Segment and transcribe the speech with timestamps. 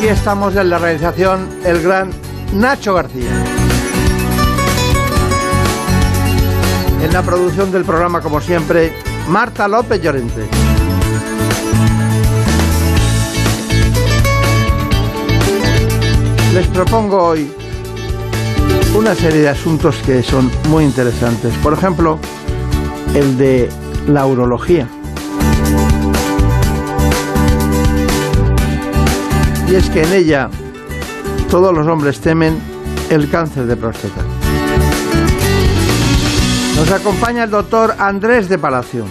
[0.00, 2.10] Aquí estamos en la realización el gran
[2.54, 3.28] Nacho García.
[7.02, 8.94] En la producción del programa, como siempre,
[9.28, 10.48] Marta López Llorente.
[16.54, 17.52] Les propongo hoy
[18.96, 21.52] una serie de asuntos que son muy interesantes.
[21.62, 22.18] Por ejemplo,
[23.14, 23.68] el de
[24.08, 24.88] la urología.
[29.70, 30.50] Y es que en ella
[31.48, 32.58] todos los hombres temen
[33.08, 34.20] el cáncer de próstata.
[36.74, 39.04] Nos acompaña el doctor Andrés de Palacio.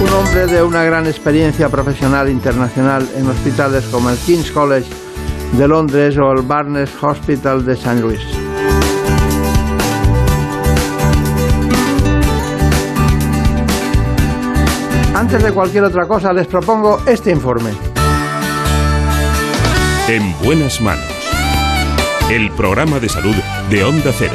[0.00, 4.88] Un hombre de una gran experiencia profesional internacional en hospitales como el King's College
[5.58, 8.00] de Londres o el Barnes Hospital de St.
[8.00, 8.41] Louis.
[15.22, 17.70] Antes de cualquier otra cosa, les propongo este informe.
[20.08, 21.04] En buenas manos.
[22.28, 23.36] El programa de salud
[23.70, 24.34] de Onda Cero.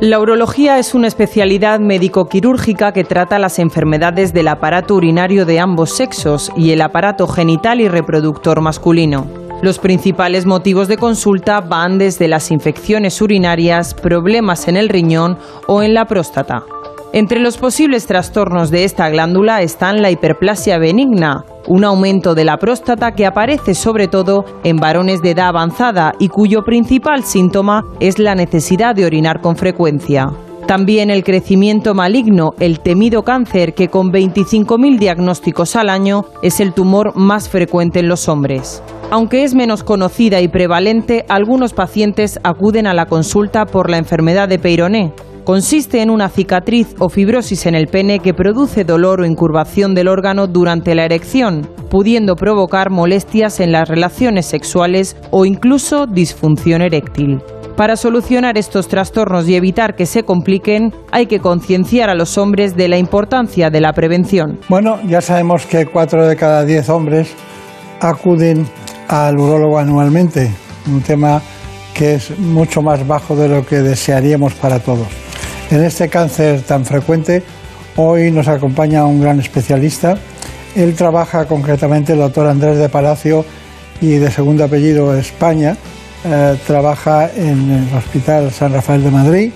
[0.00, 5.90] La urología es una especialidad médico-quirúrgica que trata las enfermedades del aparato urinario de ambos
[5.90, 9.28] sexos y el aparato genital y reproductor masculino.
[9.62, 15.38] Los principales motivos de consulta van desde las infecciones urinarias, problemas en el riñón
[15.68, 16.64] o en la próstata.
[17.12, 22.56] Entre los posibles trastornos de esta glándula están la hiperplasia benigna, un aumento de la
[22.56, 28.20] próstata que aparece sobre todo en varones de edad avanzada y cuyo principal síntoma es
[28.20, 30.28] la necesidad de orinar con frecuencia.
[30.68, 36.72] También el crecimiento maligno, el temido cáncer, que con 25.000 diagnósticos al año es el
[36.74, 38.84] tumor más frecuente en los hombres.
[39.10, 44.48] Aunque es menos conocida y prevalente, algunos pacientes acuden a la consulta por la enfermedad
[44.48, 45.12] de Peyroné,
[45.44, 50.08] Consiste en una cicatriz o fibrosis en el pene que produce dolor o incurvación del
[50.08, 57.40] órgano durante la erección, pudiendo provocar molestias en las relaciones sexuales o incluso disfunción eréctil.
[57.76, 62.76] Para solucionar estos trastornos y evitar que se compliquen, hay que concienciar a los hombres
[62.76, 64.60] de la importancia de la prevención.
[64.68, 67.34] Bueno, ya sabemos que 4 de cada 10 hombres
[68.00, 68.66] acuden
[69.08, 70.50] al urólogo anualmente,
[70.86, 71.40] un tema
[71.94, 75.08] que es mucho más bajo de lo que desearíamos para todos.
[75.70, 77.44] En este cáncer tan frecuente,
[77.94, 80.16] hoy nos acompaña un gran especialista.
[80.74, 83.44] Él trabaja concretamente, el doctor Andrés de Palacio,
[84.00, 85.76] y de segundo apellido España.
[86.24, 89.52] Eh, trabaja en el Hospital San Rafael de Madrid,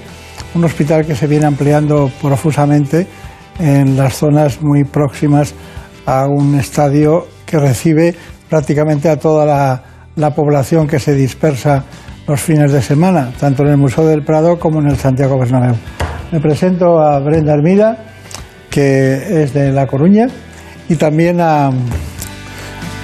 [0.55, 3.09] un hospital que se viene ampliando profusamente
[3.59, 5.53] en las zonas muy próximas
[6.07, 8.15] a un estadio que recibe
[8.49, 9.83] prácticamente a toda la,
[10.15, 11.85] la población que se dispersa
[12.27, 15.75] los fines de semana, tanto en el Museo del Prado como en el Santiago Bernabéu.
[16.35, 17.97] Me presento a Brenda Armida,
[18.69, 20.27] que es de La Coruña,
[20.89, 21.71] y también a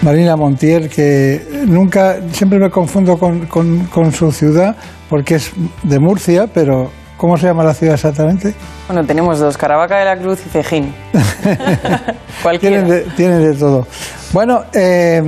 [0.02, 4.74] Marina Montiel, que nunca, siempre me confundo con, su ciudad,
[5.08, 5.52] porque es
[5.84, 8.52] de Murcia, pero ¿cómo se llama la ciudad exactamente?
[8.88, 10.92] Bueno, tenemos dos, Caravaca de la Cruz y Cejín.
[12.58, 13.86] tienen, de, tienen, de, todo.
[14.32, 15.22] Bueno, eh,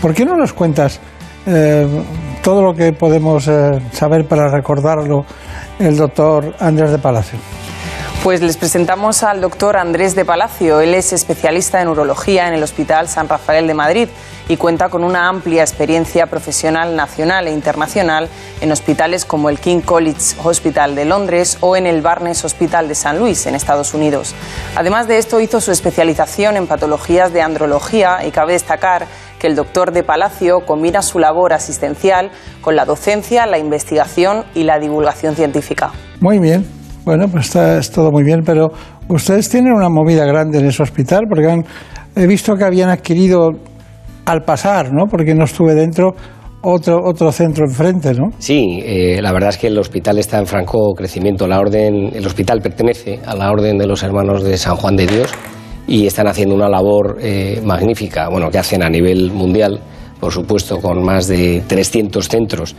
[0.00, 1.00] ¿por qué no nos cuentas
[1.44, 1.86] eh,
[2.44, 5.24] todo lo que podemos eh, saber para recordarlo
[5.78, 7.38] el doctor Andrés de Palacio.
[8.22, 10.80] Pues les presentamos al doctor Andrés de Palacio.
[10.80, 14.08] Él es especialista en urología en el Hospital San Rafael de Madrid
[14.48, 18.28] y cuenta con una amplia experiencia profesional nacional e internacional
[18.60, 22.94] en hospitales como el King College Hospital de Londres o en el Barnes Hospital de
[22.94, 24.34] San Luis, en Estados Unidos.
[24.76, 29.06] Además de esto, hizo su especialización en patologías de andrología y cabe destacar
[29.44, 32.30] que el doctor de Palacio combina su labor asistencial
[32.62, 35.92] con la docencia, la investigación y la divulgación científica.
[36.22, 36.64] Muy bien,
[37.04, 38.68] bueno, pues está es todo muy bien, pero
[39.06, 41.62] ustedes tienen una movida grande en ese hospital porque
[42.16, 43.50] he visto que habían adquirido
[44.24, 45.08] al pasar, ¿no?
[45.10, 46.14] Porque no estuve dentro
[46.62, 48.30] otro, otro centro enfrente, ¿no?
[48.38, 51.46] Sí, eh, la verdad es que el hospital está en franco crecimiento.
[51.46, 55.06] La orden, el hospital pertenece a la Orden de los Hermanos de San Juan de
[55.06, 55.34] Dios
[55.86, 59.80] y están haciendo una labor eh, magnífica, bueno, que hacen a nivel mundial
[60.24, 62.74] por supuesto con más de 300 centros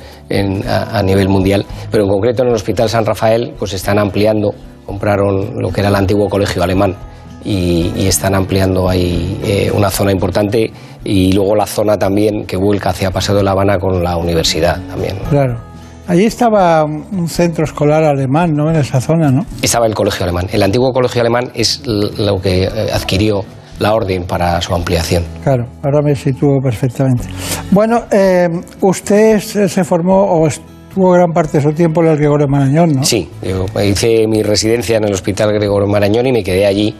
[0.68, 5.62] a, nivel mundial, pero en concreto en el Hospital San Rafael pues están ampliando, compraron
[5.62, 6.96] lo que era el antiguo colegio alemán
[7.44, 10.72] y, están ampliando ahí eh, una zona importante
[11.04, 14.82] y luego la zona también que vuelca hacia Paseo de la Habana con la universidad
[14.88, 15.18] también.
[15.30, 15.75] Claro.
[16.08, 18.70] Allí estaba un centro escolar alemán, ¿no?
[18.70, 19.46] En esa zona, ¿no?
[19.62, 20.48] Estaba el colegio alemán.
[20.52, 23.44] El antiguo colegio alemán es lo que eh, adquirió
[23.80, 25.24] la orden para su ampliación.
[25.44, 27.28] Claro, ahora me sitúo perfectamente.
[27.72, 28.48] Bueno, eh,
[28.82, 33.04] usted se formó o estuvo gran parte de su tiempo en el Gregorio Marañón, ¿no?
[33.04, 36.96] Sí, yo hice mi residencia en el Hospital Gregorio Marañón y me quedé allí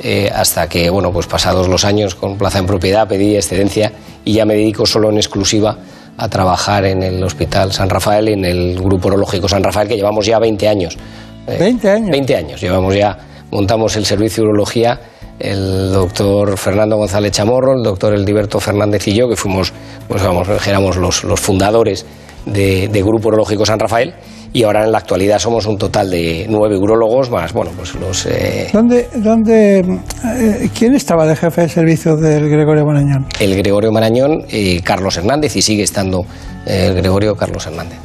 [0.00, 3.92] eh, hasta que, bueno, pues pasados los años con plaza en propiedad pedí excedencia
[4.24, 5.78] y ya me dedico solo en exclusiva
[6.18, 9.96] a trabajar en el Hospital San Rafael y en el Grupo Urológico San Rafael, que
[9.96, 10.98] llevamos ya 20 años.
[11.46, 12.10] ¿20 eh, años?
[12.10, 13.16] 20 años, llevamos ya,
[13.50, 15.00] montamos el servicio de urología
[15.38, 19.72] el doctor Fernando González Chamorro, el doctor Eldiberto Fernández y yo, que fuimos,
[20.08, 22.04] pues vamos, éramos los, los fundadores
[22.44, 24.14] de, de Grupo Urológico San Rafael
[24.52, 28.26] y ahora en la actualidad somos un total de nueve urólogos más, bueno, pues los...
[28.26, 28.68] Eh...
[28.72, 33.26] ¿Dónde, dónde, eh, ¿Quién estaba de jefe de servicio del Gregorio Marañón?
[33.40, 36.24] El Gregorio Marañón, eh, Carlos Hernández, y sigue estando
[36.66, 37.98] eh, el Gregorio Carlos Hernández.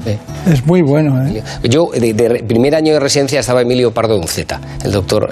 [0.51, 1.41] Es muy bueno, ¿eh?
[1.63, 5.29] Yo, de, primer año de residencia estaba Emilio Pardo Unceta, el doctor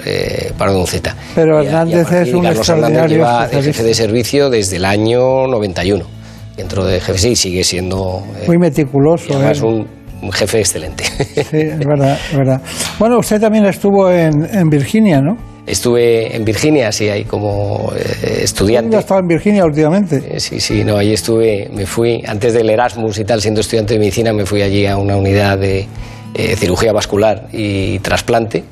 [0.56, 1.14] Pardo Unceta.
[1.34, 6.22] Pero Hernández es un Carlos Hernández lleva de jefe de servicio desde el año 91
[6.56, 9.86] dentro de jefe sí sigue siendo muy meticuloso es un
[10.22, 11.04] un jefe excelente.
[11.04, 12.60] Sí, es verdad, es verdad.
[12.98, 15.36] Bueno, usted también estuvo en, en Virginia, ¿no?
[15.66, 18.96] Estuve en Virginia, sí, ahí como eh, estudiante.
[18.96, 20.22] ¿Ha estado en Virginia últimamente?
[20.28, 23.94] Eh, sí, sí, no, ahí estuve, me fui, antes del Erasmus y tal, siendo estudiante
[23.94, 25.86] de medicina, me fui allí a una unidad de
[26.34, 28.64] eh, cirugía vascular y trasplante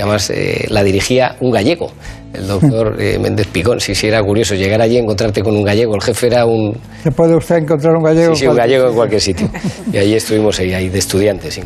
[0.00, 1.90] además eh, la dirigía un gallego,
[2.32, 3.80] el doctor eh, Méndez Picón.
[3.80, 5.94] Si sí, era curioso llegar allí y encontrarte con un gallego.
[5.94, 6.76] El jefe era un.
[7.02, 8.34] ¿Se puede usted encontrar un gallego?
[8.34, 9.48] Sí, sí un gallego en cualquier sitio.
[9.92, 11.62] Y allí estuvimos ahí, de estudiantes, sí.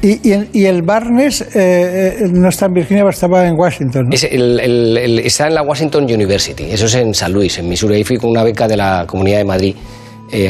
[0.00, 0.20] Y,
[0.52, 4.06] y, el, Barnes eh, no está en Virginia, estaba en Washington.
[4.08, 4.14] ¿no?
[4.14, 7.96] está en la Washington University, eso es en San Luis, en Missouri.
[7.96, 9.74] Ahí fui con una beca de la Comunidad de Madrid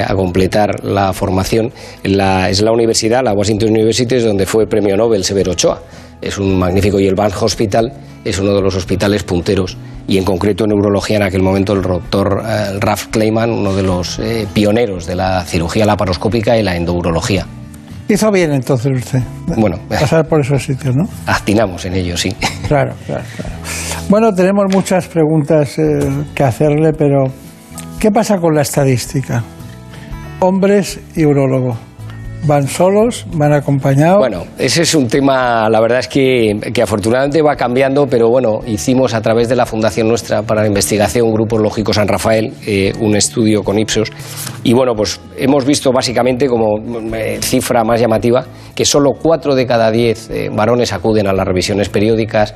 [0.06, 1.72] a completar la formación.
[2.02, 5.80] La, es la universidad, la Washington University, es donde fue premio Nobel Severo Ochoa
[6.20, 7.92] es un magnífico y el Bank Hospital
[8.24, 9.76] es uno de los hospitales punteros
[10.06, 13.82] y en concreto en neurología en aquel momento el doctor eh, Ralph Kleiman, uno de
[13.82, 17.46] los eh, pioneros de la cirugía laparoscópica y la endourología.
[18.08, 19.20] Hizo bien entonces usted.
[19.58, 21.06] Bueno, pasar por esos sitios, ¿no?
[21.26, 22.34] Actinamos en ello, sí.
[22.68, 23.22] Claro, claro,
[24.08, 25.98] Bueno, tenemos muchas preguntas eh,
[26.34, 27.24] que hacerle, pero
[27.98, 29.42] ¿qué pasa con la estadística?
[30.40, 31.87] Hombres y urólogos.
[32.44, 33.26] ¿Van solos?
[33.32, 34.18] ¿Van acompañados?
[34.18, 38.60] Bueno, ese es un tema, la verdad es que, que, afortunadamente va cambiando, pero bueno,
[38.66, 42.92] hicimos a través de la Fundación Nuestra para la Investigación Grupo Lógico San Rafael eh,
[43.00, 44.10] un estudio con Ipsos
[44.62, 46.78] y bueno, pues hemos visto básicamente como
[47.14, 51.46] eh, cifra más llamativa que solo cuatro de cada diez eh, varones acuden a las
[51.46, 52.54] revisiones periódicas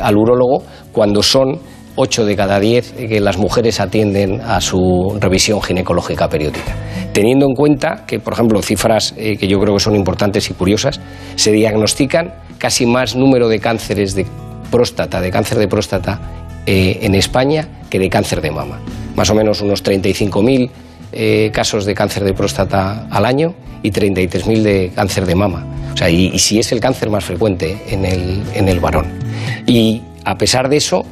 [0.00, 1.60] al urólogo cuando son
[1.96, 6.74] 8 de cada 10 que las mujeres atienden a su revisión ginecológica periódica.
[7.12, 10.54] Teniendo en cuenta que, por ejemplo, cifras eh, que yo creo que son importantes y
[10.54, 11.00] curiosas,
[11.34, 14.26] se diagnostican casi más número de cánceres de
[14.70, 16.20] próstata, de cáncer de próstata
[16.66, 18.80] eh, en España que de cáncer de mama.
[19.16, 20.70] Más o menos unos 35.000
[21.12, 25.66] eh, casos de cáncer de próstata al año y 33.000 de cáncer de mama.
[25.92, 29.06] O sea, y, y, si es el cáncer más frecuente en el, en el varón.
[29.66, 31.04] Y a pesar de eso,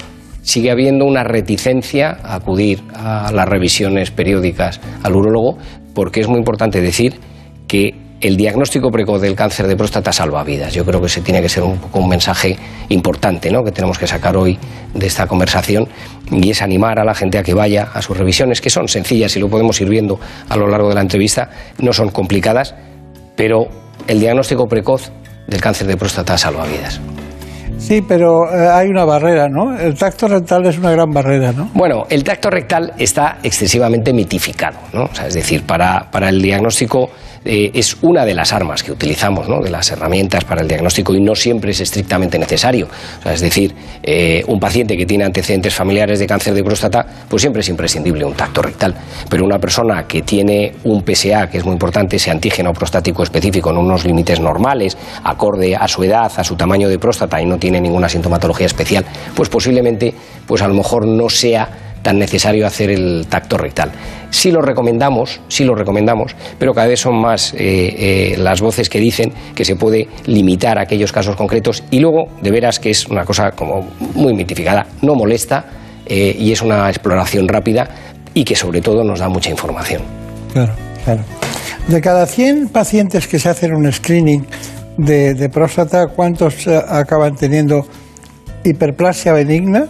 [0.42, 5.58] sigue habiendo una reticencia a acudir a las revisiones periódicas al urólogo,
[5.94, 7.20] porque es muy importante decir
[7.66, 10.74] que el diagnóstico precoz del cáncer de próstata salva vidas.
[10.74, 12.56] Yo creo que ese tiene que ser un un mensaje
[12.88, 13.62] importante ¿no?
[13.62, 14.58] que tenemos que sacar hoy
[14.94, 15.88] de esta conversación
[16.30, 19.36] y es animar a la gente a que vaya a sus revisiones, que son sencillas
[19.36, 20.18] y lo podemos ir viendo
[20.48, 22.74] a lo largo de la entrevista, no son complicadas,
[23.36, 23.68] pero
[24.06, 25.10] el diagnóstico precoz
[25.46, 27.00] del cáncer de próstata salva vidas.
[27.78, 29.78] Sí, pero eh, hay una barrera, ¿no?
[29.78, 31.70] El tacto rectal es una gran barrera, ¿no?
[31.74, 35.04] Bueno, el tacto rectal está excesivamente mitificado, ¿no?
[35.04, 37.10] O sea, es decir, para, para el diagnóstico
[37.44, 39.60] eh, es una de las armas que utilizamos, ¿no?
[39.60, 42.88] de las herramientas para el diagnóstico y no siempre es estrictamente necesario.
[43.24, 47.60] es decir, eh, un paciente que tiene antecedentes familiares de cáncer de próstata, pues siempre
[47.60, 48.94] es imprescindible un tacto rectal.
[49.28, 53.70] Pero una persona que tiene un PSA, que es muy importante, ese antígeno prostático específico
[53.70, 57.58] en unos límites normales, acorde a su edad, a su tamaño de próstata y no
[57.58, 59.04] tiene ninguna sintomatología especial,
[59.34, 60.14] pues posiblemente,
[60.46, 63.90] pues a lo mejor no sea tan necesario hacer el tacto rectal.
[64.30, 68.88] Sí lo recomendamos, sí lo recomendamos, pero cada vez son más eh, eh, las voces
[68.88, 73.06] que dicen que se puede limitar aquellos casos concretos y luego, de veras que es
[73.06, 75.64] una cosa como muy mitificada, no molesta
[76.06, 77.88] eh, y es una exploración rápida
[78.34, 80.02] y que sobre todo nos da mucha información.
[80.52, 80.72] Claro,
[81.04, 81.22] claro.
[81.88, 84.44] De cada 100 pacientes que se hacen un screening
[84.98, 87.86] de, próstata, ¿cuántos acaban teniendo
[88.64, 89.86] hiperplasia benigna?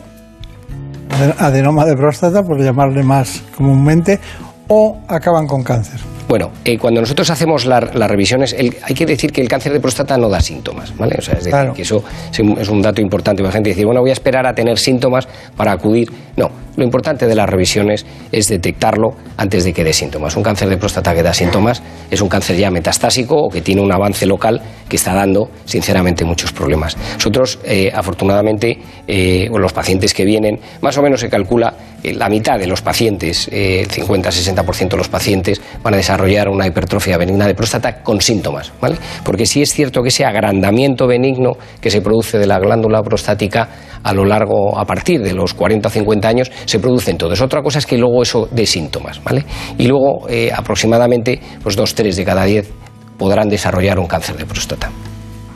[1.38, 4.20] Adenoma de próstata, por llamarle más comúnmente,
[4.68, 6.00] o acaban con cáncer.
[6.28, 10.18] Bueno, eh, cuando nosotros hacemos las revisiones, hay que decir que el cáncer de próstata
[10.18, 11.16] no da síntomas, ¿vale?
[11.18, 14.02] O sea, es decir, que eso es un dato importante para la gente decir, bueno,
[14.02, 16.12] voy a esperar a tener síntomas para acudir.
[16.36, 20.36] No, lo importante de las revisiones es detectarlo antes de que dé síntomas.
[20.36, 23.80] Un cáncer de próstata que da síntomas es un cáncer ya metastásico o que tiene
[23.80, 26.96] un avance local que está dando, sinceramente, muchos problemas.
[27.14, 32.58] Nosotros, eh, afortunadamente, eh, los pacientes que vienen, más o menos se calcula la mitad
[32.58, 37.46] de los pacientes, el 50-60% de los pacientes, van a desarrollar desarrollar una hipertrofia benigna
[37.46, 38.96] de próstata con síntomas, ¿vale?
[39.24, 43.68] Porque sí es cierto que ese agrandamiento benigno que se produce de la glándula prostática
[44.02, 47.40] a lo largo, a partir de los 40 o 50 años, se produce en todos.
[47.40, 49.44] Otra cosa es que luego eso de síntomas, ¿vale?
[49.78, 52.70] Y luego eh, aproximadamente pues dos, tres de cada diez
[53.16, 54.90] podrán desarrollar un cáncer de próstata.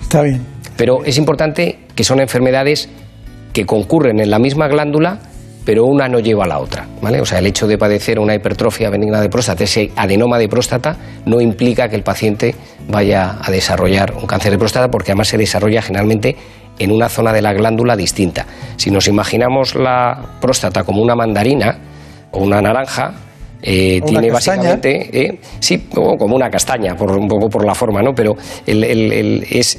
[0.01, 0.47] Está bien.
[0.77, 2.89] Pero es importante que son enfermedades
[3.53, 5.21] que concurren en la misma glándula
[5.65, 6.87] pero una no lleva a la otra.
[7.01, 7.21] ¿vale?
[7.21, 10.97] O sea, el hecho de padecer una hipertrofia benigna de próstata, ese adenoma de próstata,
[11.27, 12.55] no implica que el paciente
[12.89, 16.37] vaya a desarrollar un cáncer de próstata, porque además se desarrolla generalmente
[16.79, 18.47] en una zona de la glándula distinta.
[18.77, 21.79] Si nos imaginamos la próstata como una mandarina
[22.31, 23.13] o una naranja,
[23.63, 28.15] eh, tiene básicamente, eh, sí, como una castaña, por, un poco por la forma, ¿no?
[28.15, 29.79] Pero es,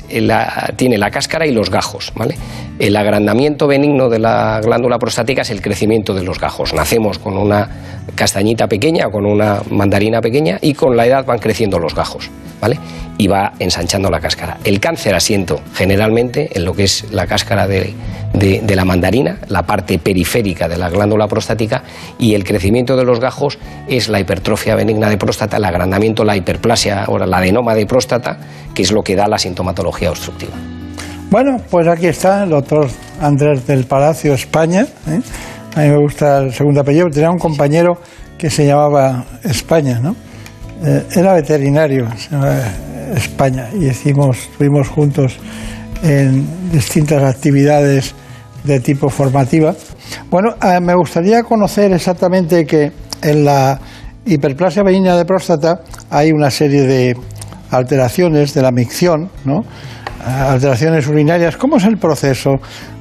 [0.75, 2.35] tiene la cáscara y los gajos, ¿vale?
[2.79, 6.73] El agrandamiento benigno de la glándula prostática es el crecimiento de los gajos.
[6.73, 7.69] Nacemos con una
[8.15, 12.29] castañita pequeña, con una mandarina pequeña y con la edad van creciendo los gajos,
[12.61, 12.79] ¿vale?
[13.17, 14.57] Y va ensanchando la cáscara.
[14.63, 17.93] El cáncer asiento generalmente en lo que es la cáscara de,
[18.33, 21.83] de, la mandarina, la parte periférica de la glándula prostática,
[22.17, 26.35] y el crecimiento de los gajos es la hipertrofia benigna de próstata, el agrandamiento, la
[26.35, 28.37] hiperplasia o la adenoma de próstata,
[28.73, 30.53] que es lo que da la sintomatología obstructiva.
[31.29, 32.87] Bueno, pues aquí está el doctor
[33.19, 34.85] Andrés del Palacio, España.
[35.07, 35.19] ¿eh?
[35.75, 37.09] A mí me gusta el segundo apellido.
[37.09, 37.93] Tenía un compañero
[38.37, 40.15] que se llamaba España, ¿no?
[40.85, 42.59] Eh, era veterinario, se llamaba
[43.15, 45.37] España, y hicimos, estuvimos juntos
[46.03, 48.13] en distintas actividades
[48.63, 49.73] de tipo formativa.
[50.29, 52.91] Bueno, eh, me gustaría conocer exactamente que
[53.21, 53.79] en la
[54.25, 57.17] hiperplasia benigna de próstata hay una serie de
[57.71, 59.61] alteraciones de la micción, ¿no?
[59.61, 61.57] Eh, alteraciones urinarias.
[61.57, 62.51] ¿Cómo es el proceso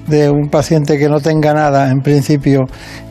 [0.06, 2.62] de un paciente que no tenga nada, en principio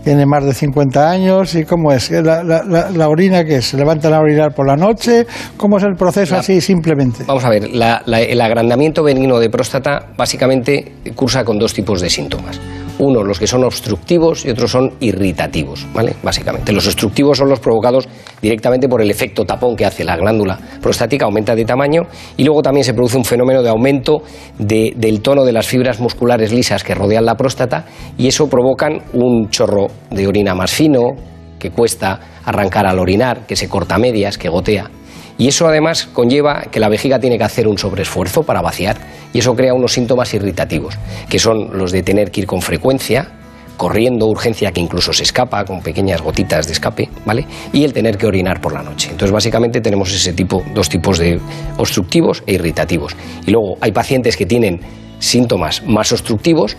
[0.04, 4.20] tiene más de 50 años, y cómo es, la, la, orina que se levanta a
[4.20, 7.24] orinar por la noche, cómo es el proceso así simplemente.
[7.26, 12.60] Vamos a ver, el agrandamiento benigno de próstata básicamente cursa con dos tipos de síntomas.
[13.00, 16.16] Uno, los que son obstructivos y otros son irritativos, ¿vale?
[16.22, 16.72] Básicamente.
[16.72, 18.08] Los obstructivos son los provocados
[18.42, 22.04] directamente por el efecto tapón que hace la glándula prostática, aumenta de tamaño
[22.38, 24.24] y luego también se produce un fenómeno de aumento
[24.58, 27.86] del tono de las fibras musculares lisas que rodean la próstata
[28.18, 31.16] y eso provocan un chorro de orina más fino,
[31.60, 34.90] que cuesta arrancar al orinar, que se corta medias, que gotea.
[35.38, 38.98] Y eso además conlleva que la vejiga tiene que hacer un sobreesfuerzo para vaciar
[39.34, 40.98] y eso crea unos síntomas irritativos,
[41.30, 43.32] que son los de tener que ir con frecuencia,
[43.78, 47.48] corriendo, urgencia que incluso se escapa con pequeñas gotitas de escape, ¿vale?
[47.74, 49.10] Y el tener que orinar por la noche.
[49.10, 51.40] Entonces, básicamente tenemos ese tipo, dos tipos de
[51.78, 53.16] obstructivos e irritativos.
[53.48, 54.82] Y luego hay pacientes que tienen
[55.18, 56.78] síntomas más obstructivos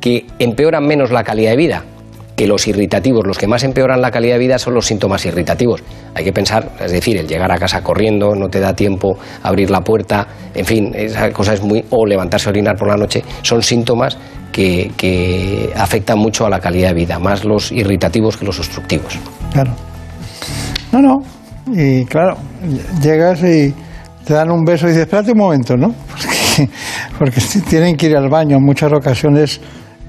[0.00, 1.84] que empeoran menos la calidad de vida,
[2.36, 5.82] que los irritativos, los que más empeoran la calidad de vida son los síntomas irritativos.
[6.14, 9.70] Hay que pensar, es decir, el llegar a casa corriendo, no te da tiempo abrir
[9.70, 11.82] la puerta, en fin, esa cosa es muy.
[11.90, 14.18] o levantarse a orinar por la noche, son síntomas
[14.52, 19.18] que, que afectan mucho a la calidad de vida, más los irritativos que los obstructivos.
[19.52, 19.72] Claro.
[20.92, 21.22] No, no.
[21.72, 22.36] Y claro,
[23.02, 23.74] llegas y
[24.24, 25.88] te dan un beso y dices, espérate un momento, ¿no?
[26.56, 26.70] Porque,
[27.18, 29.60] porque tienen que ir al baño en muchas ocasiones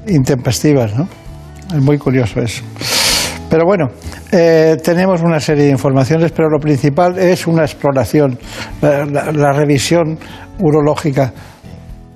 [0.07, 1.07] intempestivas, ¿no?
[1.73, 2.63] Es muy curioso eso.
[3.49, 3.87] Pero bueno,
[4.31, 8.37] eh, tenemos una serie de informaciones, pero lo principal es una exploración,
[8.81, 10.19] la, revisión
[10.59, 11.31] urológica.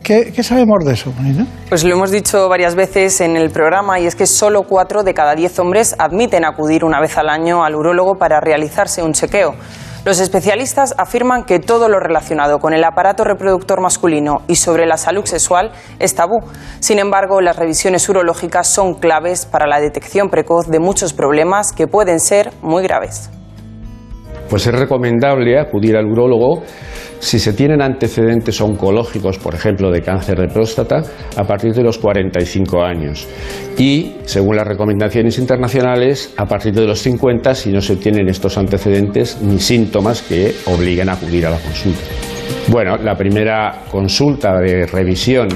[0.03, 1.13] ¿Qué, sabemos de eso,
[1.69, 5.13] Pues lo hemos dicho varias veces en el programa y es que solo cuatro de
[5.13, 9.53] cada diez hombres admiten acudir una vez al año al urólogo para realizarse un chequeo.
[10.03, 14.97] Los especialistas afirman que todo lo relacionado con el aparato reproductor masculino y sobre la
[14.97, 16.39] salud sexual es tabú.
[16.79, 21.85] Sin embargo, las revisiones urológicas son claves para la detección precoz de muchos problemas que
[21.85, 23.29] pueden ser muy graves.
[24.49, 26.63] Pues es recomendable acudir al urólogo
[27.21, 31.03] si se tienen antecedentes oncológicos, por ejemplo, de cáncer de próstata,
[31.37, 33.27] a partir de los 45 años.
[33.77, 38.57] Y, según las recomendaciones internacionales, a partir de los 50 si no se tienen estos
[38.57, 42.01] antecedentes ni síntomas que obliguen a acudir a la consulta.
[42.67, 45.47] Bueno, la primera consulta de revisión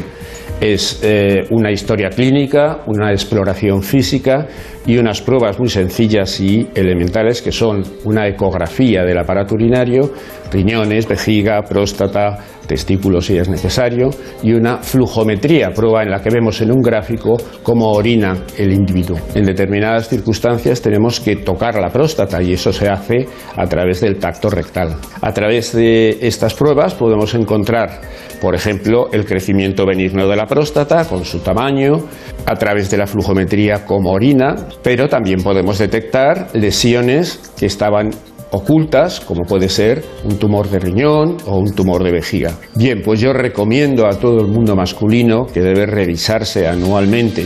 [0.62, 4.48] es eh, una historia clínica, una exploración física
[4.86, 10.12] y unas pruebas muy sencillas y elementales que son una ecografía del aparato urinario,
[10.52, 14.10] riñones, vejiga, próstata, testículos si es necesario,
[14.44, 19.18] y una flujometría, prueba en la que vemos en un gráfico cómo orina el individuo.
[19.34, 24.18] En determinadas circunstancias tenemos que tocar la próstata y eso se hace a través del
[24.18, 24.96] tacto rectal.
[25.22, 28.02] A través de estas pruebas podemos encontrar,
[28.42, 32.00] por ejemplo, el crecimiento benigno de la próstata con su tamaño,
[32.46, 38.12] a través de la flujometría como orina, pero también podemos detectar lesiones que estaban
[38.52, 42.52] ocultas, como puede ser un tumor de riñón o un tumor de vejiga.
[42.76, 47.46] Bien, pues yo recomiendo a todo el mundo masculino que debe revisarse anualmente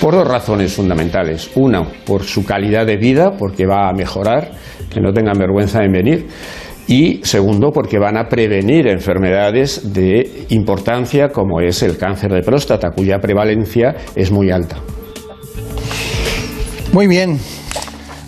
[0.00, 1.50] por dos razones fundamentales.
[1.54, 4.50] Una, por su calidad de vida, porque va a mejorar,
[4.92, 6.26] que no tengan vergüenza en venir.
[6.88, 12.90] Y segundo, porque van a prevenir enfermedades de importancia como es el cáncer de próstata,
[12.90, 14.78] cuya prevalencia es muy alta.
[16.92, 17.38] Muy bien,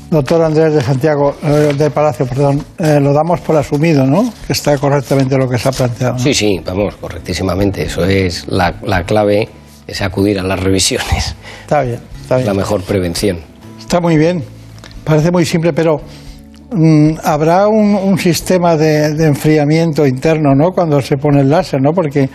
[0.08, 4.32] Doctor Andrés de Santiago, eh, de Palacio, perdón, eh, lo damos por asumido, ¿no?
[4.46, 6.18] Que está correctamente lo que se ha planteado.
[6.18, 7.82] Sí, sí, vamos, correctísimamente.
[7.82, 9.48] Eso es la, la clave,
[9.86, 11.34] es acudir a las revisiones.
[11.62, 12.46] Está bien, está bien.
[12.46, 13.40] La mejor prevención.
[13.80, 14.44] Está muy bien.
[15.02, 16.00] Parece muy simple, pero
[17.22, 20.70] habrá un, sistema de, enfriamiento interno, ¿no?
[20.70, 21.92] Cuando se pone el láser, ¿no?
[21.92, 22.28] Porque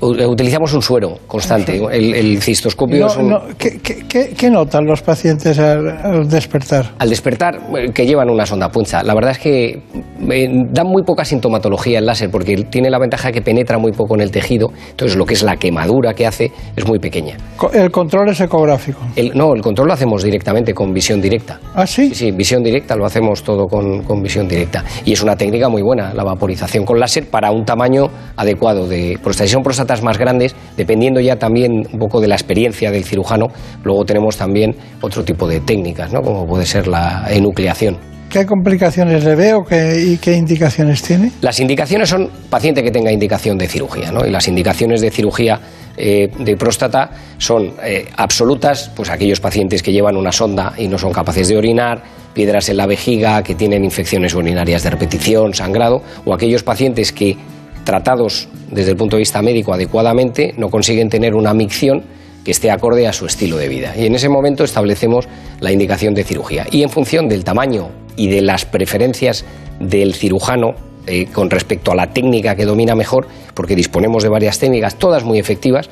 [0.00, 1.80] utilizamos un suero constante.
[1.90, 3.34] El, cistoscopio es un...
[3.58, 6.92] ¿qué, notan los pacientes al, despertar?
[6.98, 7.58] Al despertar,
[7.92, 9.02] que llevan una sonda puncha.
[9.02, 9.82] La verdad es que
[10.30, 13.92] eh, da muy poca sintomatología el láser porque tiene la ventaja de que penetra muy
[13.92, 14.70] poco en el tejido.
[14.90, 17.36] Entonces, lo que es la quemadura que hace es muy pequeña.
[17.72, 19.00] ¿El control es ecográfico?
[19.34, 21.60] no, el control lo hacemos directamente con visión directa.
[21.74, 22.14] ¿Ah, sí?
[22.14, 24.84] Sí, visión directa lo hacemos todo con, visión directa.
[25.04, 29.18] Y es una técnica muy buena, la vaporización con láser para un tamaño adecuado de
[29.22, 29.46] próstata.
[29.46, 33.48] Si son próstatas más grandes, dependiendo ya también un poco de la experiencia del cirujano,
[33.82, 36.20] luego tenemos también otro tipo de técnicas, ¿no?
[36.20, 37.98] como puede ser la enucleación.
[38.28, 41.32] ¿Qué complicaciones le veo y qué indicaciones tiene?
[41.40, 44.26] Las indicaciones son paciente que tenga indicación de cirugía, ¿no?
[44.26, 45.58] Y las indicaciones de cirugía
[45.96, 50.98] eh, de próstata son eh, absolutas, pues aquellos pacientes que llevan una sonda y no
[50.98, 52.02] son capaces de orinar,
[52.38, 57.36] piedras en la vejiga, que tienen infecciones urinarias de repetición, sangrado, o aquellos pacientes que
[57.82, 62.04] tratados desde el punto de vista médico adecuadamente no consiguen tener una micción
[62.44, 63.92] que esté acorde a su estilo de vida.
[63.96, 65.26] Y en ese momento establecemos
[65.58, 66.64] la indicación de cirugía.
[66.70, 69.44] Y en función del tamaño y de las preferencias
[69.80, 70.76] del cirujano
[71.08, 75.24] eh, con respecto a la técnica que domina mejor, porque disponemos de varias técnicas, todas
[75.24, 75.90] muy efectivas,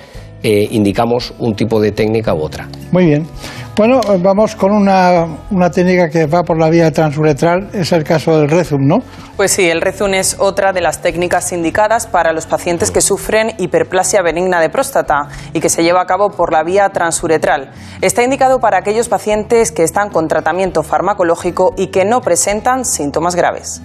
[0.48, 2.68] eh, indicamos un tipo de técnica u otra.
[2.92, 3.26] Muy bien.
[3.76, 8.38] Bueno, vamos con una, una, técnica que va por la vía transuretral, es el caso
[8.38, 8.98] del Rezum, ¿no?
[9.36, 13.54] Pues sí, el Rezum es otra de las técnicas indicadas para los pacientes que sufren
[13.58, 17.72] hiperplasia benigna de próstata y que se lleva a cabo por la vía transuretral.
[18.00, 23.34] Está indicado para aquellos pacientes que están con tratamiento farmacológico y que no presentan síntomas
[23.34, 23.82] graves.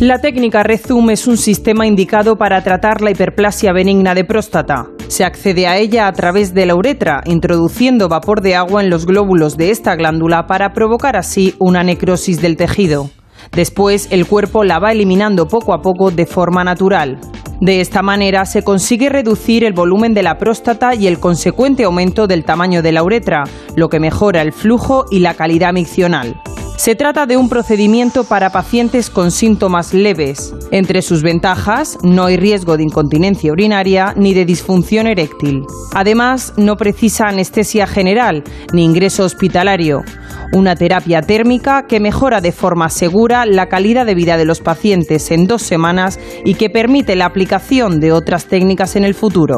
[0.00, 4.86] La técnica Rezum es un sistema indicado para tratar la hiperplasia benigna de próstata.
[5.08, 9.06] Se accede a ella a través de la uretra, introduciendo vapor de agua en los
[9.06, 13.10] glóbulos de esta glándula para provocar así una necrosis del tejido.
[13.50, 17.18] Después, el cuerpo la va eliminando poco a poco de forma natural.
[17.60, 22.28] De esta manera se consigue reducir el volumen de la próstata y el consecuente aumento
[22.28, 23.42] del tamaño de la uretra,
[23.74, 26.40] lo que mejora el flujo y la calidad miccional.
[26.78, 30.54] Se trata de un procedimiento para pacientes con síntomas leves.
[30.70, 35.64] Entre sus ventajas, no hay riesgo de incontinencia urinaria ni de disfunción eréctil.
[35.92, 40.04] Además, no precisa anestesia general ni ingreso hospitalario.
[40.52, 45.32] Una terapia térmica que mejora de forma segura la calidad de vida de los pacientes
[45.32, 49.56] en dos semanas y que permite la aplicación de otras técnicas en el futuro.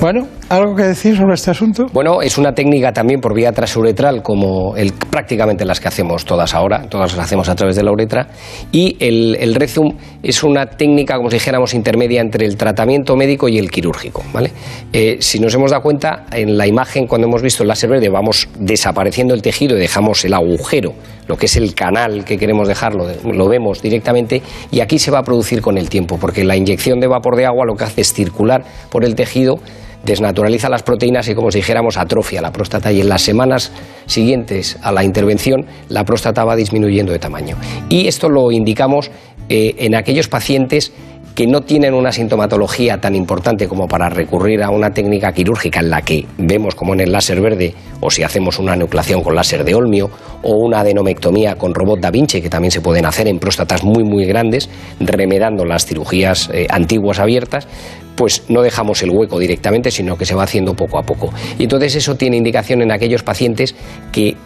[0.00, 1.86] Bueno, ¿algo que decir sobre este asunto?
[1.92, 6.54] Bueno, es una técnica también por vía transuretral, como el, prácticamente las que hacemos todas
[6.54, 8.28] ahora, todas las hacemos a través de la uretra.
[8.70, 13.48] Y el, el Rezum es una técnica, como si dijéramos, intermedia entre el tratamiento médico
[13.48, 14.22] y el quirúrgico.
[14.32, 14.52] ¿vale?
[14.92, 18.10] Eh, si nos hemos dado cuenta, en la imagen, cuando hemos visto el láser verde,
[18.10, 20.92] vamos desapareciendo el tejido y dejamos el agujero,
[21.28, 25.20] lo que es el canal que queremos dejarlo, lo vemos directamente, y aquí se va
[25.20, 28.02] a producir con el tiempo, porque la inyección de vapor de agua lo que hace
[28.02, 29.56] es circular por el tejido
[30.04, 33.72] desnaturaliza las proteínas y como si dijéramos atrofia la próstata y en las semanas
[34.06, 37.56] siguientes a la intervención la próstata va disminuyendo de tamaño.
[37.88, 39.10] Y esto lo indicamos
[39.48, 40.92] eh, en aquellos pacientes
[41.34, 45.90] que no tienen una sintomatología tan importante como para recurrir a una técnica quirúrgica en
[45.90, 49.64] la que vemos como en el láser verde o si hacemos una nucleación con láser
[49.64, 50.10] de olmio
[50.42, 54.04] o una adenomectomía con robot da Vinci que también se pueden hacer en próstatas muy
[54.04, 54.68] muy grandes
[55.00, 57.66] remedando las cirugías eh, antiguas abiertas
[58.14, 61.32] pues no dejamos el hueco directamente sino que se va haciendo poco a poco.
[61.58, 63.74] Y entonces eso tiene indicación en aquellos pacientes
[64.12, 64.36] que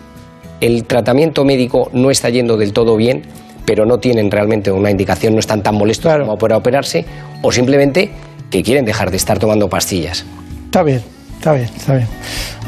[0.61, 3.22] el tratamiento médico no está yendo del todo bien
[3.66, 7.05] pero no tienen realmente una indicación, no están tan molestos como para operarse,
[7.42, 8.11] o simplemente
[8.50, 10.24] que quieren dejar de estar tomando pastillas.
[10.66, 11.02] Está bien,
[11.37, 12.09] está bien, está bien.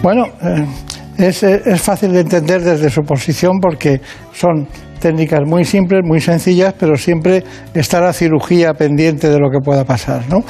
[0.02, 0.66] Bueno, eh,
[1.18, 4.00] es, es fácil de entender desde su posición porque
[4.32, 4.66] son
[5.00, 9.84] técnicas muy simples, muy sencillas, pero siempre está la cirugía pendiente de lo que pueda
[9.84, 10.40] pasar, ¿no?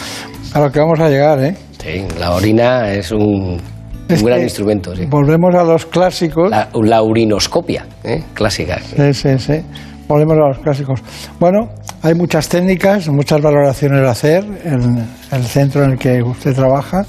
[0.55, 1.55] A lo que vamos a llegar, ¿eh?
[1.83, 3.61] Sí, la orina es un,
[4.09, 4.97] un gran instrumento.
[4.97, 5.05] Sí.
[5.07, 6.51] Volvemos a los clásicos.
[6.51, 8.23] La, la urinoscopia, ¿eh?
[8.35, 8.79] clásica.
[8.81, 9.63] Sí, sí, sí.
[10.09, 11.03] Volvemos a los clásicos.
[11.39, 11.69] Bueno,
[12.03, 17.05] hay muchas técnicas, muchas valoraciones a hacer en el centro en el que usted trabaja.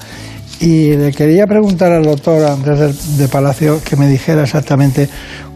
[0.59, 5.07] Y le quería preguntar al doctor Andrés de Palacio que me dijera exactamente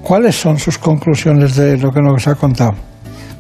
[0.02, 2.72] cuáles son sus conclusiones de lo que nos ha contado.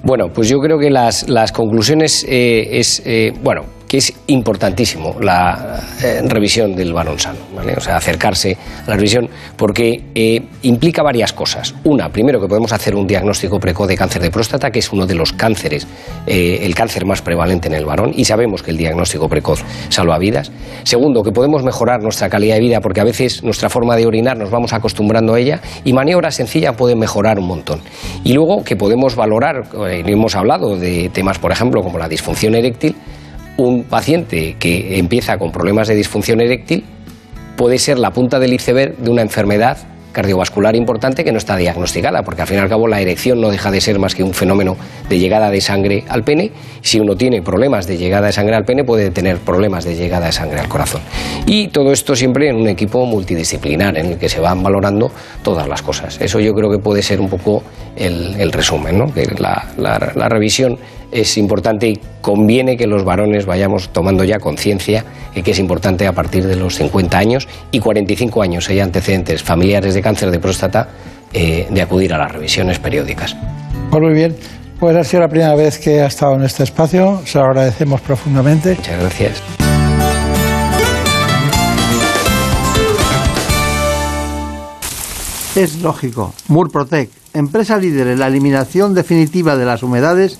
[0.03, 3.61] Bueno, pues yo creo que las, conclusiones eh, es, eh, bueno,
[3.93, 7.75] que es importantísimo la eh, revisión del varón sano, ¿vale?
[7.77, 11.75] o sea, acercarse a la revisión, porque eh, implica varias cosas.
[11.83, 15.05] Una, primero que podemos hacer un diagnóstico precoz de cáncer de próstata, que es uno
[15.05, 15.85] de los cánceres,
[16.25, 20.17] eh, el cáncer más prevalente en el varón, y sabemos que el diagnóstico precoz salva
[20.17, 20.51] vidas.
[20.81, 24.35] Segundo, que podemos mejorar nuestra calidad de vida, porque a veces nuestra forma de orinar
[24.39, 27.81] nos vamos acostumbrando a ella, y maniobras sencillas pueden mejorar un montón.
[28.23, 32.95] Y luego que podemos valorar, hemos hablado de temas, por ejemplo, como la disfunción eréctil,
[33.57, 36.83] un paciente que empieza con problemas de disfunción eréctil
[37.55, 39.77] puede ser la punta del iceberg de una enfermedad
[40.13, 43.49] cardiovascular importante que no está diagnosticada, porque al fin y al cabo la erección no
[43.49, 44.77] deja de ser más que un fenómeno
[45.09, 46.51] de llegada de sangre al pene.
[46.81, 50.27] Si uno tiene problemas de llegada de sangre al pene, puede tener problemas de llegada
[50.27, 51.01] de sangre al corazón.
[51.45, 55.11] Y todo esto siempre en un equipo multidisciplinar, en el que se van valorando
[55.41, 56.21] todas las cosas.
[56.21, 57.63] Eso yo creo que puede ser un poco
[57.95, 59.11] el, resumen, ¿no?
[59.11, 60.77] que la, la revisión
[61.13, 66.07] es importante y conviene que los varones vayamos tomando ya conciencia de que es importante
[66.07, 70.39] a partir de los 50 años y 45 años hay antecedentes familiares de cáncer de
[70.39, 70.89] próstata
[71.31, 73.35] eh, de acudir a las revisiones periódicas.
[73.89, 74.35] Pues muy bien.
[74.79, 77.21] Pues ha sido la primera vez que ha estado en este espacio.
[77.25, 78.75] Se lo agradecemos profundamente.
[78.75, 79.43] Muchas gracias.
[85.55, 86.33] Es lógico.
[86.47, 90.39] Murprotec, empresa líder en la eliminación definitiva de las humedades,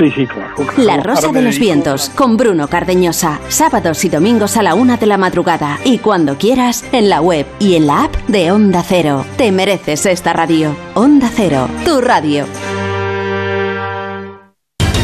[0.01, 0.55] Sí, sí, claro.
[0.77, 3.39] La Rosa de los Vientos, con Bruno Cardeñosa.
[3.49, 5.77] Sábados y domingos a la una de la madrugada.
[5.83, 9.23] Y cuando quieras, en la web y en la app de Onda Cero.
[9.37, 10.75] Te mereces esta radio.
[10.95, 12.47] Onda Cero, tu radio.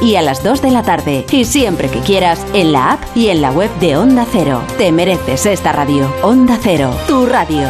[0.00, 1.26] y a las 2 de la tarde.
[1.30, 4.62] Y siempre que quieras, en la app y en la web de Onda Cero.
[4.78, 6.12] Te mereces esta radio.
[6.22, 7.68] Onda Cero, tu radio.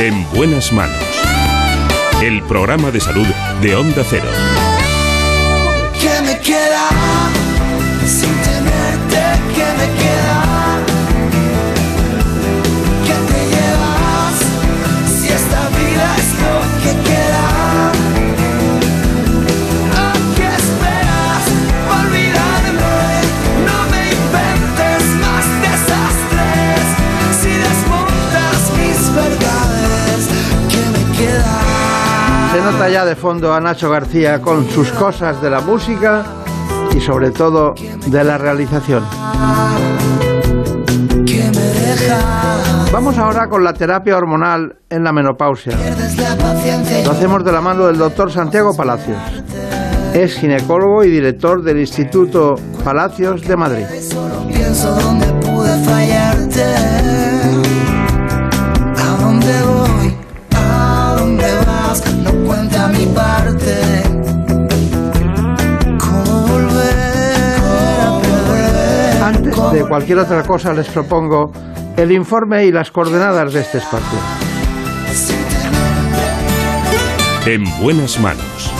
[0.00, 0.96] En buenas manos.
[2.22, 3.26] El programa de salud
[3.60, 4.49] de Onda Cero.
[32.64, 36.24] Nota ya de fondo a Nacho García con sus cosas de la música
[36.94, 37.72] y sobre todo
[38.06, 39.02] de la realización.
[42.92, 45.76] Vamos ahora con la terapia hormonal en la menopausia.
[47.04, 49.18] Lo hacemos de la mano del doctor Santiago Palacios.
[50.12, 53.86] Es ginecólogo y director del Instituto Palacios de Madrid.
[69.22, 71.52] Antes de cualquier otra cosa les propongo
[71.96, 74.18] el informe y las coordenadas de este espacio.
[77.46, 78.72] En buenas manos.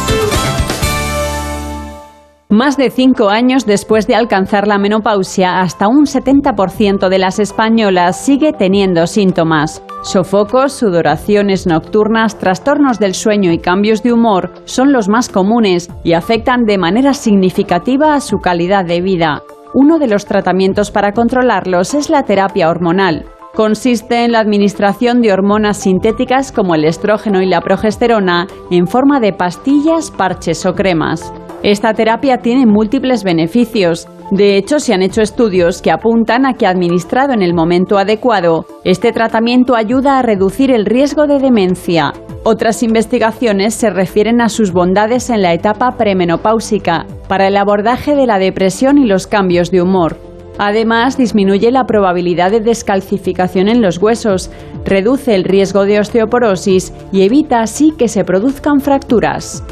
[2.49, 8.25] Más de cinco años después de alcanzar la menopausia, hasta un 70% de las españolas
[8.25, 9.83] sigue teniendo síntomas.
[10.03, 16.15] Sofocos, sudoraciones nocturnas, trastornos del sueño y cambios de humor son los más comunes y
[16.15, 19.43] afectan de manera significativa a su calidad de vida.
[19.75, 23.27] Uno de los tratamientos para controlarlos es la terapia hormonal.
[23.55, 29.21] Consiste en la administración de hormonas sintéticas como el estrógeno y la progesterona en forma
[29.21, 31.33] de pastillas, parches o cremas.
[31.63, 34.09] Esta terapia tiene múltiples beneficios.
[34.31, 38.65] De hecho, se han hecho estudios que apuntan a que administrado en el momento adecuado,
[38.85, 42.13] este tratamiento ayuda a reducir el riesgo de demencia.
[42.45, 48.27] Otras investigaciones se refieren a sus bondades en la etapa premenopáusica, para el abordaje de
[48.27, 50.17] la depresión y los cambios de humor.
[50.59, 54.51] Además, disminuye la probabilidad de descalcificación en los huesos,
[54.85, 59.65] reduce el riesgo de osteoporosis y evita así que se produzcan fracturas.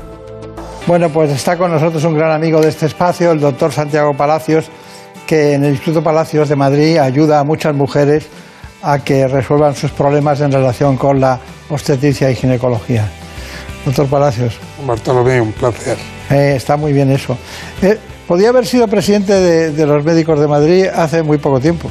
[0.89, 4.71] Bueno, pues está con nosotros un gran amigo de este espacio, el doctor Santiago Palacios,
[5.27, 8.27] que en el Instituto Palacios de Madrid ayuda a muchas mujeres
[8.83, 13.07] a que resuelvan sus problemas en relación con la obstetricia y ginecología.
[13.85, 14.55] Doctor Palacios.
[14.87, 15.99] Bartolomé, un placer.
[16.31, 17.37] Eh, está muy bien eso.
[17.83, 21.91] Eh, podía haber sido presidente de, de los médicos de Madrid hace muy poco tiempo.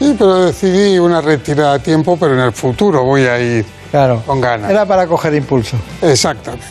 [0.00, 4.20] Sí, pero decidí una retirada a tiempo, pero en el futuro voy a ir Claro.
[4.26, 4.68] con ganas.
[4.68, 5.76] Era para coger impulso.
[6.02, 6.66] Exactamente.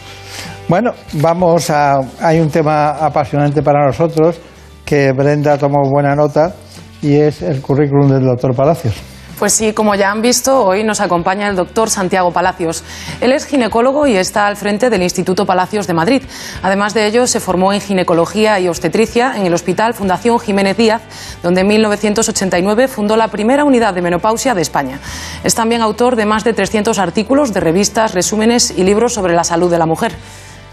[0.67, 1.99] Bueno, vamos a.
[2.19, 4.39] Hay un tema apasionante para nosotros
[4.83, 6.55] que Brenda tomó buena nota
[7.03, 8.95] y es el currículum del doctor Palacios.
[9.37, 12.83] Pues sí, como ya han visto, hoy nos acompaña el doctor Santiago Palacios.
[13.19, 16.23] Él es ginecólogo y está al frente del Instituto Palacios de Madrid.
[16.63, 21.01] Además de ello, se formó en ginecología y obstetricia en el Hospital Fundación Jiménez Díaz,
[21.43, 24.99] donde en 1989 fundó la primera unidad de menopausia de España.
[25.43, 29.43] Es también autor de más de 300 artículos de revistas, resúmenes y libros sobre la
[29.43, 30.15] salud de la mujer.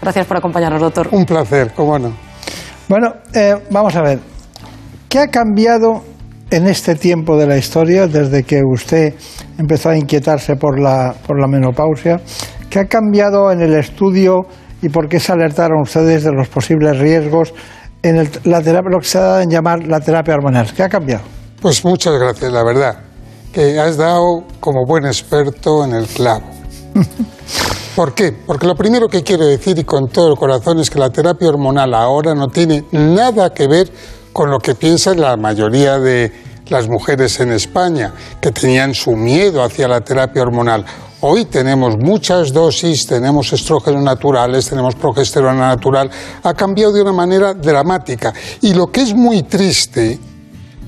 [0.03, 1.07] Gracias por acompañarnos, doctor.
[1.11, 2.11] Un placer, cómo no.
[2.89, 4.19] Bueno, eh, vamos a ver.
[5.07, 6.03] ¿Qué ha cambiado
[6.51, 9.13] en este tiempo de la historia, desde que usted
[9.57, 12.19] empezó a inquietarse por la, por la menopausia?
[12.69, 14.41] ¿Qué ha cambiado en el estudio
[14.81, 17.53] y por qué se alertaron ustedes de los posibles riesgos
[18.01, 20.73] en el- la terapia, lo que se ha dado en llamar la terapia hormonal?
[20.73, 21.23] ¿Qué ha cambiado?
[21.61, 22.97] Pues muchas gracias, la verdad,
[23.53, 26.43] que has dado como buen experto en el clavo.
[27.95, 28.31] ¿Por qué?
[28.31, 31.47] Porque lo primero que quiero decir y con todo el corazón es que la terapia
[31.49, 33.91] hormonal ahora no tiene nada que ver
[34.31, 36.31] con lo que piensan la mayoría de
[36.69, 40.83] las mujeres en España, que tenían su miedo hacia la terapia hormonal.
[41.21, 46.09] Hoy tenemos muchas dosis, tenemos estrógenos naturales, tenemos progesterona natural.
[46.41, 48.33] Ha cambiado de una manera dramática.
[48.61, 50.19] Y lo que es muy triste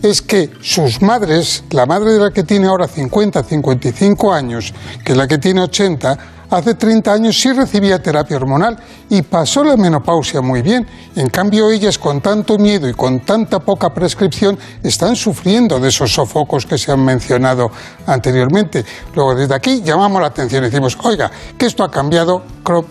[0.02, 5.16] es que sus madres, la madre de la que tiene ahora 50, 55 años, que
[5.16, 8.78] la que tiene 80, hace 30 años sí recibía terapia hormonal
[9.10, 10.86] y pasó la menopausia muy bien.
[11.16, 16.14] En cambio, ellas con tanto miedo y con tanta poca prescripción están sufriendo de esos
[16.14, 17.72] sofocos que se han mencionado
[18.08, 18.84] anteriormente.
[19.16, 22.44] Luego, desde aquí llamamos la atención y decimos, oiga, que esto ha cambiado,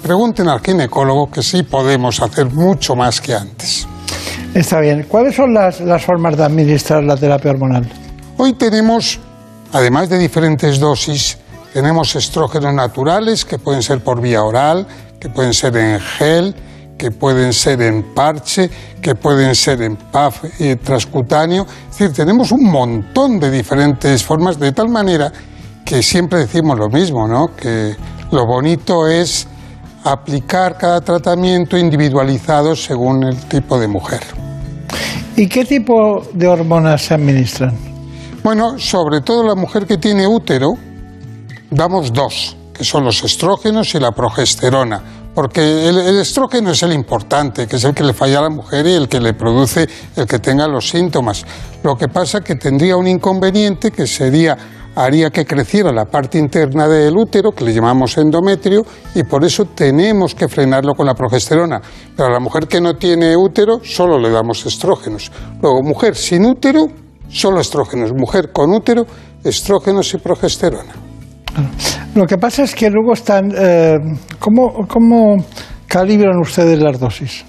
[0.02, 3.86] pregunten al ginecólogo que sí podemos hacer mucho más que antes.
[4.54, 5.06] Está bien.
[5.08, 7.90] ¿Cuáles son las, las formas de administrar la terapia hormonal?
[8.36, 9.18] Hoy tenemos,
[9.72, 11.38] además de diferentes dosis,
[11.74, 14.86] tenemos estrógenos naturales que pueden ser por vía oral,
[15.18, 16.54] que pueden ser en gel,
[16.96, 18.70] que pueden ser en parche,
[19.02, 21.66] que pueden ser en puff eh, transcutáneo.
[21.90, 25.32] Es decir, tenemos un montón de diferentes formas, de tal manera
[25.84, 27.56] que siempre decimos lo mismo, ¿no?
[27.56, 27.96] Que
[28.30, 29.48] lo bonito es
[30.04, 34.20] aplicar cada tratamiento individualizado según el tipo de mujer.
[35.34, 37.76] ¿Y qué tipo de hormonas se administran?
[38.44, 40.74] Bueno, sobre todo la mujer que tiene útero,
[41.70, 45.02] damos dos, que son los estrógenos y la progesterona,
[45.34, 48.86] porque el, estrógeno es el importante, que es el que le falla a la mujer
[48.86, 51.44] y el que le produce el que tenga los síntomas.
[51.82, 54.56] Lo que pasa que tendría un inconveniente que sería
[54.96, 59.64] haría que creciera la parte interna del útero, que le llamamos endometrio, y por eso
[59.66, 61.80] tenemos que frenarlo con la progesterona.
[62.16, 65.30] Pero a la mujer que no tiene útero, solo le damos estrógenos.
[65.60, 66.86] Luego, mujer sin útero,
[67.28, 68.12] solo estrógenos.
[68.12, 69.04] Mujer con útero,
[69.42, 71.03] estrógenos y progesterona.
[72.14, 73.52] Lo que pasa es que luego están...
[73.56, 73.98] Eh,
[74.38, 75.36] ¿cómo, ¿Cómo
[75.86, 77.44] calibran ustedes las dosis?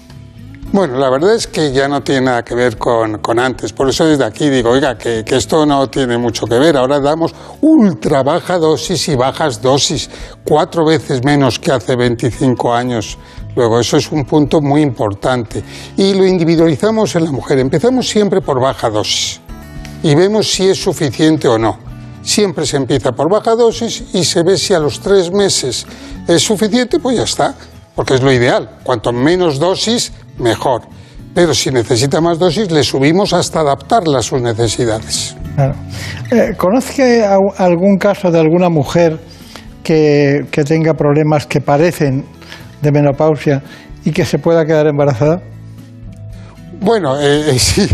[0.72, 3.72] Bueno, la verdad es que ya no tiene nada que ver con, con antes.
[3.72, 6.76] Por eso desde aquí digo, oiga, que, que, esto no tiene mucho que ver.
[6.76, 10.10] Ahora damos ultra baja dosis y bajas dosis,
[10.44, 13.16] cuatro veces menos que hace 25 años.
[13.54, 15.62] Luego, eso es un punto muy importante.
[15.96, 17.58] Y lo individualizamos en la mujer.
[17.58, 19.40] Empezamos siempre por baja dosis
[20.02, 21.78] y vemos si es suficiente o no.
[22.26, 25.86] Siempre se empieza por baja dosis y se ve si a los tres meses
[26.26, 27.54] es suficiente, pues ya está,
[27.94, 28.68] porque es lo ideal.
[28.82, 30.82] Cuanto menos dosis, mejor.
[31.32, 35.36] Pero si necesita más dosis, le subimos hasta adaptarla a sus necesidades.
[35.54, 35.76] Claro.
[36.32, 39.20] Eh, ¿Conoce algún caso de alguna mujer
[39.84, 42.24] que, que tenga problemas que parecen
[42.82, 43.62] de menopausia
[44.04, 45.40] y que se pueda quedar embarazada?
[46.80, 47.86] Bueno, eh, eh sí.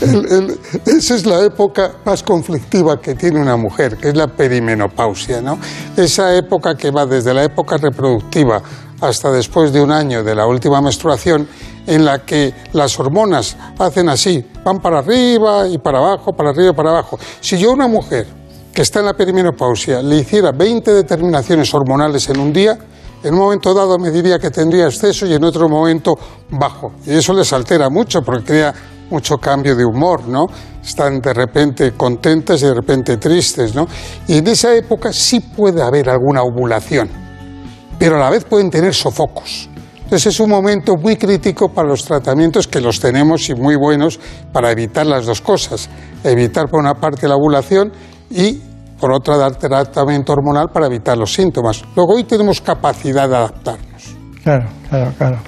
[0.00, 5.58] Esa es la época más conflictiva que tiene una mujer, que es la perimenopausia, ¿no?
[5.96, 8.62] Esa época que va desde la época reproductiva
[9.00, 11.48] hasta después de un año de la última menstruación,
[11.86, 16.70] en la que las hormonas hacen así, van para arriba y para abajo, para arriba
[16.70, 17.18] y para abajo.
[17.40, 18.26] Si yo a una mujer
[18.72, 22.78] que está en la perimenopausia le hiciera 20 determinaciones hormonales en un día,
[23.22, 26.16] en un momento dado me diría que tendría exceso y en otro momento
[26.50, 26.92] bajo.
[27.06, 28.74] Y eso les altera mucho porque crea
[29.10, 30.46] mucho cambio de humor, ¿no?
[30.82, 33.86] Están de repente contentas y de repente tristes, ¿no?
[34.26, 37.08] Y en esa época sí puede haber alguna ovulación,
[37.98, 39.68] pero a la vez pueden tener sofocos.
[40.08, 44.18] Entonces es un momento muy crítico para los tratamientos que los tenemos y muy buenos
[44.52, 45.90] para evitar las dos cosas.
[46.24, 47.92] Evitar por una parte la ovulación
[48.30, 48.58] y
[48.98, 51.82] por otra dar tratamiento hormonal para evitar los síntomas.
[51.94, 54.16] Luego hoy tenemos capacidad de adaptarnos.
[54.42, 55.38] Claro, claro, claro.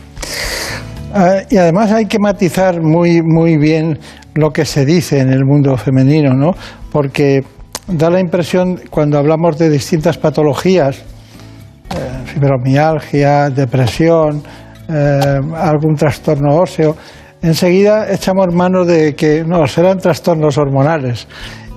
[1.13, 3.99] Uh, y además hay que matizar muy, muy bien
[4.35, 6.53] lo que se dice en el mundo femenino, ¿no?
[6.93, 7.43] Porque
[7.89, 14.43] da la impresión, cuando hablamos de distintas patologías, eh, fibromialgia, depresión,
[14.89, 16.97] eh, algún trastorno óseo,
[17.43, 21.27] enseguida echamos mano de que no, serán trastornos hormonales.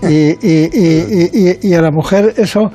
[0.04, 2.72] Y, y, y, y a la mujer eso,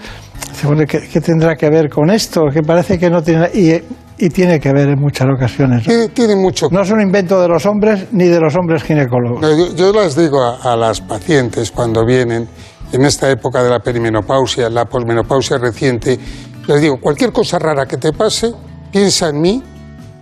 [0.89, 2.47] ¿qué, ¿qué, tendrá que ver con esto?
[2.53, 3.49] Que parece que no tiene...
[3.55, 3.81] Y
[4.29, 5.85] tiene que ver en muchas ocasiones.
[5.85, 6.67] Tiene, tiene mucho.
[6.71, 9.41] No es un invento de los hombres ni de los hombres ginecólogos.
[9.41, 12.49] No, yo, yo, las digo a, a, las pacientes cuando vienen
[12.93, 16.19] en esta época de la perimenopausia, la posmenopausia reciente,
[16.67, 18.53] les digo, cualquier cosa rara que te pase,
[18.91, 19.63] piensa en mí,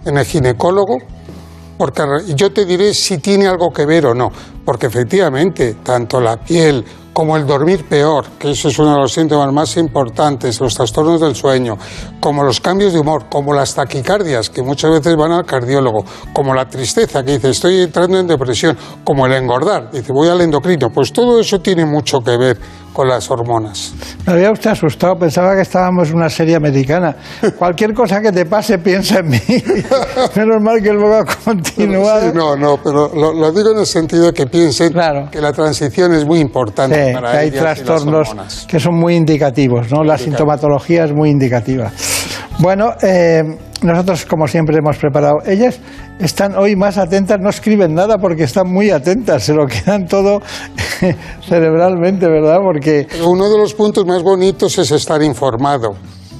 [0.04, 0.98] en el ginecólogo,
[1.78, 2.02] porque
[2.34, 4.30] yo te diré si tiene algo que ver o no,
[4.64, 6.84] porque efectivamente tanto la piel
[7.16, 11.18] como el dormir peor, que eso es uno de los síntomas más importantes, los trastornos
[11.18, 11.78] del sueño,
[12.20, 16.52] como los cambios de humor, como las taquicardias, que muchas veces van al cardiólogo, como
[16.52, 20.90] la tristeza, que dice estoy entrando en depresión, como el engordar, dice voy al endocrino,
[20.90, 22.58] pues todo eso tiene mucho que ver
[22.96, 23.92] con las hormonas.
[24.26, 27.14] Me había usted asustado, pensaba que estábamos en una serie americana.
[27.58, 29.38] Cualquier cosa que te pase, piensa en mí.
[30.34, 32.22] Menos mal que luego ha continuado.
[32.22, 35.28] Sí, no, no, pero lo, lo, digo en el sentido de que piensen claro.
[35.30, 40.02] que la transición es muy importante sí, que hay trastornos que son muy indicativos, ¿no?
[40.02, 41.90] La sintomatología es muy indicativa.
[42.58, 43.42] Bueno, eh,
[43.82, 45.36] nosotros como siempre hemos preparado.
[45.46, 45.78] Ellas
[46.18, 50.40] están hoy más atentas, no escriben nada porque están muy atentas, se lo quedan todo
[51.48, 52.58] cerebralmente, ¿verdad?
[52.62, 55.94] Porque uno de los puntos más bonitos es estar informado.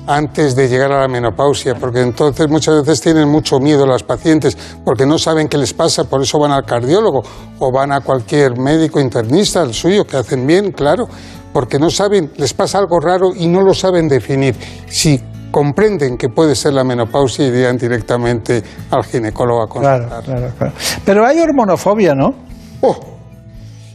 [0.06, 4.56] Antes de llegar a la menopausia, porque entonces muchas veces tienen mucho miedo las pacientes
[4.84, 7.22] porque no saben qué les pasa, por eso van al cardiólogo
[7.58, 11.08] o van a cualquier médico internista, al suyo, que hacen bien, claro,
[11.52, 14.54] porque no saben, les pasa algo raro y no lo saben definir.
[14.88, 20.06] Si comprenden que puede ser la menopausia, irían directamente al ginecólogo a consultar.
[20.08, 20.72] Claro, claro, claro.
[21.04, 22.34] Pero hay hormonofobia, ¿no?
[22.82, 23.16] Oh,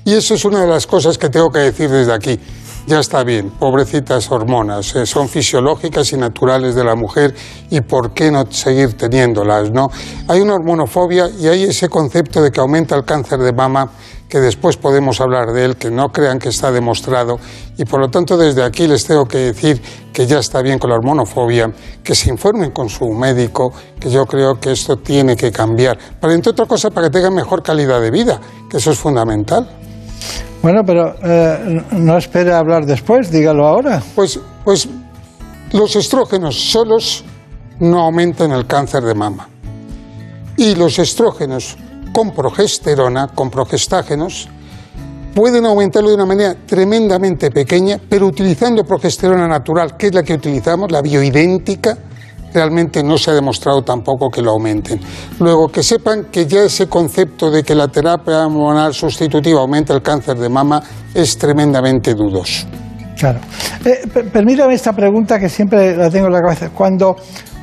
[0.03, 2.39] y eso es una de las cosas que tengo que decir desde aquí.
[2.87, 7.35] Ya está bien, pobrecitas hormonas, eh, son fisiológicas y naturales de la mujer
[7.69, 9.91] y por qué no seguir teniéndolas, ¿no?
[10.27, 13.91] Hay una hormonofobia y hay ese concepto de que aumenta el cáncer de mama,
[14.27, 17.39] que después podemos hablar de él, que no crean que está demostrado
[17.77, 19.79] y por lo tanto desde aquí les tengo que decir
[20.11, 21.71] que ya está bien con la hormonofobia,
[22.03, 26.33] que se informen con su médico, que yo creo que esto tiene que cambiar, para
[26.33, 29.69] entre otra cosa para que tengan mejor calidad de vida, que eso es fundamental.
[30.61, 34.01] Bueno, pero eh, no espere hablar después, dígalo ahora.
[34.13, 34.87] Pues, pues
[35.71, 37.23] los estrógenos solos
[37.79, 39.49] no aumentan el cáncer de mama.
[40.57, 41.77] Y los estrógenos
[42.13, 44.49] con progesterona, con progestágenos,
[45.33, 50.35] pueden aumentarlo de una manera tremendamente pequeña, pero utilizando progesterona natural, que es la que
[50.35, 51.97] utilizamos, la bioidéntica,
[52.53, 54.99] realmente no se ha demostrado tampoco que lo aumenten.
[55.39, 60.01] Luego, que sepan que ya ese concepto de que la terapia hormonal sustitutiva aumenta el
[60.01, 60.81] cáncer de mama
[61.13, 62.67] es tremendamente dudoso.
[63.17, 63.39] Claro.
[63.85, 66.69] Eh, per- permítame esta pregunta que siempre la tengo en la cabeza.
[66.69, 67.15] Cuando,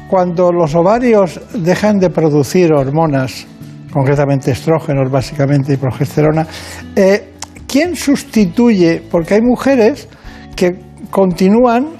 [0.08, 3.46] cuando los ovarios dejan de producir hormonas,
[3.92, 6.46] concretamente estrógenos básicamente y progesterona,
[6.94, 7.34] eh,
[7.66, 9.02] ¿quién sustituye?
[9.10, 10.08] Porque hay mujeres
[10.54, 10.78] que
[11.10, 11.97] continúan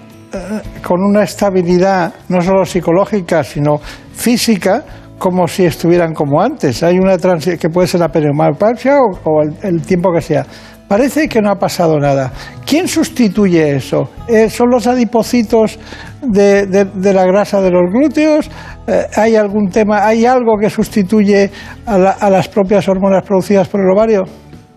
[0.86, 3.78] con una estabilidad no solo psicológica, sino
[4.12, 4.84] física,
[5.18, 6.82] como si estuvieran como antes.
[6.82, 10.46] Hay una transi- que puede ser la perimenopausia o, o el, el tiempo que sea.
[10.86, 12.32] Parece que no ha pasado nada.
[12.64, 14.08] ¿Quién sustituye eso?
[14.26, 15.78] Eh, ¿Son los adipocitos
[16.22, 18.48] de, de- de la grasa de los glúteos?
[18.86, 21.50] Eh, ¿Hay algún tema, hay algo que sustituye
[21.84, 24.22] a, la- a las propias hormonas producidas por el ovario?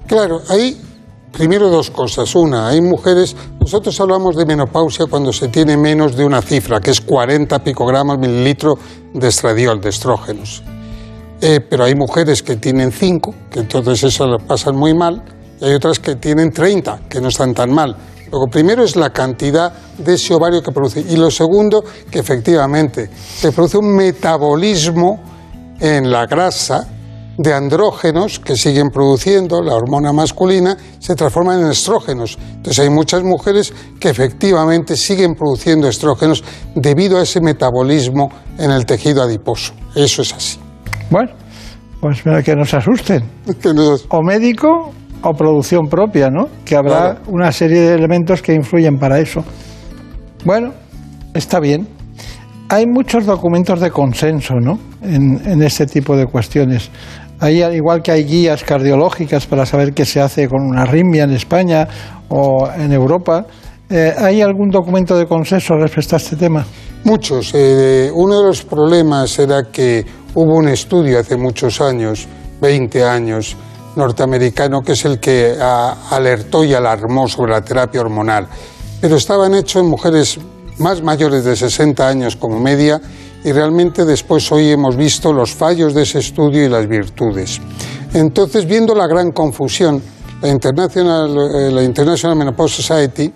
[0.07, 0.75] Claro, hay
[1.31, 2.35] primero dos cosas.
[2.35, 6.91] Una, hay mujeres, nosotros hablamos de menopausia cuando se tiene menos de una cifra, que
[6.91, 8.77] es 40 picogramos mililitro
[9.13, 10.63] de estradiol, de estrógenos.
[11.41, 15.23] Eh, pero hay mujeres que tienen 5, que entonces eso lo pasan muy mal,
[15.59, 17.95] y hay otras que tienen 30, que no están tan mal.
[18.31, 21.01] Lo primero es la cantidad de ese ovario que produce.
[21.01, 25.19] Y lo segundo, que efectivamente se produce un metabolismo
[25.79, 26.87] en la grasa
[27.41, 32.37] de andrógenos que siguen produciendo la hormona masculina, se transforman en estrógenos.
[32.55, 36.43] Entonces hay muchas mujeres que efectivamente siguen produciendo estrógenos
[36.75, 39.73] debido a ese metabolismo en el tejido adiposo.
[39.95, 40.59] Eso es así.
[41.09, 41.31] Bueno,
[41.99, 43.23] pues mira, que nos asusten.
[44.09, 44.91] O médico
[45.23, 46.47] o producción propia, ¿no?
[46.65, 49.43] Que habrá una serie de elementos que influyen para eso.
[50.45, 50.73] Bueno,
[51.33, 51.87] está bien.
[52.69, 54.79] Hay muchos documentos de consenso, ¿no?
[55.01, 56.89] En, en este tipo de cuestiones.
[57.41, 61.23] Hay, al igual que hay guías cardiológicas para saber qué se hace con una arritmia
[61.23, 61.87] en España
[62.29, 63.47] o en Europa,
[63.89, 66.63] eh, ¿hay algún documento de consenso respecto a este tema?
[67.03, 67.51] Muchos.
[67.55, 72.27] Eh, uno de los problemas era que hubo un estudio hace muchos años,
[72.61, 73.57] 20 años,
[73.95, 78.47] norteamericano, que es el que ah, alertó y alarmó sobre la terapia hormonal.
[79.01, 80.39] Pero estaban hechos en mujeres
[80.77, 83.01] más mayores de 60 años como media
[83.43, 87.59] y realmente después hoy hemos visto los fallos de ese estudio y las virtudes.
[88.13, 90.01] Entonces, viendo la gran confusión,
[90.41, 93.31] la International, eh, la International Menopause Society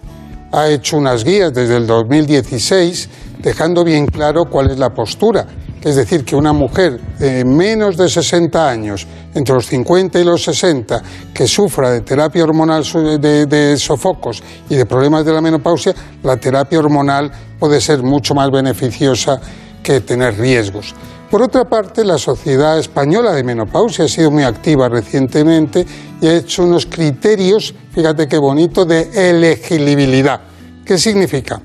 [0.51, 5.45] ha hecho unas guías desde el 2016 dejando bien claro cuál es la postura.
[5.84, 10.43] Es decir, que una mujer de menos de 60 años, entre los 50 y los
[10.43, 12.84] 60, que sufra de terapia hormonal
[13.22, 15.93] de sofocos y de problemas de la menopausia,
[16.24, 19.39] la terapia hormonal puede ser mucho más beneficiosa
[19.86, 20.96] que tener riesgos.
[21.30, 25.86] Por otra parte, la Sociedad Española de Menopausia ha sido muy activa recientemente
[26.20, 30.42] y ha hecho unos criterios, fíjate qué bonito, de elegibilidad.
[30.84, 31.62] ¿Qué significa?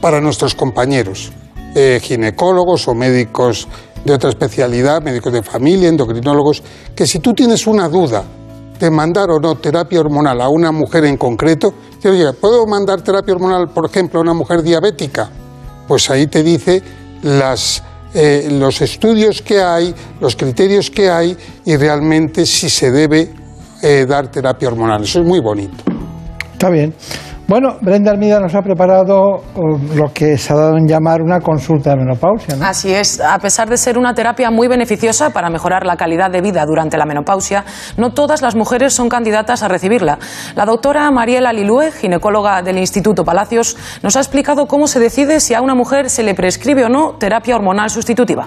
[0.00, 1.30] Para nuestros compañeros,
[1.76, 3.68] eh, ginecólogos o médicos
[4.04, 6.62] de otra especialidad, médicos de familia, endocrinólogos,
[6.94, 8.24] que si tú tienes una duda
[8.80, 11.72] de mandar o no terapia hormonal a una mujer en concreto,
[12.02, 15.30] que, oye, ¿puedo mandar terapia hormonal, por ejemplo, a una mujer diabética?
[15.86, 16.82] Pues ahí te dice
[17.22, 17.82] las,
[18.14, 23.30] eh, los estudios que hay, los criterios que hay y realmente si se debe
[23.82, 25.02] eh, dar terapia hormonal.
[25.02, 25.84] Eso es muy bonito.
[26.52, 26.94] Está bien.
[27.48, 31.40] Bueno, Brenda Armida nos ha preparado uh, lo que se ha dado en llamar una
[31.40, 32.56] consulta de menopausia.
[32.56, 32.66] ¿no?
[32.66, 36.42] Así es, a pesar de ser una terapia muy beneficiosa para mejorar la calidad de
[36.42, 37.64] vida durante la menopausia,
[37.96, 40.18] no todas las mujeres son candidatas a recibirla.
[40.56, 45.54] La doctora Mariela Lilue, ginecóloga del Instituto Palacios, nos ha explicado cómo se decide si
[45.54, 48.46] a una mujer se le prescribe o no terapia hormonal sustitutiva.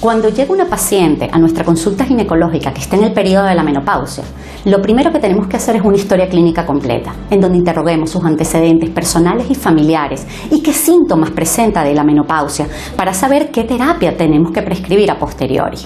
[0.00, 3.62] Cuando llega una paciente a nuestra consulta ginecológica que está en el periodo de la
[3.62, 4.24] menopausia,
[4.66, 8.22] lo primero que tenemos que hacer es una historia clínica completa, en donde interroguemos sus
[8.22, 14.14] antecedentes personales y familiares y qué síntomas presenta de la menopausia para saber qué terapia
[14.14, 15.78] tenemos que prescribir a posteriori.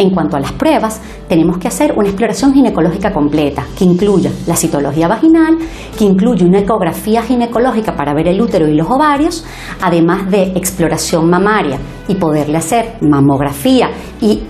[0.00, 0.98] En cuanto a las pruebas,
[1.28, 5.58] tenemos que hacer una exploración ginecológica completa, que incluya la citología vaginal,
[5.98, 9.44] que incluye una ecografía ginecológica para ver el útero y los ovarios,
[9.82, 11.78] además de exploración mamaria
[12.08, 13.90] y poderle hacer mamografía
[14.22, 14.42] y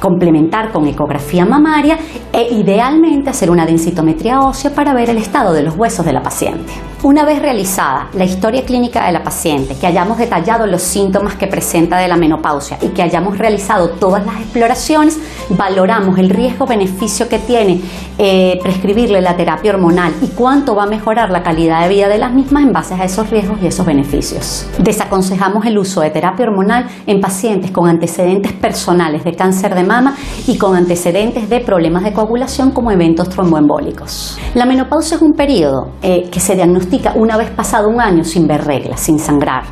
[0.00, 1.98] complementar con ecografía mamaria
[2.32, 6.22] e idealmente hacer una densitometría ósea para ver el estado de los huesos de la
[6.22, 6.72] paciente.
[7.04, 11.46] Una vez realizada la historia clínica de la paciente, que hayamos detallado los síntomas que
[11.46, 15.18] presenta de la menopausia y que hayamos realizado todas las exploraciones,
[15.50, 17.82] valoramos el riesgo-beneficio que tiene
[18.16, 22.16] eh, prescribirle la terapia hormonal y cuánto va a mejorar la calidad de vida de
[22.16, 24.66] las mismas en base a esos riesgos y esos beneficios.
[24.78, 30.16] Desaconsejamos el uso de terapia hormonal en pacientes con antecedentes personales de cáncer de mama
[30.46, 34.38] y con antecedentes de problemas de coagulación como eventos tromboembólicos.
[34.54, 38.46] La menopausia es un periodo eh, que se diagnostica una vez pasado un año sin
[38.46, 39.64] ver reglas, sin sangrar.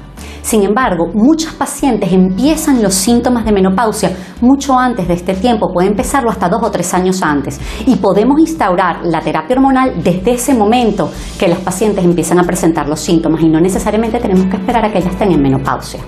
[0.43, 4.11] Sin embargo, muchas pacientes empiezan los síntomas de menopausia
[4.41, 8.41] mucho antes de este tiempo, puede empezarlo hasta dos o tres años antes, y podemos
[8.41, 13.41] instaurar la terapia hormonal desde ese momento que las pacientes empiezan a presentar los síntomas
[13.41, 16.01] y no necesariamente tenemos que esperar a que ellas estén en menopausia.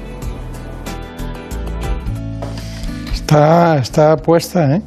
[3.13, 4.83] Está, está puesta, ¿eh?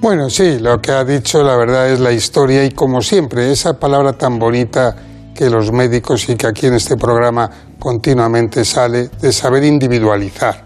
[0.00, 3.80] Bueno, sí, lo que ha dicho la verdad es la historia y como siempre, esa
[3.80, 4.94] palabra tan bonita
[5.38, 10.64] que los médicos y que aquí en este programa continuamente sale de saber individualizar.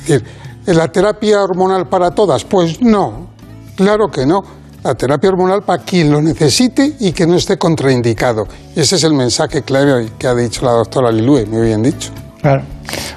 [0.00, 0.24] Es decir,
[0.64, 2.42] ¿la terapia hormonal para todas?
[2.44, 3.28] Pues no,
[3.76, 4.42] claro que no.
[4.82, 8.48] La terapia hormonal para quien lo necesite y que no esté contraindicado.
[8.74, 12.10] Ese es el mensaje clave que ha dicho la doctora Lilue, muy bien dicho.
[12.40, 12.62] Claro.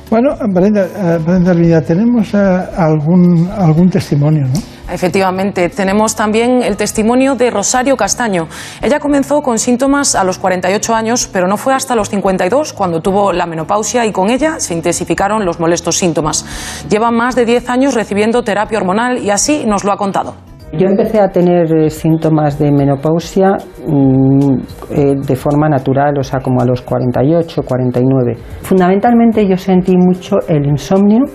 [0.09, 2.37] Bueno, Brenda, eh, Brenda tenemos eh,
[2.75, 4.59] algún, algún testimonio, ¿no?
[4.91, 8.49] Efectivamente, tenemos también el testimonio de Rosario Castaño.
[8.81, 12.99] Ella comenzó con síntomas a los 48 años, pero no fue hasta los 52 cuando
[12.99, 16.45] tuvo la menopausia y con ella se intensificaron los molestos síntomas.
[16.89, 20.35] Lleva más de 10 años recibiendo terapia hormonal y así nos lo ha contado.
[20.73, 24.53] Yo empecé a tener eh, síntomas de menopausia mm,
[24.91, 28.37] eh, de forma natural, o sea, como a los 48, 49.
[28.61, 31.25] Fundamentalmente yo sentí mucho el insomnio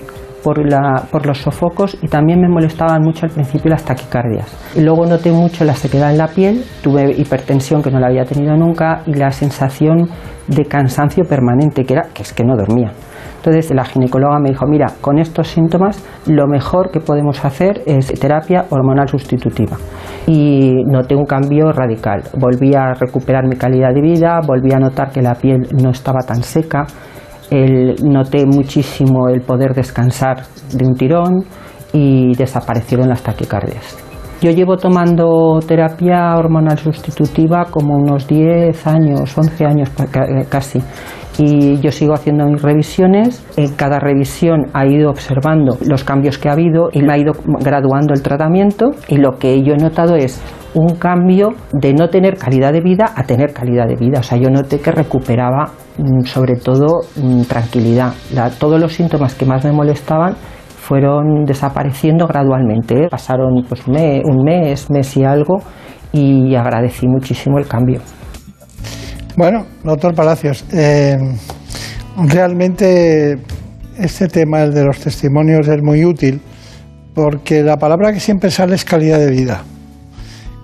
[0.42, 4.48] por, la, por los sofocos y también me molestaban mucho al principio las taquicardias.
[4.80, 8.56] Luego noté mucho la sequedad en la piel, tuve hipertensión que no la había tenido
[8.56, 10.08] nunca y la sensación
[10.48, 12.92] de cansancio permanente, que era que es que no dormía.
[13.46, 18.08] Entonces la ginecóloga me dijo, mira, con estos síntomas lo mejor que podemos hacer es
[18.18, 19.76] terapia hormonal sustitutiva.
[20.26, 22.24] Y noté un cambio radical.
[22.36, 26.22] Volví a recuperar mi calidad de vida, volví a notar que la piel no estaba
[26.26, 26.86] tan seca,
[27.52, 30.42] el, noté muchísimo el poder descansar
[30.72, 31.44] de un tirón
[31.92, 33.96] y desaparecieron las taquicardias.
[34.42, 39.90] Yo llevo tomando terapia hormonal sustitutiva como unos 10 años, 11 años
[40.50, 40.80] casi.
[41.38, 43.44] Y yo sigo haciendo mis revisiones.
[43.56, 47.32] En cada revisión ha ido observando los cambios que ha habido y me ha ido
[47.60, 48.90] graduando el tratamiento.
[49.08, 50.40] Y lo que yo he notado es
[50.74, 54.20] un cambio de no tener calidad de vida a tener calidad de vida.
[54.20, 58.12] O sea, yo noté que recuperaba mm, sobre todo mm, tranquilidad.
[58.58, 60.34] Todos los síntomas que más me molestaban
[60.86, 63.08] fueron desapareciendo gradualmente.
[63.08, 65.56] Pasaron pues, un mes, mes y algo
[66.12, 68.00] y agradecí muchísimo el cambio.
[69.36, 71.18] Bueno, doctor Palacios, eh,
[72.16, 73.36] realmente
[73.98, 76.40] este tema, el de los testimonios, es muy útil
[77.14, 79.62] porque la palabra que siempre sale es calidad de vida,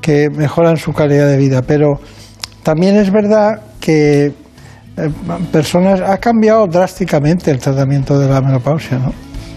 [0.00, 2.00] que mejoran su calidad de vida, pero
[2.62, 4.32] también es verdad que eh,
[5.52, 9.12] personas ha cambiado drásticamente el tratamiento de la menopausia, ¿no?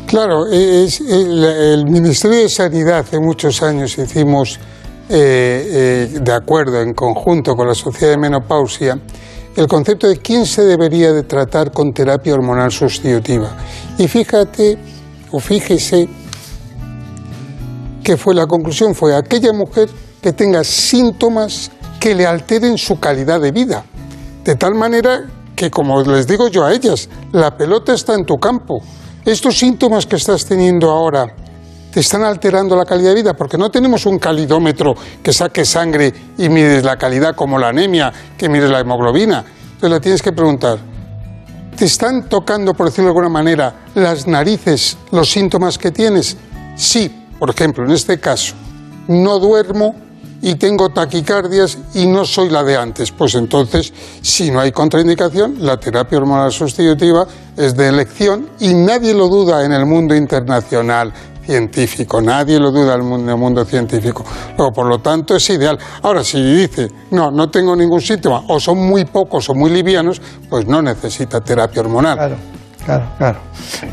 [0.08, 4.60] Claro, es, el, el Ministerio de Sanidad hace muchos años hicimos
[5.08, 9.00] eh, eh, de acuerdo en conjunto con la Sociedad de Menopausia
[9.56, 13.56] el concepto de quién se debería de tratar con terapia hormonal sustitutiva.
[13.98, 14.78] Y fíjate,
[15.32, 16.10] o fíjese,
[18.04, 19.90] que fue la conclusión, fue aquella mujer
[20.22, 23.86] que tenga síntomas que le alteren su calidad de vida.
[24.44, 25.26] De tal manera
[25.56, 28.82] que, como les digo yo a ellas, la pelota está en tu campo.
[29.24, 31.34] Estos síntomas que estás teniendo ahora
[31.96, 36.14] te están alterando la calidad de vida, porque no tenemos un calidómetro que saque sangre
[36.38, 39.46] y mides la calidad como la anemia, que mides la hemoglobina.
[39.76, 40.78] Entonces le tienes que preguntar,
[41.78, 46.36] ¿te están tocando, por decirlo de alguna manera, las narices los síntomas que tienes?
[46.76, 48.56] Sí, por ejemplo, en este caso,
[49.08, 49.96] no duermo
[50.42, 53.12] y tengo taquicardias y no soy la de antes.
[53.12, 57.26] Pues entonces, si no hay contraindicación, la terapia hormonal sustitutiva
[57.56, 61.14] es de elección y nadie lo duda en el mundo internacional
[61.46, 64.26] científico, nadie lo duda en el mundo científico.
[64.58, 65.78] Luego, por lo tanto, es ideal.
[66.02, 70.22] Ahora, si dice, no, no tengo ningún síntoma, o son muy pocos o muy livianos,
[70.50, 72.18] pues no necesita terapia hormonal.
[72.18, 72.36] Claro,
[72.86, 73.40] claro, claro.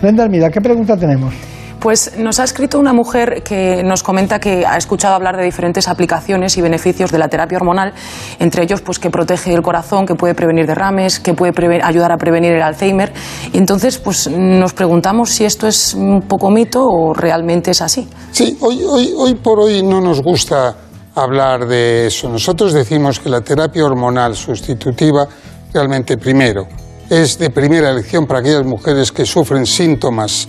[0.01, 1.35] Brenda, mira, ¿qué pregunta tenemos?
[1.83, 5.89] Pues nos ha escrito una mujer que nos comenta que ha escuchado hablar de diferentes
[5.89, 7.93] aplicaciones y beneficios de la terapia hormonal,
[8.39, 12.17] entre ellos pues que protege el corazón, que puede prevenir derrames, que puede ayudar a
[12.19, 13.13] prevenir el Alzheimer.
[13.53, 18.09] Y entonces pues nos preguntamos si esto es un poco mito o realmente es así.
[18.31, 20.77] Sí, hoy, hoy, hoy por hoy no nos gusta
[21.17, 22.29] hablar de eso.
[22.29, 25.27] Nosotros decimos que la terapia hormonal sustitutiva
[25.75, 26.69] realmente primero
[27.11, 30.47] es de primera elección para aquellas mujeres que sufren síntomas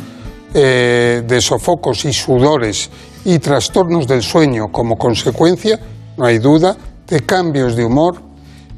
[0.53, 2.89] eh, de sofocos y sudores
[3.25, 5.79] y trastornos del sueño como consecuencia,
[6.17, 6.75] no hay duda,
[7.07, 8.21] de cambios de humor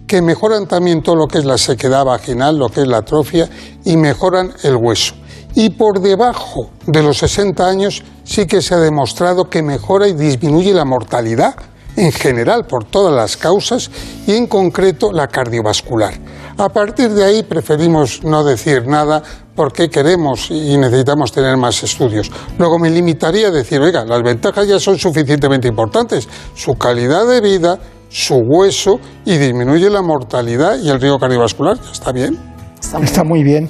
[0.07, 3.49] que mejoran también todo lo que es la sequedad vaginal, lo que es la atrofia
[3.83, 5.15] y mejoran el hueso.
[5.55, 10.13] Y por debajo de los 60 años sí que se ha demostrado que mejora y
[10.13, 11.55] disminuye la mortalidad
[11.95, 13.89] en general por todas las causas
[14.27, 16.13] y en concreto la cardiovascular.
[16.57, 19.21] A partir de ahí preferimos no decir nada
[19.55, 22.31] porque queremos y necesitamos tener más estudios.
[22.57, 26.27] Luego me limitaría a decir, oiga, las ventajas ya son suficientemente importantes.
[26.53, 27.79] Su calidad de vida,
[28.09, 31.77] su hueso y disminuye la mortalidad y el riesgo cardiovascular.
[31.81, 32.54] Ya está bien.
[33.01, 33.69] Está muy, bien.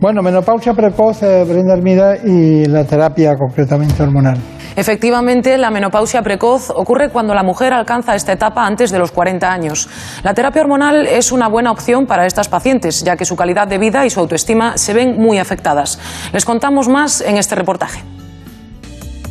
[0.00, 4.38] Bueno, menopausia precoz, eh, Brenda Hermida, y la terapia concretamente hormonal.
[4.76, 9.50] Efectivamente, la menopausia precoz ocurre cuando la mujer alcanza esta etapa antes de los 40
[9.50, 9.88] años.
[10.22, 13.78] La terapia hormonal es una buena opción para estas pacientes, ya que su calidad de
[13.78, 15.98] vida y su autoestima se ven muy afectadas.
[16.32, 18.02] Les contamos más en este reportaje.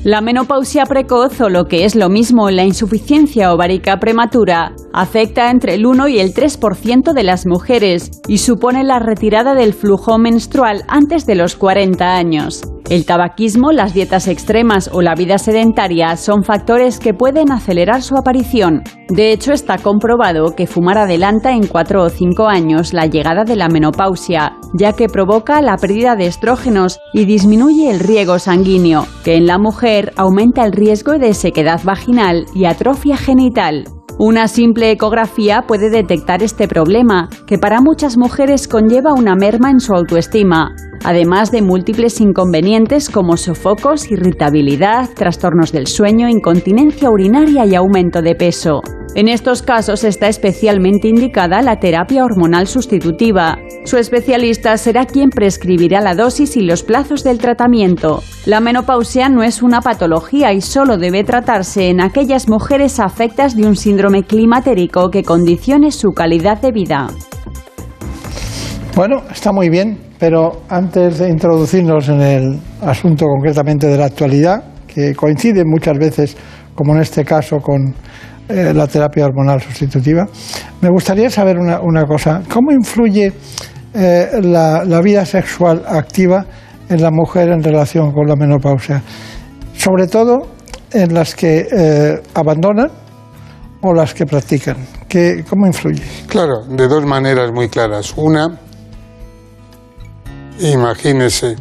[0.05, 5.73] La menopausia precoz, o lo que es lo mismo la insuficiencia ovárica prematura, afecta entre
[5.73, 10.83] el 1 y el 3% de las mujeres y supone la retirada del flujo menstrual
[10.89, 12.61] antes de los 40 años.
[12.87, 18.15] El tabaquismo, las dietas extremas o la vida sedentaria son factores que pueden acelerar su
[18.15, 18.83] aparición.
[19.09, 23.55] De hecho, está comprobado que fumar adelanta en 4 o 5 años la llegada de
[23.55, 29.35] la menopausia, ya que provoca la pérdida de estrógenos y disminuye el riego sanguíneo, que
[29.35, 33.85] en la mujer aumenta el riesgo de sequedad vaginal y atrofia genital.
[34.17, 39.79] Una simple ecografía puede detectar este problema, que para muchas mujeres conlleva una merma en
[39.79, 40.73] su autoestima,
[41.05, 48.33] además de múltiples inconvenientes como sofocos, irritabilidad, trastornos del sueño, incontinencia urinaria y aumento de
[48.33, 48.81] peso.
[49.13, 53.59] En estos casos está especialmente indicada la terapia hormonal sustitutiva.
[53.85, 58.23] Su especialista será quien prescribirá la dosis y los plazos del tratamiento.
[58.45, 63.67] La menopausia no es una patología y solo debe tratarse en aquellas mujeres afectas de
[63.67, 67.07] un síndrome climatérico que condicione su calidad de vida.
[68.95, 74.63] Bueno, está muy bien, pero antes de introducirnos en el asunto concretamente de la actualidad,
[74.87, 76.37] que coincide muchas veces,
[76.73, 77.93] como en este caso, con
[78.47, 80.25] eh, la terapia hormonal sustitutiva,
[80.81, 82.41] me gustaría saber una, cosa.
[82.49, 83.33] ¿Cómo influye
[83.93, 86.45] eh, la, vida sexual activa
[86.87, 89.01] en la mujer en relación con la menopausia?
[89.75, 90.47] Sobre todo
[90.91, 92.89] en las que eh, abandonan
[93.81, 94.77] o las que practican.
[95.09, 96.03] ¿Qué, ¿Cómo influye?
[96.27, 98.13] Claro, de dos maneras muy claras.
[98.15, 98.59] Una,
[100.59, 101.57] Imagínese,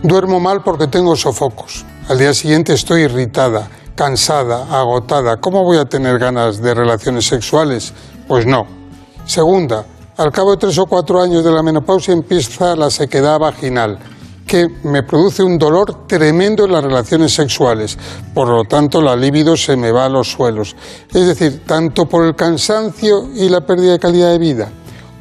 [0.00, 1.84] duermo mal porque tengo sofocos.
[2.08, 5.38] Al día siguiente estoy irritada, cansada, agotada.
[5.38, 7.92] ¿Cómo voy a tener ganas de relaciones sexuales?
[8.28, 8.64] Pues no.
[9.24, 9.84] Segunda,
[10.16, 13.98] al cabo de tres o cuatro años de la menopausia empieza la sequedad vaginal,
[14.46, 17.98] que me produce un dolor tremendo en las relaciones sexuales.
[18.32, 20.76] Por lo tanto, la libido se me va a los suelos.
[21.12, 24.68] Es decir, tanto por el cansancio y la pérdida de calidad de vida,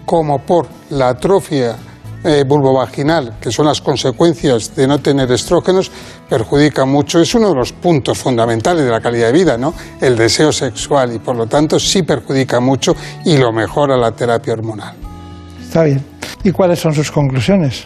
[0.06, 1.78] como por la atrofia
[2.26, 5.92] eh, vulvovaginal, que son las consecuencias de no tener estrógenos,
[6.28, 7.20] perjudica mucho.
[7.20, 9.74] Es uno de los puntos fundamentales de la calidad de vida, ¿no?
[10.02, 12.96] El deseo sexual y por lo tanto sí perjudica mucho
[13.26, 14.96] y lo mejora la terapia hormonal.
[15.62, 16.04] Está bien.
[16.44, 17.86] ¿Y cuáles son sus conclusiones?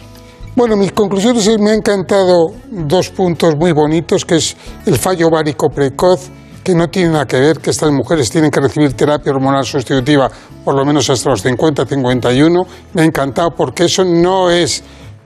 [0.56, 5.68] Bueno, mis conclusiones me han encantado dos puntos muy bonitos, que es el fallo ovárico
[5.68, 6.30] precoz
[6.62, 10.30] que no tiene nada que ver que estas mujeres tienen que recibir terapia hormonal sustitutiva
[10.64, 12.66] por lo menos hasta los 50, 51.
[12.94, 14.82] Me ha encantado porque eso no es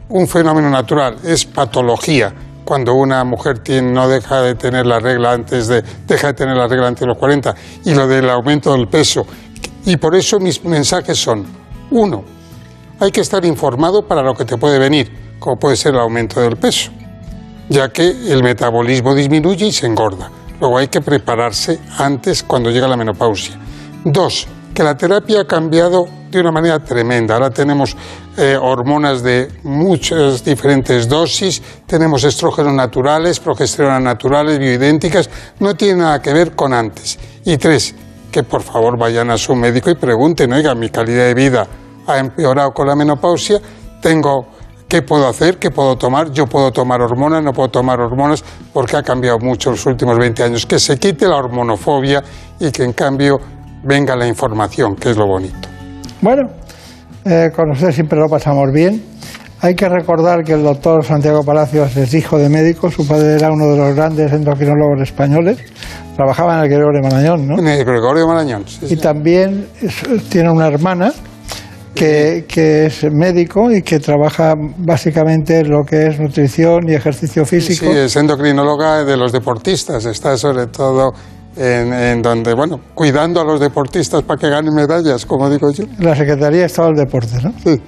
[0.09, 2.33] un fenómeno natural, es patología.
[2.65, 6.57] cuando una mujer tiene, no deja de tener la regla antes de deja de tener
[6.57, 7.55] la regla antes de los 40
[7.85, 9.27] y lo del aumento del peso
[9.85, 11.45] y por eso mis mensajes son
[11.91, 12.25] uno
[12.99, 16.41] hay que estar informado para lo que te puede venir como puede ser el aumento
[16.41, 16.91] del peso
[17.69, 20.31] ya que el metabolismo disminuye y se engorda
[20.61, 23.59] luego hay que prepararse antes cuando llega la menopausia
[24.05, 27.35] dos que la terapia ha cambiado de una manera tremenda.
[27.35, 27.97] Ahora tenemos
[28.37, 35.31] eh, hormonas de muchas diferentes dosis, tenemos estrógenos naturales, progesteronas naturales, bioidénticas,
[35.61, 37.19] no tiene nada que ver con antes.
[37.45, 37.95] Y tres,
[38.33, 41.69] que por favor vayan a su médico y pregunten, oiga, mi calidad de vida
[42.09, 43.61] ha empeorado con la menopausia,
[44.03, 44.49] tengo
[44.95, 45.59] ¿Qué puedo hacer?
[45.59, 46.31] ¿Qué puedo tomar?
[46.31, 50.17] Yo puedo tomar hormonas, no puedo tomar hormonas porque ha cambiado mucho en los últimos
[50.17, 50.67] 20 años.
[50.67, 52.23] Que se quite la hormonofobia
[52.61, 53.41] y que en cambio
[53.83, 55.69] venga la información, que es lo bonito.
[56.21, 56.43] Bueno,
[57.25, 59.03] eh, con usted siempre lo pasamos bien.
[59.63, 63.51] Hay que recordar que el doctor Santiago Palacios es hijo de médico, su padre era
[63.51, 65.59] uno de los grandes endocrinólogos españoles,
[66.15, 67.59] trabajaba en el Gregorio Marañón, ¿no?
[67.59, 68.97] En el Gregorio Marañón, sí, Y sí.
[68.97, 69.67] también
[70.31, 71.13] tiene una hermana
[71.95, 77.45] que, que es médico y que trabaja básicamente en lo que es nutrición y ejercicio
[77.45, 77.87] físico.
[77.87, 81.13] Sí, es endocrinóloga de los deportistas, está sobre todo
[81.57, 85.85] en, en donde, bueno, cuidando a los deportistas para que ganen medallas, como digo yo.
[86.01, 87.53] la Secretaría de Estado del Deporte, ¿no?
[87.65, 87.81] Sí.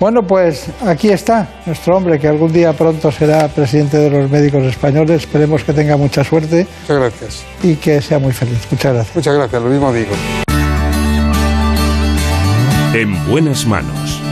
[0.00, 4.64] Bueno, pues aquí está nuestro hombre, que algún día pronto será presidente de los médicos
[4.64, 5.22] españoles.
[5.22, 7.44] Esperemos que tenga mucha suerte Muchas gracias.
[7.62, 8.58] y que sea muy feliz.
[8.70, 9.16] Muchas gracias.
[9.16, 10.43] Muchas gracias, lo mismo digo.
[12.94, 14.22] En buenas manos.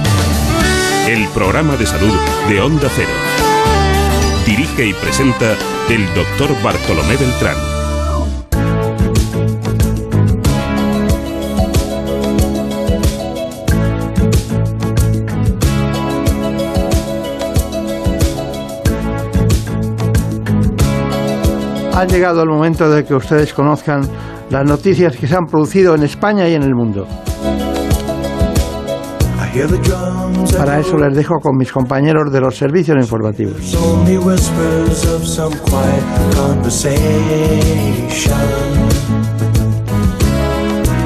[1.08, 2.14] El programa de salud
[2.48, 3.10] de Onda Cero.
[4.46, 5.56] Dirige y presenta
[5.90, 7.56] el doctor Bartolomé Beltrán.
[21.94, 24.08] Ha llegado el momento de que ustedes conozcan
[24.50, 27.08] las noticias que se han producido en España y en el mundo.
[30.56, 33.74] Para eso les dejo con mis compañeros de los servicios informativos.
[33.74, 36.02] only whispers of some quiet
[36.34, 37.00] conversation.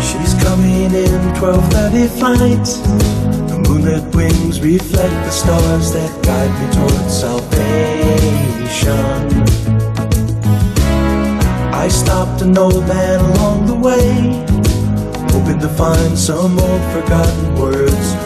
[0.01, 2.67] She's coming in 12:30 flight.
[3.49, 8.87] The moonlit wings reflect the stars that guide me towards salvation.
[11.73, 14.45] I stopped an old man along the way,
[15.33, 18.16] hoping to find some old forgotten words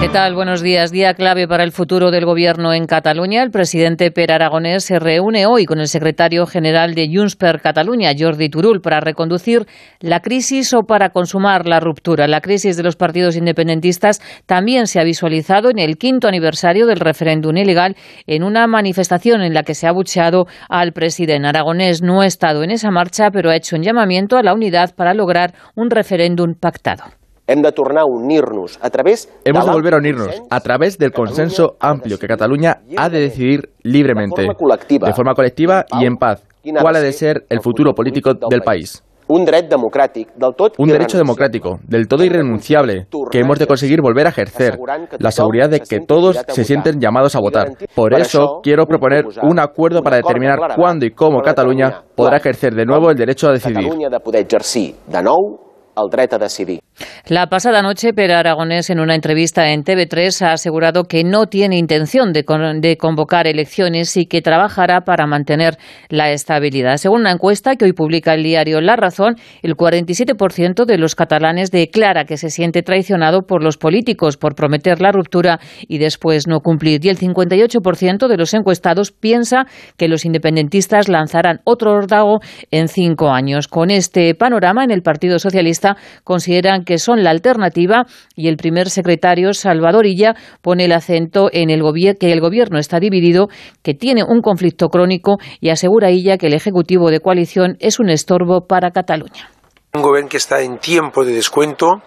[0.00, 0.34] ¿Qué tal?
[0.34, 0.90] Buenos días.
[0.92, 3.42] Día clave para el futuro del gobierno en Cataluña.
[3.42, 8.14] El presidente Per Aragonés se reúne hoy con el secretario general de Junts per Catalunya,
[8.18, 9.66] Jordi Turul, para reconducir
[10.00, 12.28] la crisis o para consumar la ruptura.
[12.28, 16.98] La crisis de los partidos independentistas también se ha visualizado en el quinto aniversario del
[16.98, 17.94] referéndum ilegal
[18.26, 21.46] en una manifestación en la que se ha bucheado al presidente.
[21.46, 24.94] Aragonés no ha estado en esa marcha, pero ha hecho un llamamiento a la unidad
[24.96, 27.19] para lograr un referéndum pactado.
[27.50, 31.10] Hem de tornar a unir-nos a través Hemos de volver a unirnos a través del
[31.10, 36.46] consenso amplio que Cataluña ha de decidir libremente, de forma colectiva y en paz,
[36.80, 39.02] cuál ha de ser el futuro político del país.
[39.26, 44.78] Un derecho democrático, del todo irrenunciable, que hemos de conseguir volver a ejercer,
[45.18, 47.72] la seguridad de que todos se sienten llamados a votar.
[47.96, 52.84] Por eso quiero proponer un acuerdo para determinar cuándo y cómo Cataluña podrá ejercer de
[52.84, 53.90] nuevo el derecho a decidir.
[57.26, 61.76] La pasada noche, Per Aragonés, en una entrevista en TV3, ha asegurado que no tiene
[61.78, 65.76] intención de, con- de convocar elecciones y que trabajará para mantener
[66.08, 66.96] la estabilidad.
[66.96, 71.70] Según una encuesta que hoy publica el diario La Razón, el 47% de los catalanes
[71.70, 76.60] declara que se siente traicionado por los políticos por prometer la ruptura y después no
[76.60, 77.04] cumplir.
[77.04, 82.40] Y el 58% de los encuestados piensa que los independentistas lanzarán otro órdago
[82.70, 83.68] en cinco años.
[83.68, 88.90] Con este panorama, en el Partido Socialista consideran que son la alternativa y el primer
[88.90, 91.82] secretario, Salvador Illa, pone el acento en el
[92.18, 93.48] que el gobierno está dividido,
[93.82, 98.10] que tiene un conflicto crónico y asegura Illa que el Ejecutivo de coalición es un
[98.10, 99.50] estorbo para Cataluña.
[99.92, 102.02] Un gobierno que está en tiempo de descuento,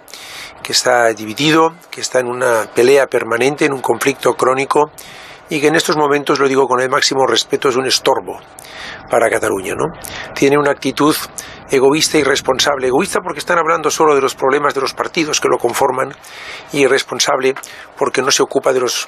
[0.64, 4.92] que está dividido, que está en una pelea permanente, en un conflicto crónico
[5.50, 8.40] y que en estos momentos, lo digo con el máximo respeto, es un estorbo
[9.10, 9.76] para Cataluña.
[9.76, 9.86] ¿no?
[10.34, 11.16] Tiene una actitud
[11.70, 12.88] egoísta y responsable.
[12.88, 16.14] Egoísta porque están hablando solo de los problemas de los partidos que lo conforman
[16.72, 17.56] y irresponsable
[17.98, 19.08] porque no se ocupa de los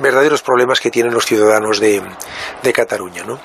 [0.00, 2.02] verdaderos problemas que tienen los ciudadanos de,
[2.72, 3.24] Cataluña.
[3.24, 3.40] ¿no?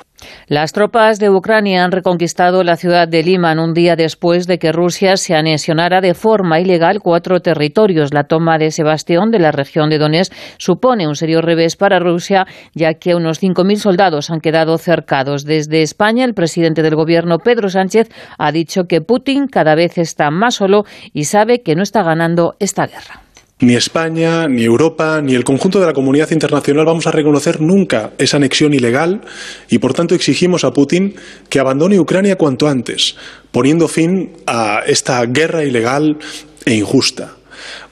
[0.47, 4.71] Las tropas de Ucrania han reconquistado la ciudad de Liman un día después de que
[4.71, 8.13] Rusia se anexionara de forma ilegal cuatro territorios.
[8.13, 12.45] La toma de Sebastián de la región de Donetsk supone un serio revés para Rusia,
[12.73, 15.45] ya que unos 5.000 soldados han quedado cercados.
[15.45, 20.29] Desde España, el presidente del gobierno, Pedro Sánchez, ha dicho que Putin cada vez está
[20.31, 20.83] más solo
[21.13, 23.21] y sabe que no está ganando esta guerra.
[23.59, 28.11] Ni España, ni Europa, ni el conjunto de la comunidad internacional vamos a reconocer nunca
[28.17, 29.21] esa anexión ilegal
[29.69, 31.15] y, por tanto, exigimos a Putin
[31.47, 33.15] que abandone Ucrania cuanto antes,
[33.51, 36.17] poniendo fin a esta guerra ilegal
[36.65, 37.37] e injusta.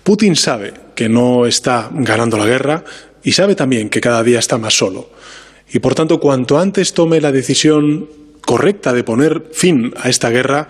[0.03, 2.83] Putin sabe que no está ganando la guerra
[3.23, 5.11] y sabe también que cada día está más solo.
[5.71, 8.09] Y, por tanto, cuanto antes tome la decisión
[8.41, 10.67] correcta de poner fin a esta guerra,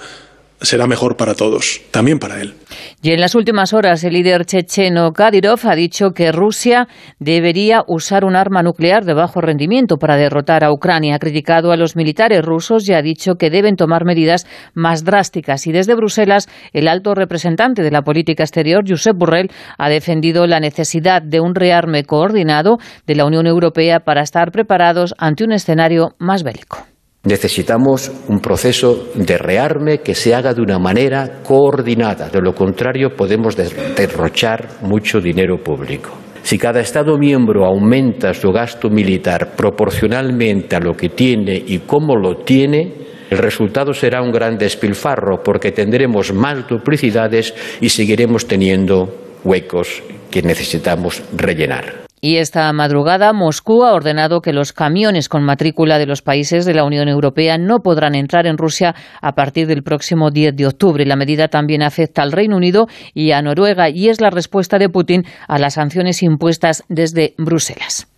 [0.64, 2.56] será mejor para todos, también para él.
[3.02, 6.88] Y en las últimas horas, el líder checheno Kadyrov ha dicho que Rusia
[7.20, 11.16] debería usar un arma nuclear de bajo rendimiento para derrotar a Ucrania.
[11.16, 15.68] Ha criticado a los militares rusos y ha dicho que deben tomar medidas más drásticas.
[15.68, 20.62] Y desde Bruselas, el alto representante de la política exterior, Josep Borrell, ha defendido la
[20.62, 26.16] necesidad de un rearme coordinado de la Unión Europea para estar preparados ante un escenario
[26.20, 26.93] más bélico.
[27.26, 32.28] Necesitamos un proceso de rearme que se haga de una manera coordinada.
[32.28, 36.10] De lo contrario, podemos derrochar mucho dinero público.
[36.42, 42.18] Si cada Estado miembro aumenta su gasto militar proporcionalmente a lo que tiene y cómo
[42.18, 42.92] lo tiene,
[43.30, 50.42] el resultado será un gran despilfarro porque tendremos más duplicidades y seguiremos teniendo huecos que
[50.42, 52.03] necesitamos rellenar.
[52.26, 56.74] Y esta madrugada Moscú ha ordenado que los camiones con matrícula de los países de
[56.74, 61.06] la Unión Europea no podrán entrar en Rusia a partir del próximo 10 de octubre.
[61.06, 64.88] La medida también afecta al Reino Unido y a Noruega y es la respuesta de
[64.88, 68.13] Putin a las sanciones impuestas desde Bruselas.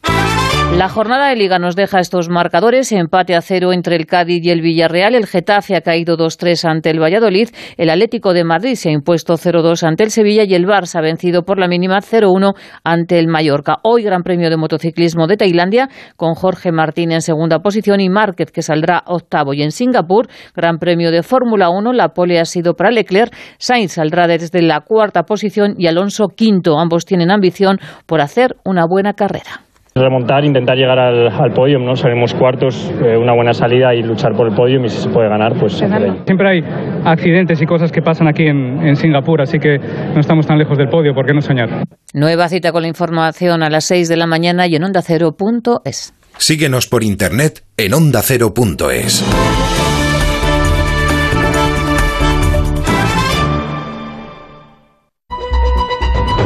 [0.73, 4.49] La jornada de Liga nos deja estos marcadores, empate a cero entre el Cádiz y
[4.49, 7.47] el Villarreal, el Getafe ha caído 2-3 ante el Valladolid,
[7.77, 11.01] el Atlético de Madrid se ha impuesto 0-2 ante el Sevilla y el Barça ha
[11.01, 13.77] vencido por la mínima 0-1 ante el Mallorca.
[13.83, 15.87] Hoy Gran Premio de Motociclismo de Tailandia
[16.17, 20.77] con Jorge Martín en segunda posición y Márquez que saldrá octavo y en Singapur Gran
[20.77, 25.23] Premio de Fórmula 1, la pole ha sido para Leclerc, Sainz saldrá desde la cuarta
[25.23, 26.77] posición y Alonso quinto.
[26.77, 29.61] Ambos tienen ambición por hacer una buena carrera.
[29.97, 31.95] Remontar, intentar llegar al, al podio, ¿no?
[31.95, 35.29] Salimos cuartos, eh, una buena salida y luchar por el podio y si se puede
[35.29, 36.11] ganar, pues se puede.
[36.25, 36.63] Siempre hay
[37.05, 40.77] accidentes y cosas que pasan aquí en, en Singapur, así que no estamos tan lejos
[40.77, 41.85] del podio, ¿por qué no soñar?
[42.13, 46.13] Nueva cita con la información a las 6 de la mañana y en ondacero.es.
[46.39, 49.23] Síguenos por internet en ondacero.es.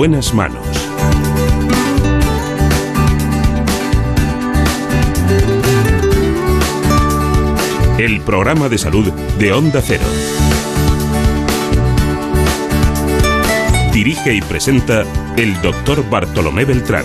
[0.00, 0.66] Buenas manos.
[7.98, 10.04] El programa de salud de Onda Cero.
[13.92, 15.02] Dirige y presenta
[15.36, 17.04] el doctor Bartolomé Beltrán.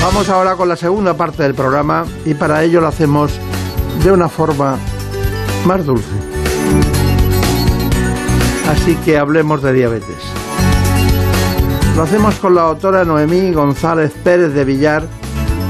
[0.00, 3.38] Vamos ahora con la segunda parte del programa y para ello lo hacemos
[4.02, 4.76] de una forma
[5.66, 6.06] más dulce.
[8.68, 10.16] Así que hablemos de diabetes.
[11.96, 15.04] Lo hacemos con la doctora Noemí González Pérez de Villar,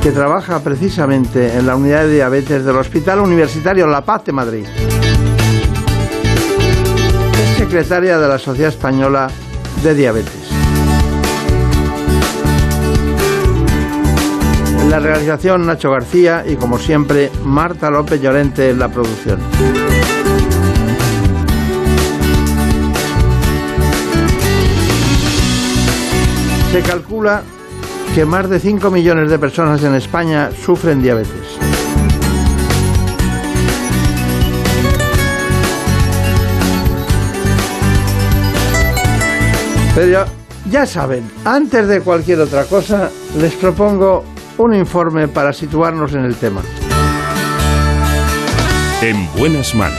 [0.03, 4.66] que trabaja precisamente en la unidad de diabetes del Hospital Universitario La Paz de Madrid.
[7.33, 9.29] Es secretaria de la Sociedad Española
[9.83, 10.38] de Diabetes.
[14.89, 19.39] La realización Nacho García y como siempre Marta López Llorente en la producción.
[26.72, 27.43] Se calcula
[28.14, 31.59] que más de 5 millones de personas en España sufren diabetes.
[39.95, 40.24] Pero
[40.70, 44.24] ya saben, antes de cualquier otra cosa, les propongo
[44.59, 46.63] un informe para situarnos en el tema.
[49.03, 49.99] En buenas manos.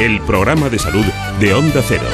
[0.00, 1.04] El programa de salud
[1.40, 2.04] de Onda Cero.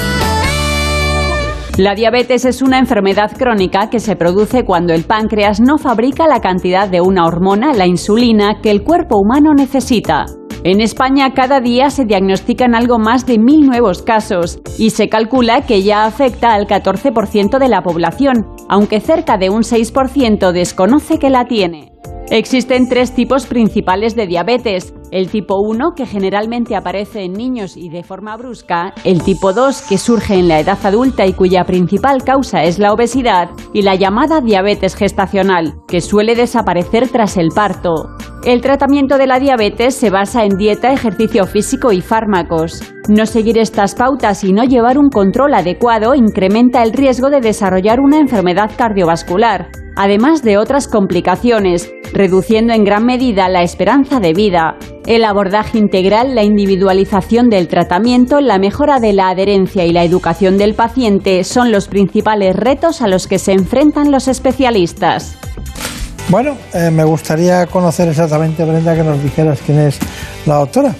[1.77, 6.41] La diabetes es una enfermedad crónica que se produce cuando el páncreas no fabrica la
[6.41, 10.27] cantidad de una hormona, la insulina, que el cuerpo humano necesita.
[10.63, 15.63] En España cada día se diagnostican algo más de mil nuevos casos y se calcula
[15.63, 21.31] que ya afecta al 14% de la población, aunque cerca de un 6% desconoce que
[21.31, 21.93] la tiene.
[22.31, 24.93] Existen tres tipos principales de diabetes.
[25.11, 29.83] El tipo 1, que generalmente aparece en niños y de forma brusca, el tipo 2,
[29.89, 33.97] que surge en la edad adulta y cuya principal causa es la obesidad, y la
[33.97, 38.11] llamada diabetes gestacional, que suele desaparecer tras el parto.
[38.45, 42.81] El tratamiento de la diabetes se basa en dieta, ejercicio físico y fármacos.
[43.09, 47.99] No seguir estas pautas y no llevar un control adecuado incrementa el riesgo de desarrollar
[47.99, 54.79] una enfermedad cardiovascular, además de otras complicaciones, reduciendo en gran medida la esperanza de vida.
[55.07, 60.59] El abordaje integral, la individualización del tratamiento, la mejora de la adherencia y la educación
[60.59, 65.37] del paciente son los principales retos a los que se enfrentan los especialistas.
[66.29, 69.99] Bueno, eh, me gustaría conocer exactamente, Brenda, que nos dijeras quién es
[70.47, 70.95] la doctora.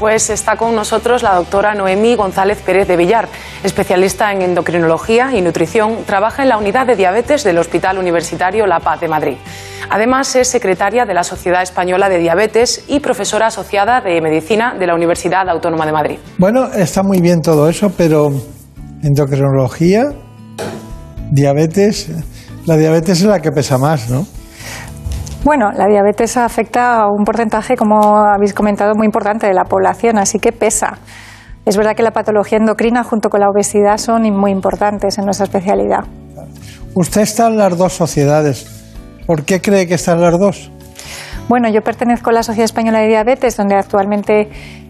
[0.00, 3.28] Pues está con nosotros la doctora Noemí González Pérez de Villar,
[3.62, 8.80] especialista en endocrinología y nutrición, trabaja en la unidad de diabetes del Hospital Universitario La
[8.80, 9.36] Paz de Madrid.
[9.90, 14.86] Además, es secretaria de la Sociedad Española de Diabetes y profesora asociada de Medicina de
[14.86, 16.18] la Universidad Autónoma de Madrid.
[16.38, 18.30] Bueno, está muy bien todo eso, pero
[19.02, 20.04] endocrinología,
[21.30, 22.08] diabetes,
[22.64, 24.26] la diabetes es la que pesa más, ¿no?
[25.42, 30.18] Bueno, la diabetes afecta a un porcentaje, como habéis comentado, muy importante de la población,
[30.18, 30.98] así que pesa.
[31.64, 35.44] Es verdad que la patología endocrina junto con la obesidad son muy importantes en nuestra
[35.44, 36.04] especialidad.
[36.94, 38.66] Usted está en las dos sociedades.
[39.26, 40.70] ¿Por qué cree que están las dos?
[41.48, 44.48] Bueno, yo pertenezco a la Sociedad Española de Diabetes, donde actualmente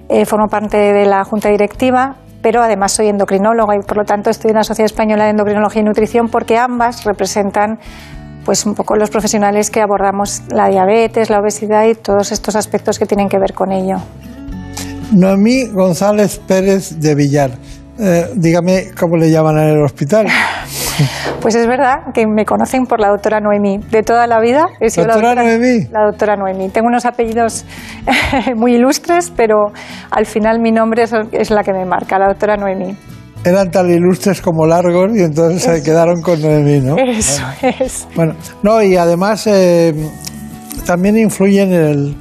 [0.09, 4.31] eh, formo parte de la Junta Directiva, pero además soy endocrinóloga y por lo tanto
[4.31, 7.79] estoy en la Sociedad Española de Endocrinología y Nutrición porque ambas representan
[8.45, 12.99] pues un poco los profesionales que abordamos la diabetes, la obesidad y todos estos aspectos
[12.99, 13.97] que tienen que ver con ello.
[15.13, 17.51] Noemí González Pérez de Villar.
[17.99, 20.27] Eh, dígame cómo le llaman en el hospital.
[21.41, 23.79] Pues es verdad que me conocen por la doctora Noemí.
[23.91, 25.89] De toda la vida he sido ¿Doctora la doctora Noemí?
[25.91, 26.69] La doctora Noemí.
[26.69, 27.65] Tengo unos apellidos
[28.57, 29.73] muy ilustres, pero
[30.11, 32.95] al final mi nombre es, es la que me marca, la doctora Noemí.
[33.45, 36.97] Eran tan ilustres como largos y entonces se quedaron con Noemí, ¿no?
[36.99, 38.07] Eso es.
[38.15, 39.95] Bueno, no, y además eh,
[40.85, 42.17] también influye en el,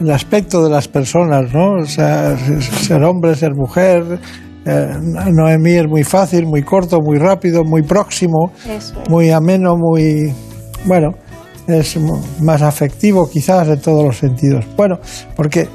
[0.00, 1.82] el aspecto de las personas, ¿no?
[1.82, 2.36] O sea,
[2.82, 4.18] ser hombre, ser mujer.
[4.64, 4.88] Eh,
[5.32, 8.92] Noemí es muy fácil, muy corto, muy rápido, muy próximo, es.
[9.08, 10.32] muy ameno, muy.
[10.84, 11.12] Bueno,
[11.68, 11.96] es
[12.40, 14.64] más afectivo quizás en todos los sentidos.
[14.76, 14.98] Bueno,
[15.36, 15.68] porque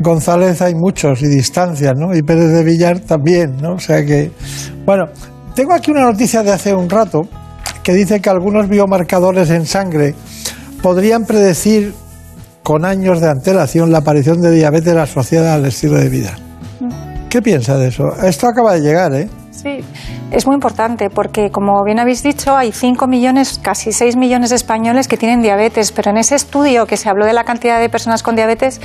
[0.00, 2.14] González hay muchos y distancias, ¿no?
[2.14, 3.74] Y Pérez de Villar también, ¿no?
[3.74, 4.30] O sea que.
[4.84, 5.06] Bueno,
[5.54, 7.22] tengo aquí una noticia de hace un rato
[7.82, 10.14] que dice que algunos biomarcadores en sangre
[10.82, 11.94] podrían predecir
[12.62, 16.36] con años de antelación la aparición de diabetes asociada al estilo de vida.
[17.30, 18.12] ¿Qué piensa de eso?
[18.22, 19.28] Esto acaba de llegar, ¿eh?
[19.50, 19.80] Sí,
[20.30, 24.56] es muy importante porque, como bien habéis dicho, hay 5 millones, casi 6 millones de
[24.56, 27.88] españoles que tienen diabetes, pero en ese estudio que se habló de la cantidad de
[27.88, 28.80] personas con diabetes,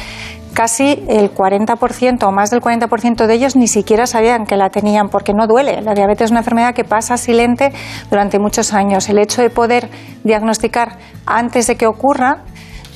[0.54, 5.10] casi el 40% o más del 40% de ellos ni siquiera sabían que la tenían
[5.10, 5.82] porque no duele.
[5.82, 7.72] La diabetes es una enfermedad que pasa silente
[8.10, 9.10] durante muchos años.
[9.10, 9.90] El hecho de poder
[10.24, 12.44] diagnosticar antes de que ocurra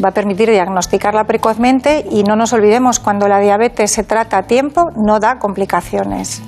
[0.03, 4.43] va a permitir diagnosticarla precozmente y no nos olvidemos, cuando la diabetes se trata a
[4.43, 6.41] tiempo, no da complicaciones.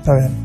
[0.00, 0.43] Está bien.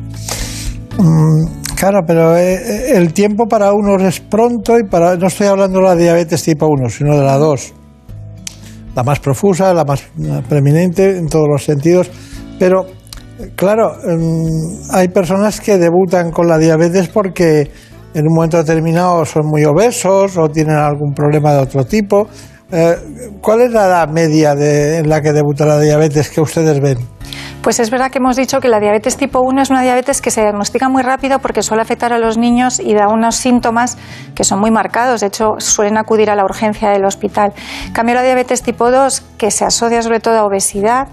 [0.98, 5.16] Mm, claro, pero eh, eh, el tiempo para unos es pronto y para.
[5.16, 7.74] No estoy hablando de la diabetes tipo 1, sino de la 2.
[8.96, 10.04] La más profusa, la más
[10.48, 12.10] preeminente en todos los sentidos.
[12.58, 12.86] Pero,
[13.56, 17.72] claro, mm, hay personas que debutan con la diabetes porque
[18.14, 22.28] en un momento determinado son muy obesos o tienen algún problema de otro tipo.
[22.72, 22.96] Eh,
[23.42, 26.98] ¿Cuál es la edad media de, en la que debuta la diabetes que ustedes ven?
[27.62, 30.32] Pues es verdad que hemos dicho que la diabetes tipo 1 es una diabetes que
[30.32, 33.98] se diagnostica muy rápido porque suele afectar a los niños y da unos síntomas
[34.34, 35.20] que son muy marcados.
[35.20, 37.52] De hecho, suelen acudir a la urgencia del hospital.
[37.92, 41.10] Cambio, la diabetes tipo 2, que se asocia sobre todo a obesidad,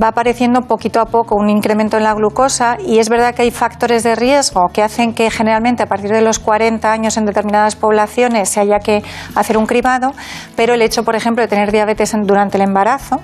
[0.00, 3.52] va apareciendo poquito a poco un incremento en la glucosa y es verdad que hay
[3.52, 7.76] factores de riesgo que hacen que generalmente a partir de los 40 años en determinadas
[7.76, 9.04] poblaciones se haya que
[9.36, 10.12] hacer un cribado,
[10.56, 13.20] pero el hecho, por ejemplo, de tener diabetes durante el embarazo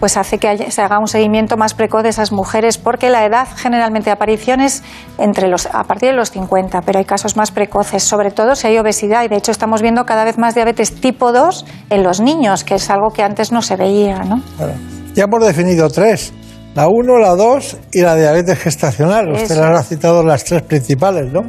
[0.00, 3.24] pues hace que haya- se haga un seguimiento más precoz de esas mujeres, porque la
[3.24, 4.82] edad generalmente de aparición es
[5.18, 8.66] entre los, a partir de los 50, pero hay casos más precoces, sobre todo si
[8.66, 12.20] hay obesidad, y de hecho estamos viendo cada vez más diabetes tipo 2 en los
[12.20, 14.18] niños, que es algo que antes no se veía.
[14.24, 14.42] ¿no?
[14.56, 14.72] Claro.
[15.14, 16.32] Ya hemos definido tres.
[16.74, 19.32] La 1, la 2 y la diabetes gestacional.
[19.32, 21.40] Usted las ha citado las tres principales, ¿no?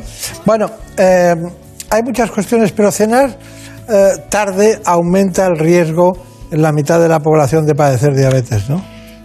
[0.45, 0.65] Bueno,
[0.97, 1.35] eh,
[1.91, 3.29] hay muchas cuestiones, pero cenar
[3.87, 6.13] eh, tarde aumenta el riesgo
[6.51, 8.81] la mitad de la población de padecer diabetes, ¿no?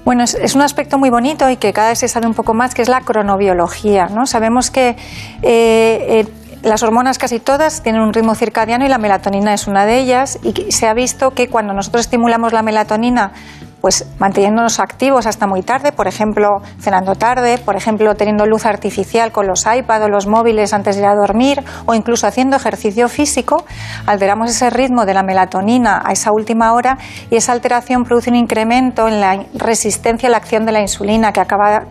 [0.07, 2.75] Bueno, es, un aspecto muy bonito y que cada vez se sabe un poco más,
[2.77, 4.07] que es la cronobiología.
[4.07, 4.25] ¿no?
[4.25, 4.97] Sabemos que eh,
[5.43, 6.27] eh,
[6.63, 10.39] las hormonas casi todas tienen un ritmo circadiano y la melatonina es una de ellas.
[10.45, 13.33] Y se ha visto que cuando nosotros estimulamos la melatonina,
[13.81, 16.49] pues manteniéndonos activos hasta muy tarde, por ejemplo,
[16.81, 21.03] cenando tarde, por ejemplo, teniendo luz artificial con los iPad o los móviles antes de
[21.03, 23.65] ir a dormir, o incluso haciendo ejercicio físico,
[24.07, 26.99] alteramos ese ritmo de la melatonina a esa última hora
[27.31, 31.33] y esa alteración produce un incremento en la resistencia a la acción de la insulina
[31.33, 31.85] que acaba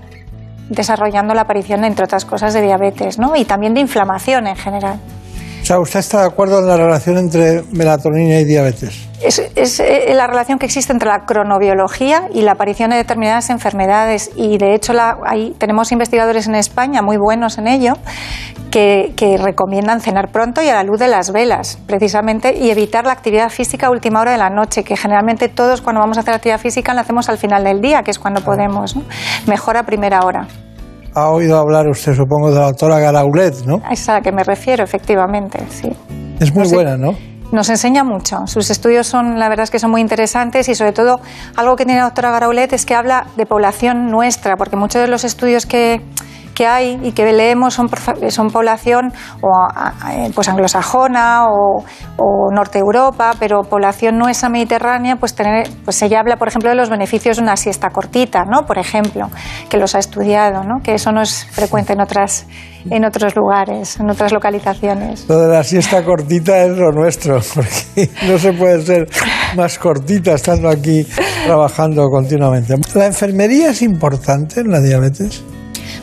[0.70, 3.36] desarrollando la aparición, entre otras cosas, de diabetes ¿no?
[3.36, 5.00] y también de inflamación en general.
[5.62, 9.05] O sea, ¿usted está de acuerdo en la relación entre melatonina y diabetes?
[9.22, 13.50] Es, es, eh, la relación que existe entre la cronobiología y la aparición de determinadas
[13.50, 17.94] enfermedades y de hecho la, ahí tenemos investigadores en España muy buenos en ello
[18.72, 23.06] que, que, recomiendan cenar pronto y a la luz de las velas precisamente y evitar
[23.06, 26.22] la actividad física a última hora de la noche que generalmente todos cuando vamos a
[26.22, 29.04] hacer actividad física la hacemos al final del día que es cuando podemos ¿no?
[29.48, 30.48] mejor a primera hora
[31.16, 33.82] ha oído hablar usted, supongo, de la doctora Garaulet, ¿no?
[33.86, 35.90] A esa a la que me refiero, efectivamente, sí.
[36.42, 37.16] Es muy no sé, buena, ¿no?
[37.52, 38.48] Nos enseña mucho.
[38.48, 41.22] Sus estudios son, la verdad es que son muy interesantes y sobre todo
[41.56, 45.08] algo que tiene la doctora Garaulet es que habla de población nuestra, porque muchos de
[45.08, 46.02] los estudios que,
[46.56, 47.90] que hay y que leemos son,
[48.30, 49.50] son población o,
[50.34, 51.84] pues anglosajona o,
[52.18, 56.76] o, norte Europa, pero población nuestra mediterránea, pues, tener, pues ella habla, por ejemplo, de
[56.76, 58.66] los beneficios de una siesta cortita, ¿no?
[58.66, 59.30] Por ejemplo,
[59.70, 60.82] que los ha estudiado, ¿no?
[60.82, 62.48] Que eso no es frecuente en otras
[62.90, 65.26] en otros lugares, en otras localizaciones.
[65.28, 69.08] Lo de la siesta cortita es lo nuestro, porque no se puede ser
[69.56, 71.06] más cortita estando aquí
[71.46, 72.76] trabajando continuamente.
[72.94, 75.44] ¿La enfermería es importante en la diabetes?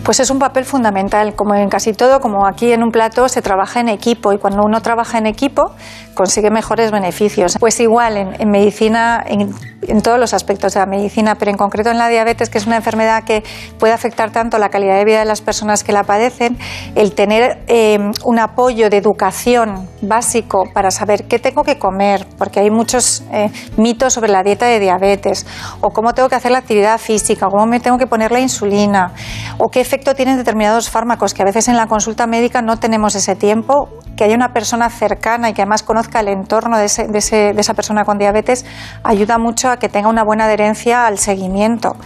[0.04, 3.40] Pues es un papel fundamental, como en casi todo, como aquí en un plato se
[3.40, 5.70] trabaja en equipo y cuando uno trabaja en equipo
[6.14, 7.56] consigue mejores beneficios.
[7.60, 11.98] Pues igual en, medicina, en, todos los aspectos de la medicina, pero en concreto en
[11.98, 13.44] la diabetes, que es una enfermedad que
[13.78, 16.58] puede afectar tanto la calidad de vida de las personas que la padecen,
[16.96, 22.60] el tener eh, un apoyo de educación básico para saber qué tengo que comer, porque
[22.60, 25.46] hay muchos eh, mitos sobre la dieta de diabetes,
[25.80, 28.40] o cómo tengo que hacer la actividad física, o cómo me tengo que poner la
[28.40, 29.12] insulina,
[29.58, 33.14] o qué efecto tienen determinados fármacos, que a veces en la consulta médica no tenemos
[33.14, 37.74] ese tiempo, que haya una persona cercana y que además conoce el entorno de, esa
[37.74, 38.64] persona con diabetes
[39.04, 41.96] ayuda mucho a que tenga una buena adherencia al seguimiento.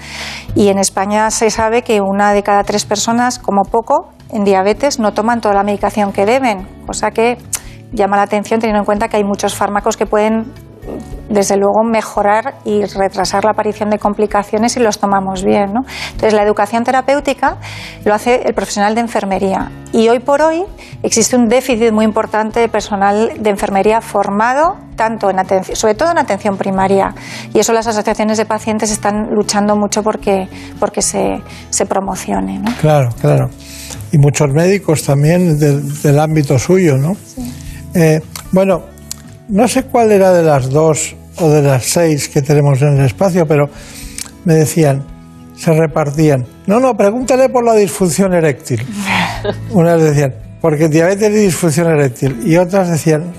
[0.56, 4.98] Y en España se sabe que una de cada tres personas, como poco, en diabetes
[4.98, 7.38] no toman toda la medicación que deben, cosa que
[7.92, 10.52] llama la atención teniendo en cuenta que hay muchos fármacos que pueden
[11.28, 15.72] desde luego mejorar y retrasar la aparición de complicaciones si los tomamos bien.
[15.72, 15.80] ¿no?
[16.12, 17.56] Entonces, la educación terapéutica
[18.04, 20.64] lo hace el profesional de enfermería y hoy por hoy
[21.02, 26.10] existe un déficit muy importante de personal de enfermería formado, tanto en atención, sobre todo
[26.10, 27.14] en atención primaria.
[27.54, 30.48] Y eso las asociaciones de pacientes están luchando mucho porque,
[30.78, 31.40] porque se,
[31.70, 32.58] se promocione.
[32.58, 32.74] ¿no?
[32.80, 33.48] Claro, claro.
[34.12, 37.16] Y muchos médicos también del, ámbito suyo, ¿no?
[37.94, 38.20] Eh,
[38.52, 38.82] bueno,
[39.48, 43.06] no sé cuál era de las dos o de las seis que tenemos en el
[43.06, 43.68] espacio, pero
[44.44, 45.04] me decían,
[45.56, 46.46] se repartían.
[46.66, 48.84] No, no, pregúntale por la disfunción eréctil.
[49.70, 52.40] Unas decían, porque diabetes y disfunción eréctil.
[52.44, 53.32] Y otras decían,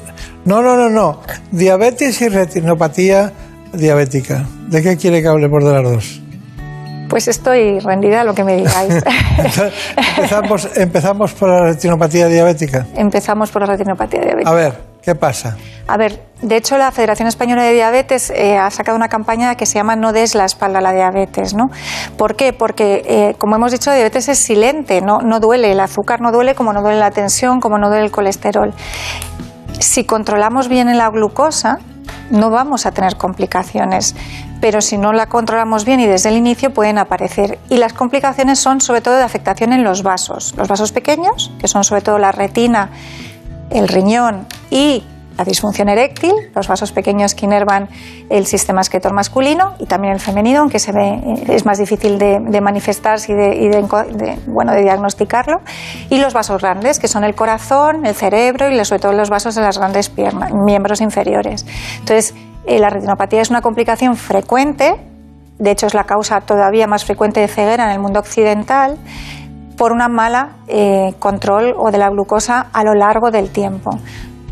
[0.45, 1.21] no, no, no, no,
[1.51, 3.31] diabetes y retinopatía
[3.73, 4.45] diabética.
[4.69, 6.21] ¿De qué quiere que hable por de las dos?
[7.09, 8.93] Pues estoy rendida a lo que me digáis.
[10.17, 12.85] empezamos, empezamos por la retinopatía diabética.
[12.95, 14.49] Empezamos por la retinopatía diabética.
[14.49, 14.73] A ver,
[15.07, 15.55] ¿qué pasa?
[15.87, 19.65] A ver, de hecho la Federación Española de Diabetes eh, ha sacado una campaña que
[19.65, 21.71] se llama No des la espalda a la diabetes, ¿no?
[22.17, 22.51] ¿Por qué?
[22.51, 26.33] Porque, eh, como hemos dicho, la diabetes es silente, no, no duele, el azúcar no
[26.33, 28.73] duele como no duele la tensión, como no duele el colesterol.
[29.79, 31.79] Si controlamos bien la glucosa,
[32.29, 34.13] no vamos a tener complicaciones,
[34.59, 37.59] pero si no la controlamos bien y desde el inicio pueden aparecer.
[37.69, 41.69] Y las complicaciones son sobre todo de afectación en los vasos, los vasos pequeños, que
[41.69, 42.89] son sobre todo la retina,
[43.69, 45.03] el riñón y
[45.37, 47.89] la disfunción eréctil, los vasos pequeños que inervan
[48.29, 52.17] el sistema esquetor masculino y también el femenino, aunque se ve, eh, es más difícil
[52.17, 55.61] de, manifestarse y, de, bueno, de diagnosticarlo,
[56.09, 59.53] y los vasos grandes, que son el corazón, el cerebro y sobre todo los vasos
[59.53, 61.65] de las grandes piernas, miembros inferiores.
[61.99, 62.33] Entonces,
[62.65, 64.95] eh, la retinopatía es una complicación frecuente,
[65.59, 68.97] de hecho es la causa todavía más frecuente de ceguera en el mundo occidental,
[69.77, 73.91] por una mala eh, control o de la glucosa a lo largo del tiempo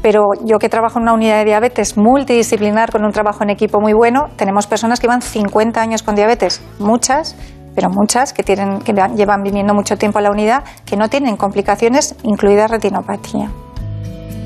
[0.06, 3.82] pero yo que trabajo en una unidad de diabetes multidisciplinar con un trabajo en equipo
[3.82, 7.36] muy bueno, tenemos personas que llevan 50 años con diabetes, muchas,
[7.74, 11.38] pero muchas que, tienen, que llevan viniendo mucho tiempo a la unidad, que no tienen
[11.38, 13.50] complicaciones, incluida retinopatía.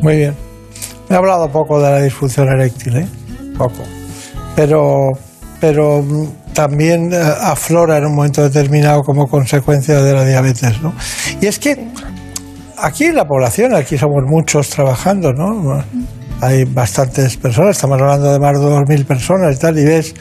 [0.01, 0.34] Muy bien.
[1.10, 3.07] He hablado poco de la disfunción eréctil, ¿eh?
[3.57, 3.84] Poco.
[4.56, 5.10] Pero,
[5.60, 6.27] pero mm,
[6.60, 10.94] también eh, aflora en un momento determinado como consecuencia de la diabetes, ¿no?
[11.40, 11.88] Y es que
[12.77, 15.81] aquí en la población, aquí somos muchos trabajando, ¿no?
[16.41, 20.14] Hay bastantes personas, estamos hablando de más de 2.000 personas y tal, y ves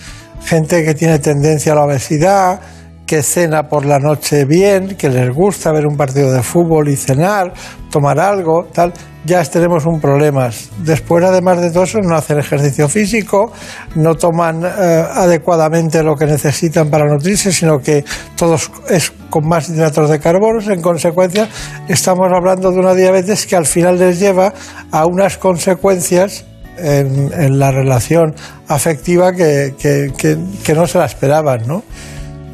[0.44, 2.60] gente que tiene tendencia a la obesidad,
[3.08, 6.96] que cena por la noche bien, que les gusta ver un partido de fútbol y
[6.96, 7.54] cenar,
[7.90, 8.92] tomar algo, tal,
[9.24, 10.50] ya tenemos un problema.
[10.84, 13.50] Después, además de todo eso, no hacen ejercicio físico,
[13.94, 14.68] no toman eh,
[15.10, 18.04] adecuadamente lo que necesitan para nutrirse, sino que
[18.36, 20.60] todos es con más hidratos de carbono.
[20.70, 21.48] En consecuencia,
[21.88, 24.52] estamos hablando de una diabetes que al final les lleva
[24.92, 26.44] a unas consecuencias
[26.76, 28.34] en, la relación
[28.68, 30.12] afectiva que, que,
[30.62, 31.82] que no se la esperaban, ¿no?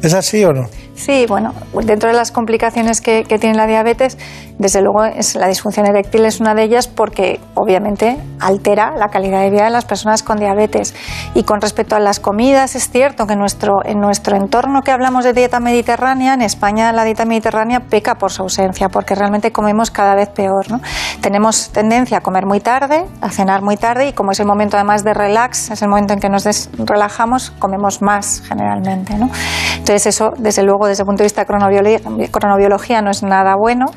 [0.01, 0.69] ¿Es así o no?
[0.95, 1.53] Sí, bueno,
[1.83, 4.17] dentro de las complicaciones que, tiene la diabetes,
[4.57, 9.41] desde luego es, la disfunción eréctil es una de ellas porque obviamente altera la calidad
[9.41, 10.95] de vida de las personas con diabetes.
[11.33, 15.25] Y con respecto a las comidas, es cierto que nuestro, en nuestro entorno que hablamos
[15.25, 19.91] de dieta mediterránea, en España la dieta mediterránea peca por su ausencia porque realmente comemos
[19.91, 20.71] cada vez peor.
[20.71, 20.79] ¿no?
[21.21, 24.77] Tenemos tendencia a comer muy tarde, a cenar muy tarde y como es el momento
[24.77, 26.45] además de relax, es el momento en que nos
[26.77, 29.17] relajamos, comemos más generalmente.
[29.17, 29.29] ¿no?
[29.73, 33.87] Entonces eso, desde luego, desde el punto de vista de cronobiología, no es nada bueno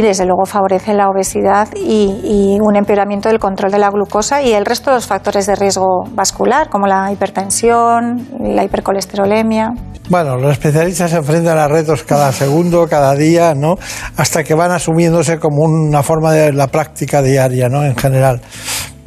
[0.00, 4.64] desde luego favorece la obesidad y, un empeoramiento del control de la glucosa y el
[4.64, 9.72] resto de los factores de riesgo vascular, como la hipertensión, la hipercolesterolemia.
[10.08, 13.76] Bueno, los especialistas se enfrentan a retos cada segundo, cada día, ¿no?
[14.16, 17.84] Hasta que van asumiéndose como una forma de la práctica diaria, ¿no?
[17.84, 18.40] En general.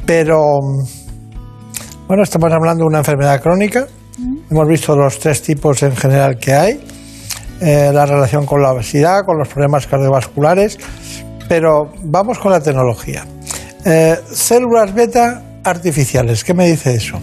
[0.06, 0.40] Pero,
[2.06, 3.86] bueno, estamos hablando de una enfermedad crónica.
[4.50, 6.80] Hemos visto los tres tipos en general que hay
[7.60, 10.78] eh, la relación con la obesidad, con los problemas cardiovasculares,
[11.48, 13.24] pero vamos con la tecnología.
[13.84, 17.18] Eh, células beta artificiales, ¿qué me dice eso?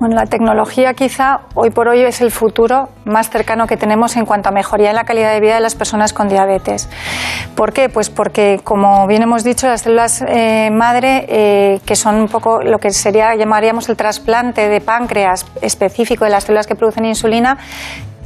[0.00, 4.24] Bueno, la tecnología quizá hoy por hoy es el futuro más cercano que tenemos en
[4.24, 6.88] cuanto a mejoría en la calidad de vida de las personas con diabetes.
[7.54, 7.90] ¿Por qué?
[7.90, 12.78] Pues porque, como bien hemos dicho, las células eh, madre, que son un poco lo
[12.78, 17.58] que sería, llamaríamos el trasplante de páncreas específico de las células que producen insulina,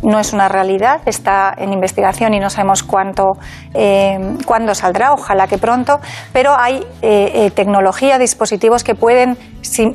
[0.04, 3.36] no es una realidad, está en investigación y no sabemos cuánto,
[3.74, 6.00] eh, cuándo saldrá, ojalá que pronto,
[6.32, 6.86] pero hay
[7.54, 9.36] tecnología, dispositivos que pueden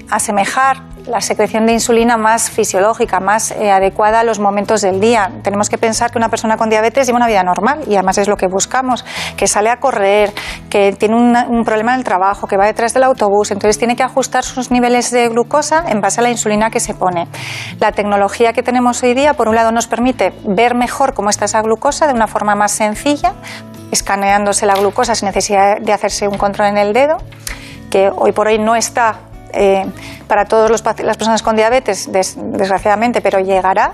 [0.10, 5.31] asemejar la secreción de insulina más fisiológica, más eh, adecuada a los momentos del día.
[5.43, 8.27] Tenemos que pensar que una persona con diabetes lleva una vida normal y además es
[8.27, 9.05] lo que buscamos,
[9.38, 10.31] que sale a correr,
[10.69, 14.03] que tiene un problema en el trabajo, que va detrás del autobús, entonces tiene que
[14.03, 17.27] ajustar sus niveles de glucosa en base a la insulina que se pone.
[17.80, 21.45] La tecnología que tenemos hoy día, por un lado, nos permite ver mejor cómo está
[21.45, 23.34] esa glucosa de una forma más sencilla,
[23.91, 27.17] escaneándose la glucosa sin necesidad de hacerse un control en el dedo,
[27.89, 29.19] que hoy por hoy no está
[29.53, 29.85] eh,
[30.30, 33.93] para todas las personas con diabetes, desgraciadamente, pero llegará,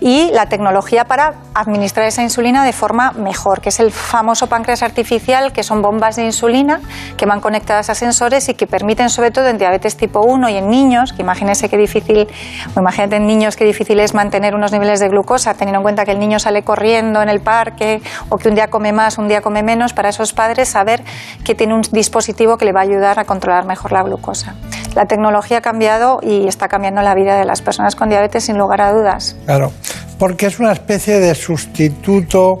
[0.00, 4.82] y la tecnología para administrar esa insulina de forma mejor, que es el famoso páncreas
[4.82, 6.80] artificial, que son bombas de insulina
[7.18, 10.56] que van conectadas a sensores y que permiten, sobre todo en diabetes tipo 1 y
[10.56, 12.28] en niños, que imagínense qué difícil,
[12.74, 16.06] o imagínate en niños qué difícil es mantener unos niveles de glucosa, teniendo en cuenta
[16.06, 18.00] que el niño sale corriendo en el parque
[18.30, 21.04] o que un día come más, un día come menos, para esos padres saber
[21.44, 24.54] que tiene un dispositivo que le va a ayudar a controlar mejor la glucosa.
[24.94, 28.80] La tecnología cambiado y está cambiando la vida de las personas con diabetes sin lugar
[28.80, 29.36] a dudas.
[29.44, 29.72] Claro,
[30.20, 32.58] porque es una especie de sustituto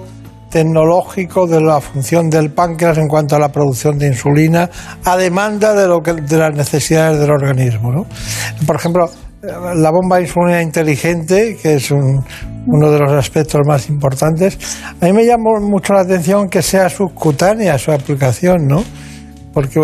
[0.50, 4.68] tecnológico de la función del páncreas en cuanto a la producción de insulina
[5.04, 7.92] a demanda de, lo que, de las necesidades del organismo.
[7.92, 8.06] ¿no?
[8.66, 9.08] Por ejemplo,
[9.42, 14.58] la bomba de insulina inteligente, que es uno de los aspectos más importantes,
[15.00, 18.82] a mí me llamó mucho la atención que sea subcutánea su aplicación, ¿no?
[19.54, 19.80] Porque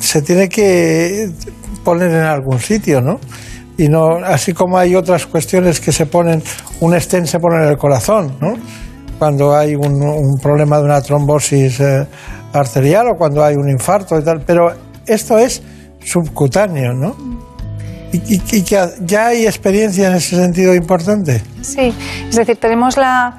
[0.00, 1.30] se tiene que
[1.82, 3.18] poner en algún sitio, ¿no?
[3.76, 6.42] Y no, así como hay otras cuestiones que se ponen,
[6.80, 8.54] un estén se pone en el corazón, ¿no?
[9.18, 12.06] Cuando hay un, problema de una trombosis eh,
[12.52, 14.72] arterial o cuando hay un infarto y tal, pero
[15.06, 15.62] esto es
[16.04, 17.16] subcutáneo, ¿no?
[18.12, 21.42] Y, que ya hay experiencia en ese sentido importante.
[21.62, 21.92] Sí,
[22.28, 23.36] es decir, tenemos la,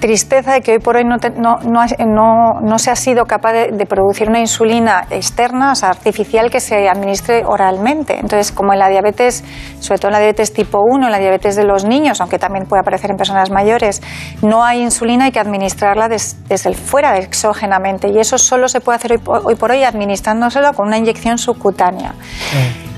[0.00, 4.28] tristeza de que hoy por hoy no, no, no, se ha sido capaz de, producir
[4.28, 8.14] una insulina externa, o sea, artificial, que se administre oralmente.
[8.14, 9.44] Entonces, como en la diabetes,
[9.80, 12.66] sobre todo en la diabetes tipo 1, en la diabetes de los niños, aunque también
[12.66, 14.02] puede aparecer en personas mayores,
[14.42, 18.08] no hay insulina, hay que administrarla desde el fuera, exógenamente.
[18.08, 22.14] Y eso solo se puede hacer hoy, por hoy administrándoselo con una inyección subcutánea.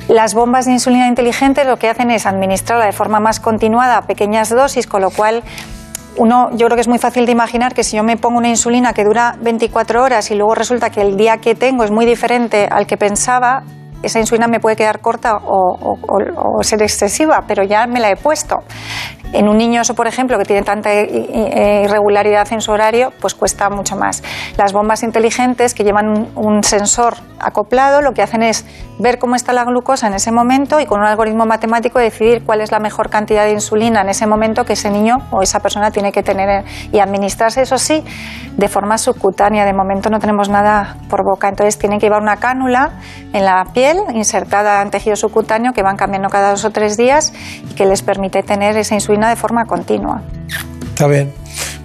[0.09, 4.03] Las bombas de insulina inteligente lo que hacen es administrarla de forma más continuada a
[4.03, 5.45] pequeñas dosis, con lo cual
[6.17, 8.49] uno, yo creo que es muy fácil de imaginar que si yo me pongo una
[8.49, 12.05] insulina que dura 24 horas y luego resulta que el día que tengo es muy
[12.05, 13.63] diferente al que pensaba,
[14.03, 18.57] esa insulina me puede quedar corta o, ser excesiva, pero ya me la he puesto.
[19.33, 23.71] En un niño, eso, por ejemplo, que tiene tanta irregularidad en su horario, pues cuesta
[23.71, 24.23] mucho más.
[24.57, 28.67] Las bombas inteligentes que llevan un, sensor acoplado lo que hacen es
[28.99, 32.61] ver cómo está la glucosa en ese momento y con un algoritmo matemático decidir cuál
[32.61, 35.91] es la mejor cantidad de insulina en ese momento que ese niño o esa persona
[35.91, 38.05] tiene que tener y administrarse, eso sí,
[38.57, 39.65] de forma subcutánea.
[39.65, 42.91] De momento no tenemos nada por boca, entonces tienen que llevar una cánula
[43.33, 47.33] en la piel insertada en tejido subcutáneo que van cambiando cada dos o tres días
[47.71, 50.23] y que les permite tener esa insulina de forma continua.
[50.89, 51.33] Está bien.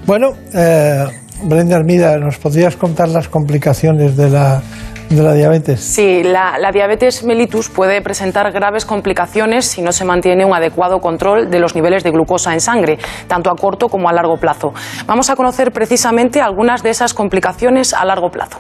[0.05, 1.05] Bueno, eh,
[1.43, 4.61] Brenda Armida, ¿nos podrías contar las complicaciones de la,
[5.09, 5.81] de la diabetes?
[5.81, 11.01] Sí, la, la, diabetes mellitus puede presentar graves complicaciones si no se mantiene un adecuado
[11.01, 14.73] control de los niveles de glucosa en sangre, tanto a corto como a largo plazo.
[15.05, 18.59] Vamos a conocer precisamente algunas de esas complicaciones a largo plazo.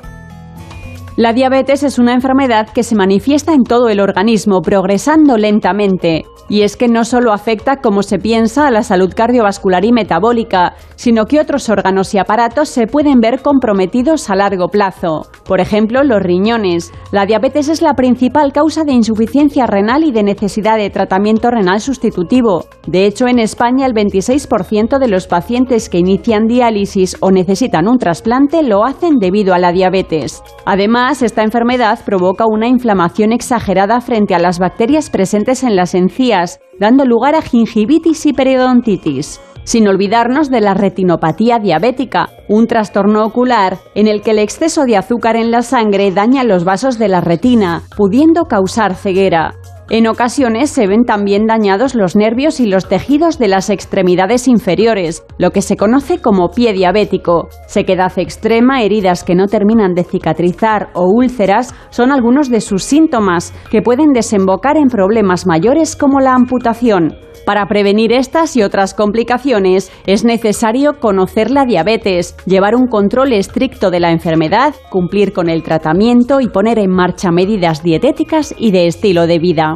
[1.17, 6.25] La diabetes es una enfermedad que se manifiesta en todo el organismo, progresando lentamente.
[6.49, 10.73] Y es que no solo afecta, como se piensa, a la salud cardiovascular y metabólica,
[10.95, 15.25] sino que otros órganos y aparatos se pueden ver comprometidos a largo plazo.
[15.45, 16.91] Por ejemplo, los riñones.
[17.13, 21.79] La diabetes es la principal causa de insuficiencia renal y de necesidad de tratamiento renal
[21.79, 22.65] sustitutivo.
[22.87, 27.99] De hecho, en España el 26% de los pacientes que inician diálisis o necesitan un
[27.99, 30.43] trasplante lo hacen debido a la diabetes.
[30.65, 36.59] Además, esta enfermedad provoca una inflamación exagerada frente a las bacterias presentes en las encías
[36.79, 39.39] dando lugar a gingivitis y periodontitis.
[39.63, 44.97] Sin olvidarnos de la retinopatía diabética, un trastorno ocular en el que el exceso de
[44.97, 49.53] azúcar en la sangre daña los vasos de la retina, pudiendo causar ceguera.
[49.89, 55.23] En ocasiones se ven también dañados los nervios y los tejidos de las extremidades inferiores,
[55.37, 57.49] lo que se conoce como pie diabético.
[57.67, 63.53] Sequedad extrema, heridas que no terminan de cicatrizar o úlceras son algunos de sus síntomas
[63.69, 67.15] que pueden desembocar en problemas mayores como la amputación.
[67.45, 73.91] Para prevenir estas y otras complicaciones es necesario conocer la diabetes, llevar un control estricto
[73.91, 78.87] de la enfermedad, cumplir con el tratamiento y poner en marcha medidas dietéticas y de
[78.87, 79.75] estilo de vida.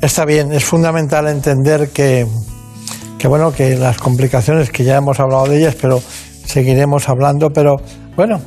[0.00, 2.24] Está bien, es fundamental entender que,
[3.28, 7.76] bueno, que las complicaciones que ya hemos hablado de ellas, pero seguiremos hablando, pero
[8.14, 8.40] bueno,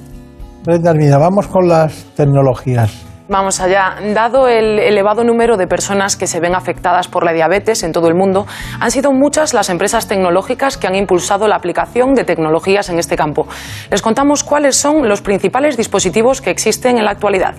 [0.64, 3.05] Brenda Armida, vamos con las tecnologías.
[3.28, 3.96] Vamos allá.
[4.14, 8.08] Dado el elevado número de personas que se ven afectadas por la diabetes en todo
[8.08, 8.46] el mundo,
[8.80, 13.16] han sido muchas las empresas tecnológicas que han impulsado la aplicación de tecnologías en este
[13.16, 13.48] campo.
[13.90, 17.56] Les contamos cuáles son los principales dispositivos que existen en la actualidad.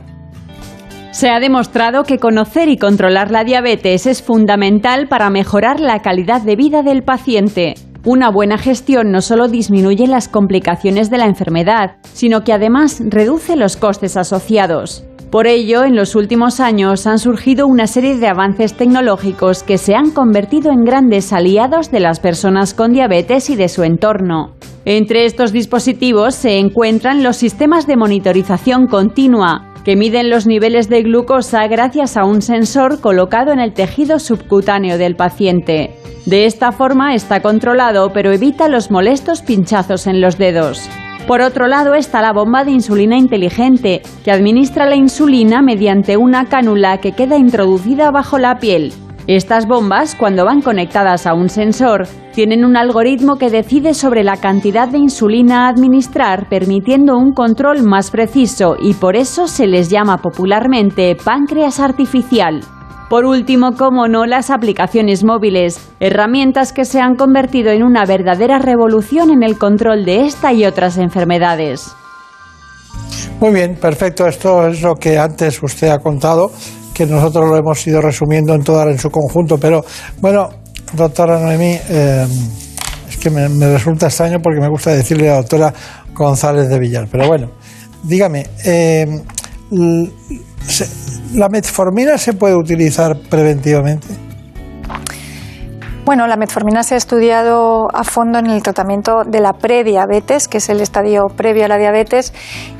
[1.11, 6.43] Se ha demostrado que conocer y controlar la diabetes es fundamental para mejorar la calidad
[6.43, 7.75] de vida del paciente.
[8.05, 13.57] Una buena gestión no solo disminuye las complicaciones de la enfermedad, sino que además reduce
[13.57, 15.05] los costes asociados.
[15.37, 19.95] Por ello, en los últimos años han surgido una serie de avances tecnológicos que se
[19.95, 24.55] han convertido en grandes aliados de las personas con diabetes y de su entorno.
[24.87, 31.03] Entre estos dispositivos se encuentran los sistemas de monitorización continua, que miden los niveles de
[31.03, 35.97] glucosa gracias a un sensor colocado en el tejido subcutáneo del paciente.
[36.25, 40.89] De esta forma está controlado, pero evita los molestos pinchazos en los dedos.
[41.27, 46.45] Por otro lado está la bomba de insulina inteligente, que administra la insulina mediante una
[46.45, 48.93] cánula que queda introducida bajo la piel.
[49.27, 54.37] Estas bombas, cuando van conectadas a un sensor, tienen un algoritmo que decide sobre la
[54.37, 59.91] cantidad de insulina a administrar, permitiendo un control más preciso y por eso se les
[59.91, 62.61] llama popularmente páncreas artificial.
[63.09, 68.59] Por último, como no, las aplicaciones móviles, herramientas que se han convertido en una verdadera
[68.59, 71.93] revolución en el control de esta y otras enfermedades.
[73.41, 74.27] Muy bien, perfecto.
[74.27, 76.51] Esto es lo que antes usted ha contado,
[76.93, 79.57] que nosotros lo hemos ido resumiendo en toda en su conjunto.
[79.59, 79.85] Pero
[80.21, 80.49] bueno,
[80.95, 82.27] doctora Noemí, eh,
[83.09, 85.73] es que me, resulta extraño porque me gusta decirle a la doctora
[86.13, 87.07] González de Villar.
[87.09, 87.51] Pero bueno,
[88.03, 89.07] dígame, eh,
[91.37, 94.07] ¿La metformina se puede utilizar preventivamente?
[96.07, 100.59] Bueno, la metformina se ha estudiado a fondo en el tratamiento de la prediabetes, que
[100.59, 102.33] es el estadio previo a la diabetes,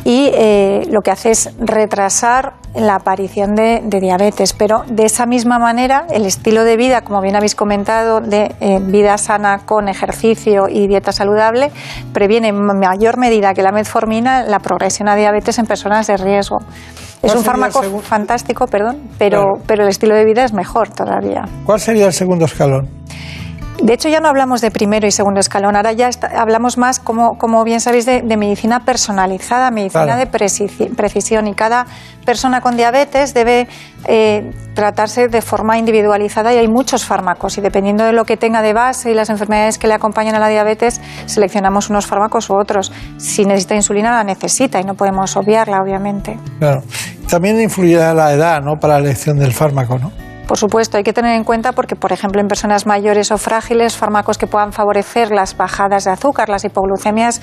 [0.05, 4.55] y eh, lo que hace es retrasar la aparición de, diabetes.
[4.55, 8.79] Pero de esa misma manera, el estilo de vida, como bien habéis comentado, de eh,
[8.81, 11.73] vida sana con ejercicio y dieta saludable,
[12.15, 16.61] previene en mayor medida que la metformina la progresión a diabetes en personas de riesgo.
[17.23, 21.45] Es un fármaco fantástico, perdón, pero, pero el estilo de vida es mejor todavía.
[21.65, 22.89] ¿Cuál sería el segundo escalón?
[23.83, 27.37] De hecho, ya no hablamos de primero y segundo escalón, ahora ya hablamos más, como,
[27.37, 31.47] como bien sabéis, de, medicina personalizada, medicina de precisión.
[31.47, 31.87] Y cada
[32.25, 33.69] persona con diabetes debe
[34.07, 37.59] eh, tratarse de forma individualizada y hay muchos fármacos.
[37.59, 40.39] Y dependiendo de lo que tenga de base y las enfermedades que le acompañan a
[40.39, 42.93] la diabetes, seleccionamos unos fármacos u otros.
[43.19, 46.39] Si necesita insulina, la necesita y no podemos obviarla, obviamente.
[46.59, 46.83] Claro.
[47.29, 48.79] También influirá la edad, ¿no?
[48.81, 50.26] Para la elección del fármaco, ¿no?
[50.47, 53.97] Por supuesto, hay que tener en cuenta porque, por ejemplo, en personas mayores o frágiles,
[53.97, 57.41] fármacos que puedan favorecer las bajadas de azúcar, las hipoglucemias,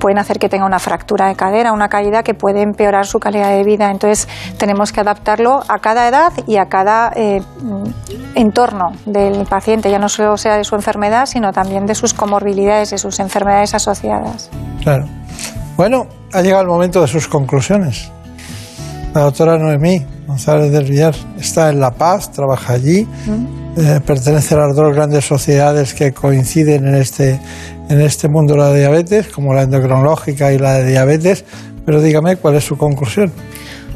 [0.00, 3.50] pueden hacer que tenga una fractura de cadera, una caída que puede empeorar su calidad
[3.50, 3.90] de vida.
[3.90, 4.28] Entonces,
[4.58, 7.40] tenemos que adaptarlo a cada edad y a cada eh,
[8.34, 12.90] entorno del paciente, ya no solo sea de su enfermedad, sino también de sus comorbilidades,
[12.90, 14.50] de sus enfermedades asociadas.
[14.82, 15.06] Claro.
[15.76, 18.10] Bueno, ha llegado el momento de sus conclusiones.
[19.14, 23.08] La doctora Noemí González del Villar está en La Paz, trabaja allí,
[23.76, 27.40] eh, pertenece a las dos grandes sociedades que coinciden en este,
[27.88, 31.44] en este mundo de la diabetes, como la endocrinológica y la de diabetes,
[31.84, 33.32] pero dígame cuál es su conclusión.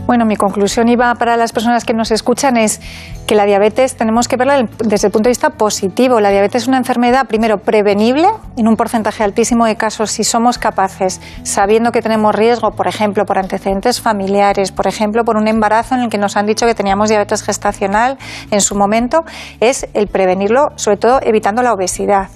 [0.06, 2.82] Bueno, mi conclusión iba para las personas que nos escuchan es
[3.26, 6.20] que la diabetes tenemos que verla desde el punto de vista positivo.
[6.20, 8.28] La diabetes es una enfermedad, primero, prevenible
[8.58, 13.24] en un porcentaje altísimo de casos si somos capaces, sabiendo que tenemos riesgo, por ejemplo,
[13.24, 16.74] por antecedentes familiares, por ejemplo, por un embarazo en el que nos han dicho que
[16.74, 18.18] teníamos diabetes gestacional
[18.50, 19.24] en su momento,
[19.60, 22.28] es el prevenirlo, sobre todo evitando la obesidad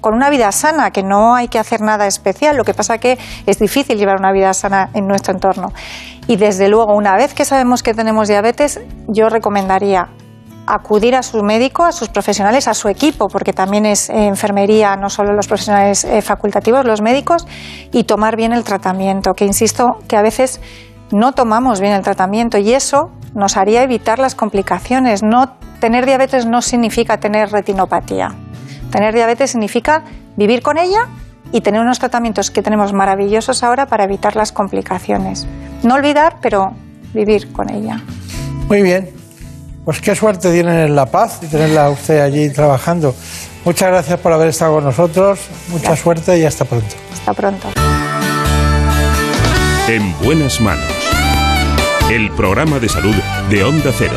[0.00, 3.18] con una vida sana, que no hay que hacer nada especial, lo que pasa que
[3.46, 5.72] es difícil llevar una vida sana en nuestro entorno.
[6.26, 10.08] Y desde luego, una vez que sabemos que tenemos diabetes, yo recomendaría
[10.66, 15.08] acudir a su médico, a sus profesionales, a su equipo, porque también es enfermería, no
[15.08, 17.46] solo los profesionales eh, facultativos, los médicos,
[17.90, 20.60] y tomar bien el tratamiento, que insisto que a veces
[21.10, 25.22] no tomamos bien el tratamiento y eso nos haría evitar las complicaciones.
[25.22, 28.34] No, tener diabetes no significa tener retinopatía.
[28.90, 30.02] Tener diabetes significa
[30.36, 31.08] vivir con ella
[31.52, 35.46] y tener unos tratamientos que tenemos maravillosos ahora para evitar las complicaciones.
[35.82, 36.72] No olvidar, pero
[37.14, 38.02] vivir con ella.
[38.68, 39.10] Muy bien.
[39.84, 43.14] Pues qué suerte tienen en La Paz y tenerla usted allí trabajando.
[43.64, 45.40] Muchas gracias por haber estado con nosotros.
[45.68, 46.94] Mucha suerte y hasta pronto.
[47.12, 47.68] Hasta pronto.
[49.88, 50.92] En buenas manos.
[52.10, 53.14] El programa de salud
[53.50, 54.16] de Onda Cero.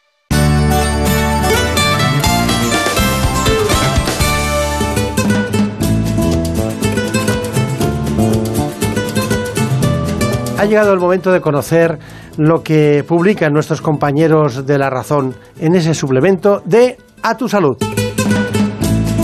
[10.61, 11.97] Ha llegado el momento de conocer
[12.37, 17.77] lo que publican nuestros compañeros de La Razón en ese suplemento de A tu Salud.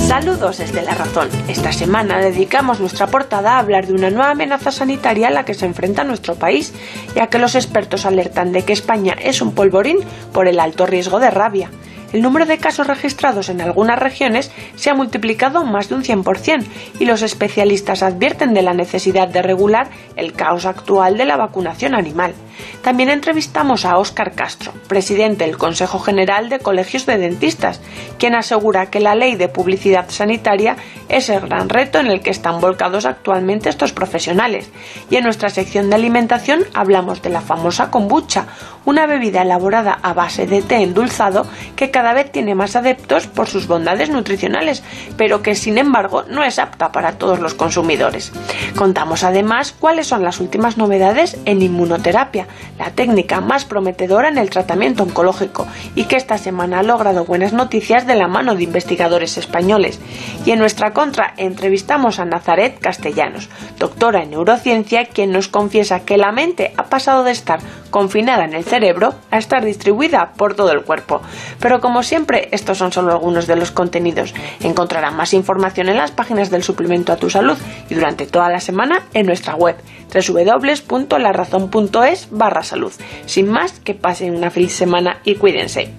[0.08, 1.30] Saludos desde La Razón.
[1.48, 5.54] Esta semana dedicamos nuestra portada a hablar de una nueva amenaza sanitaria a la que
[5.54, 6.74] se enfrenta nuestro país,
[7.16, 9.98] ya que los expertos alertan de que España es un polvorín
[10.34, 11.70] por el alto riesgo de rabia
[12.14, 16.66] el número de casos registrados en algunas regiones se ha multiplicado más de un 100%
[17.00, 21.96] y los especialistas advierten de la necesidad de regular el caos actual de la vacunación
[21.96, 22.34] animal.
[22.82, 27.82] También entrevistamos a Óscar Castro, presidente del Consejo General de Colegios de Dentistas,
[28.18, 30.78] quien asegura que la ley de publicidad sanitaria
[31.10, 34.70] es el gran reto en el que están volcados actualmente estos profesionales.
[35.10, 38.48] Y en nuestra sección de alimentación hablamos de la famosa kombucha,
[38.86, 43.48] una bebida elaborada a base de té endulzado que cada vez tiene más adeptos por
[43.48, 44.84] sus bondades nutricionales,
[45.18, 48.32] pero que sin embargo no es apta para todos los consumidores.
[48.78, 52.47] Contamos además cuáles son las últimas novedades en inmunoterapia,
[52.78, 57.54] la técnica más prometedora en el tratamiento oncológico y que esta semana ha logrado buenas
[57.54, 60.00] noticias de la mano de investigadores españoles.
[60.46, 63.50] Y en nuestra contra entrevistamos a Nazaret Castellanos,
[63.80, 67.60] doctora en neurociencia, quien nos confiesa que la mente ha pasado de estar
[67.90, 71.22] confinada en el cerebro a estar distribuida por todo el cuerpo.
[71.60, 74.34] Pero como siempre, estos son solo algunos de los contenidos.
[74.60, 77.58] Encontrarán más información en las páginas del suplemento a tu salud
[77.90, 79.78] y durante toda la semana en nuestra web
[80.14, 82.92] www.larazón.es barra salud.
[83.26, 85.90] Sin más, que pasen una feliz semana y cuídense.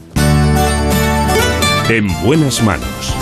[1.88, 3.14] En buenas manos.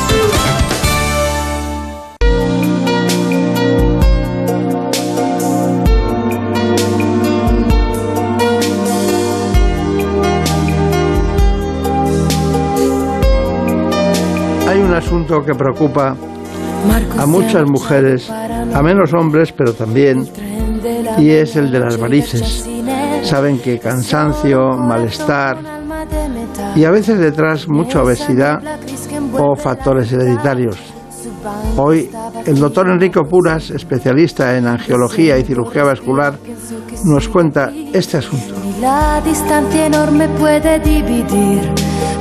[14.68, 16.16] Hay un asunto que preocupa
[17.18, 20.28] a muchas mujeres, a menos hombres, pero también,
[21.18, 22.68] y es el de las varices.
[23.26, 25.58] Saben que cansancio, malestar
[26.76, 28.62] y a veces detrás mucha obesidad
[29.36, 30.76] o factores hereditarios.
[31.76, 32.08] Hoy
[32.46, 36.38] el doctor Enrico Puras, especialista en angiología y cirugía vascular,
[37.04, 38.54] nos cuenta este asunto.
[38.80, 41.62] La distancia enorme puede dividir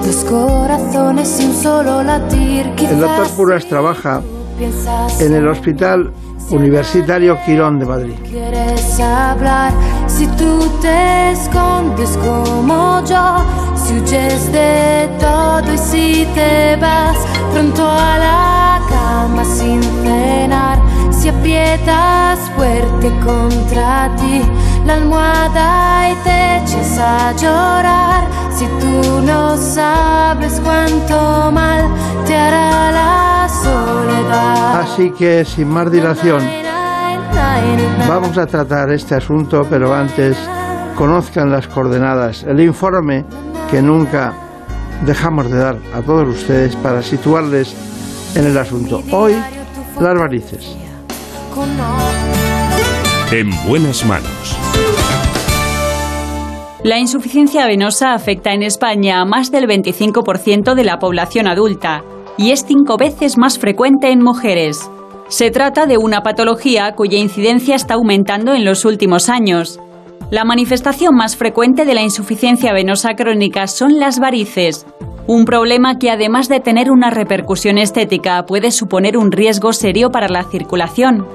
[0.03, 2.65] dos corazones sin solo latir.
[2.80, 4.22] El doctor Puras trabaja
[4.57, 6.14] en el Hospital
[6.49, 8.14] Universitario Quirón de Madrid.
[8.30, 9.73] Quieres hablar
[10.07, 13.44] si tú te escondes como yo,
[13.76, 17.18] si huyes de todo y si te vas
[17.52, 20.80] pronto a la cama sin cenar,
[21.11, 24.41] si aprietas fuerte contra ti
[24.85, 31.89] la almohada y te echas a llorar, si tú no sabes cuánto mal
[32.25, 34.81] te hará la soledad.
[34.81, 36.43] Así que sin más dilación,
[38.07, 40.37] vamos a tratar este asunto, pero antes
[40.95, 43.25] conozcan las coordenadas, el informe
[43.69, 44.33] que nunca
[45.05, 47.75] dejamos de dar a todos ustedes para situarles
[48.35, 49.01] en el asunto.
[49.11, 49.35] Hoy,
[49.99, 50.75] las varices.
[53.31, 54.55] En buenas manos.
[56.85, 62.03] La insuficiencia venosa afecta en España a más del 25% de la población adulta
[62.37, 64.87] y es cinco veces más frecuente en mujeres.
[65.27, 69.79] Se trata de una patología cuya incidencia está aumentando en los últimos años.
[70.29, 74.85] La manifestación más frecuente de la insuficiencia venosa crónica son las varices,
[75.25, 80.27] un problema que además de tener una repercusión estética puede suponer un riesgo serio para
[80.27, 81.25] la circulación.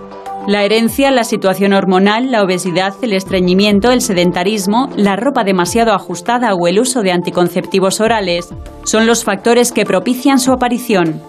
[0.46, 6.54] La herencia, la situación hormonal, la obesidad, el estreñimiento, el sedentarismo, la ropa demasiado ajustada
[6.54, 8.48] o el uso de anticonceptivos orales
[8.84, 11.20] son los factores que propician su aparición.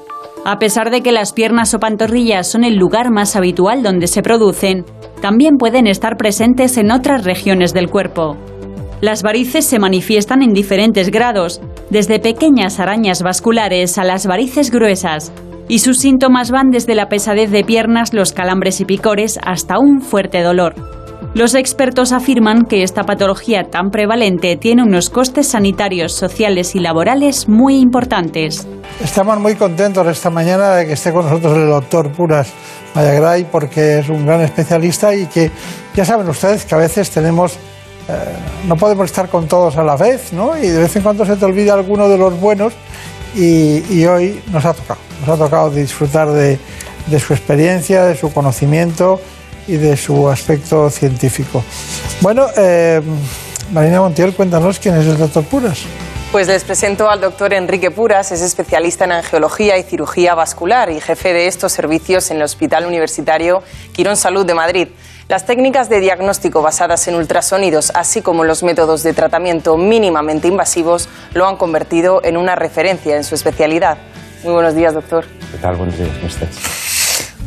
[0.45, 4.23] A pesar de que las piernas o pantorrillas son el lugar más habitual donde se
[4.23, 4.85] producen,
[5.21, 8.37] también pueden estar presentes en otras regiones del cuerpo.
[9.01, 15.31] Las varices se manifiestan en diferentes grados, desde pequeñas arañas vasculares a las varices gruesas,
[15.71, 20.01] y sus síntomas van desde la pesadez de piernas, los calambres y picores hasta un
[20.01, 20.75] fuerte dolor.
[21.33, 27.47] Los expertos afirman que esta patología tan prevalente tiene unos costes sanitarios, sociales y laborales
[27.47, 28.67] muy importantes.
[29.01, 32.51] Estamos muy contentos esta mañana de que esté con nosotros el doctor Puras
[32.93, 35.51] Mayagray porque es un gran especialista y que
[35.95, 37.57] ya saben ustedes que a veces tenemos
[38.09, 38.35] eh,
[38.67, 40.57] no podemos estar con todos a la vez, ¿no?
[40.57, 42.73] Y de vez en cuando se te olvida alguno de los buenos
[43.35, 46.59] y, hoy nos ha tocado, nos ha tocado disfrutar de,
[47.07, 49.19] de su experiencia, de su conocimiento
[49.67, 51.63] y de su aspecto científico.
[52.21, 53.01] Bueno, eh,
[53.71, 55.79] Marina Montiel, cuéntanos quién es el doctor Puras.
[56.31, 61.01] Pues les presento al doctor Enrique Puras, es especialista en angiología y cirugía vascular y
[61.01, 64.87] jefe de estos servicios en el Hospital Universitario Quirón Salud de Madrid.
[65.31, 71.07] Las técnicas de diagnóstico basadas en ultrasonidos, así como los métodos de tratamiento mínimamente invasivos,
[71.33, 73.97] lo han convertido en una referencia en su especialidad.
[74.43, 75.23] Muy buenos días, doctor.
[75.49, 75.77] ¿Qué tal?
[75.77, 76.49] Buenos días, ¿cómo estás?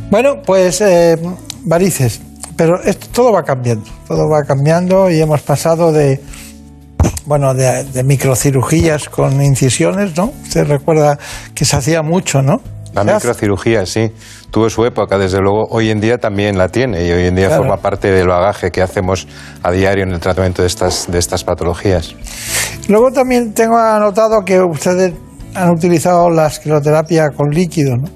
[0.08, 1.18] Bueno, pues eh,
[1.66, 2.22] varices,
[2.56, 6.22] pero esto todo va cambiando, todo va cambiando y hemos pasado de
[7.26, 10.32] bueno, de, de microcirugías con incisiones, ¿no?
[10.42, 11.18] Usted recuerda
[11.54, 12.62] que se hacía mucho, ¿no?
[12.94, 14.12] La microcirugía, sí,
[14.50, 17.48] tuvo su época, desde luego, hoy en día también la tiene y hoy en día
[17.48, 17.62] Claro.
[17.62, 19.26] forma parte del bagaje que hacemos
[19.62, 22.14] a diario en el tratamiento de estas, de estas patologías.
[22.88, 25.12] Luego también tengo anotado que ustedes
[25.54, 28.08] han utilizado la escleroterapia con líquido, ¿no?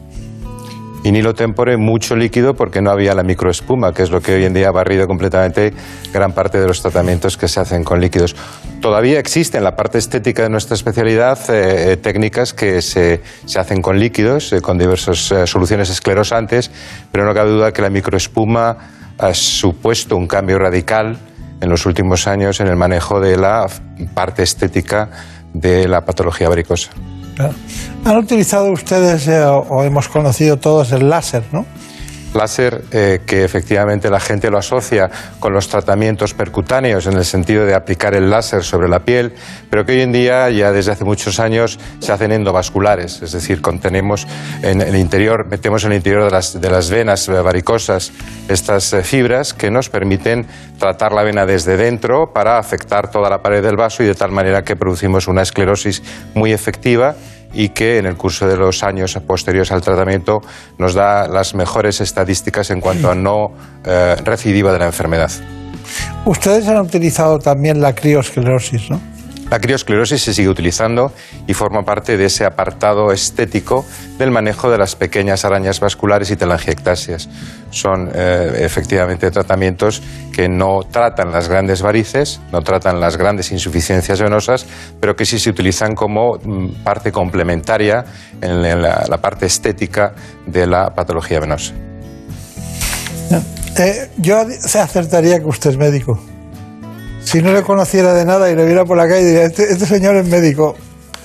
[1.05, 4.45] Y Nilo Tempore, mucho líquido porque no había la microespuma, que es lo que hoy
[4.45, 5.73] en día ha barrido completamente
[6.13, 8.35] gran parte de los tratamientos que se hacen con líquidos.
[8.81, 13.59] Todavía existen en la parte estética de nuestra especialidad eh, eh, técnicas que se, se
[13.61, 16.71] hacen con líquidos, eh, con diversas soluciones esclerosantes,
[17.13, 18.77] pero no cabe duda que la microespuma
[19.19, 21.19] ha supuesto un cambio radical
[21.61, 23.67] en los últimos años en el manejo de la
[24.15, 25.11] parte estética
[25.53, 26.91] de la patología varicosa.
[28.05, 31.67] Han utilizado ustedes, eh, o, o hemos conocido todos, el láser, ¿no?
[32.35, 35.11] Láser eh, que efectivamente la gente lo asocia
[35.41, 39.35] con los tratamientos percutáneos en el sentido de aplicar el láser sobre la piel,
[39.71, 43.61] pero que hoy en día ya desde hace muchos años se hacen endovasculares, es decir,
[43.61, 44.27] contenemos
[44.63, 48.13] en el interior, metemos en el interior de las, de las venas varicosas
[48.49, 50.47] estas eh, fibras que nos permiten
[50.79, 54.31] tratar la vena desde dentro para afectar toda la pared del vaso y de tal
[54.31, 56.03] manera que producimos una esclerosis
[56.35, 57.17] muy efectiva
[57.53, 60.41] y que en el curso de los años posteriores al tratamiento
[60.79, 63.53] nos da las mejores estadísticas en cuanto a no
[63.85, 65.31] eh, recidiva de la enfermedad.
[66.25, 69.01] Ustedes han utilizado también la criosclerosis, ¿no?
[69.51, 71.13] La criosclerosis se sigue utilizando
[71.47, 73.85] y forma parte de ese apartado estético
[74.19, 77.31] del manejo de las pequeñas arañas vasculares y telangiectasias.
[77.71, 80.03] Son eh, efectivamente tratamientos
[80.35, 84.67] que no tratan las grandes varices, no tratan las grandes insuficiencias venosas,
[85.01, 88.05] pero que sí se utilizan como mm, parte complementaria
[88.43, 90.13] en la, parte estética
[90.47, 91.73] de la patología venosa.
[93.79, 96.19] Eh, yo acertaría que usted es médico.
[97.31, 99.85] Si no le conociera de nada y le viera por la calle, diría, este, este
[99.85, 100.75] señor es médico.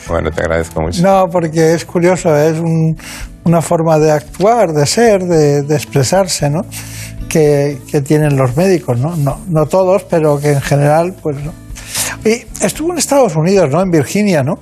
[0.08, 1.02] Bueno, te agradezco mucho.
[1.02, 2.98] No, porque es curioso, es un-
[3.46, 6.62] una forma de actuar, de ser, de, de expresarse, ¿no?
[7.30, 9.16] Que, que tienen los médicos, ¿no?
[9.16, 9.40] ¿no?
[9.48, 11.54] No todos, pero que en general, pues no.
[12.26, 13.82] Y estuvo en Estados Unidos, ¿no?
[13.82, 14.56] En Virginia, ¿no?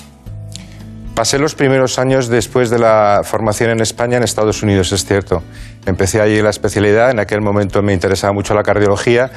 [1.15, 5.43] Pasé los primeros años después de la formación en España en Estados Unidos, es cierto.
[5.85, 9.29] Empecé allí la especialidad, en aquel momento me interesaba mucho la cardiología,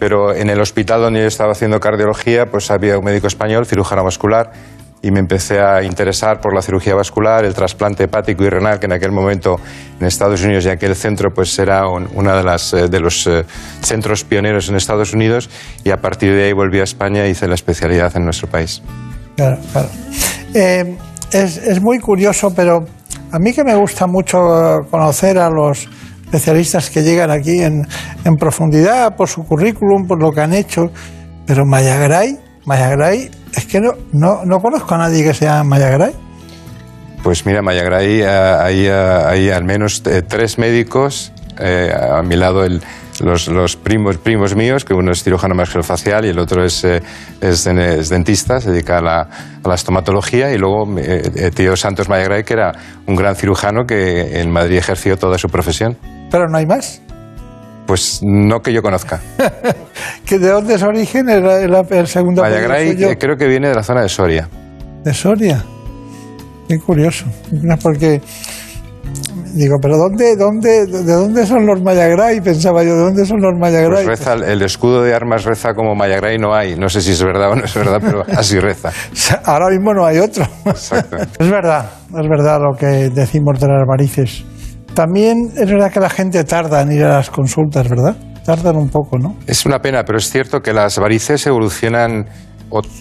[0.00, 4.02] pero en el hospital donde yo estaba haciendo cardiología, pues había un médico español, cirujano
[4.02, 4.50] vascular,
[5.02, 8.86] y me empecé a interesar por la cirugía vascular, el trasplante hepático y renal, que
[8.86, 9.56] en aquel momento
[9.98, 13.26] en Estados Unidos y aquel centro pues era un- uno de, las, eh, de los
[13.26, 13.44] eh,
[13.82, 15.48] centros pioneros en Estados Unidos,
[15.84, 18.82] y a partir de ahí volví a España e hice la especialidad en nuestro país.
[19.36, 19.88] Claro, claro.
[20.54, 20.96] Eh,
[21.32, 22.84] es, es muy curioso, pero
[23.32, 24.38] a mí que me gusta mucho
[24.90, 25.88] conocer a los
[26.30, 27.86] especialistas que llegan aquí en,
[28.24, 30.92] en profundidad por su currículum, por lo que han hecho,
[31.44, 36.12] pero Mayagray, Mayagray, es que no, no, no conozco a nadie que sea Mayagray.
[37.24, 38.92] Pues mira, Mayagray, eh, hay, eh,
[39.26, 42.80] hay al menos eh, tres médicos eh, a mi lado, el-
[43.20, 47.00] los, los primos, primos míos, que uno es cirujano maxilofacial y el otro es, eh,
[47.40, 49.20] es, es dentista, se dedica a la,
[49.62, 52.72] a la estomatología, y luego eh, eh, tío Santos Mayagray, que era
[53.06, 55.96] un gran cirujano que en Madrid ejerció toda su profesión.
[56.30, 57.02] Pero no hay más.
[57.86, 59.20] Pues no que yo conozca.
[60.24, 63.82] ¿Que ¿De dónde es origen el, el- el segundo Mayagray creo que viene de la
[63.82, 64.48] zona de Soria.
[65.02, 65.64] De Soria.
[66.68, 67.24] Qué curioso.
[67.82, 68.20] Porque
[69.52, 72.40] Digo, pero ¿dónde, dónde, ¿de dónde son los Mayagray?
[72.40, 74.04] Pensaba yo, ¿de dónde son los Mayagray?
[74.04, 76.76] Pues reza, el escudo de armas reza como Mayagray no hay.
[76.76, 78.90] No sé si es verdad o no es verdad, pero así reza.
[79.44, 80.44] Ahora mismo no hay otro.
[80.64, 84.44] Es verdad, es verdad lo que decimos de las varices.
[84.94, 88.16] También es verdad que la gente tarda en ir a las consultas, ¿verdad?
[88.44, 89.36] Tardan un poco, ¿no?
[89.46, 92.26] Es una pena, pero es cierto que las varices evolucionan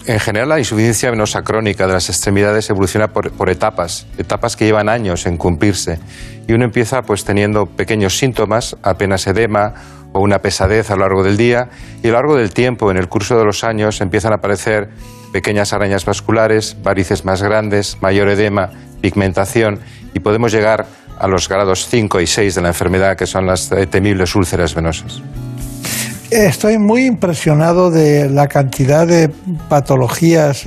[0.05, 4.89] en general la insuficiencia venosa crónica de las extremidades evoluciona por, etapas, etapas que llevan
[4.89, 5.99] años en cumplirse.
[6.47, 9.73] Y uno empieza pues teniendo pequeños síntomas, apenas edema
[10.11, 11.69] o una pesadez a lo largo del día,
[12.01, 14.89] y a lo largo del tiempo, en el curso de los años, empiezan a aparecer
[15.31, 18.71] pequeñas arañas vasculares, varices más grandes, mayor edema,
[19.01, 19.79] pigmentación,
[20.15, 20.87] y podemos llegar
[21.19, 25.21] a los grados 5 y 6 de la enfermedad, que son las temibles úlceras venosas.
[26.31, 29.29] Estoy muy impresionado de la cantidad de
[29.67, 30.63] patologías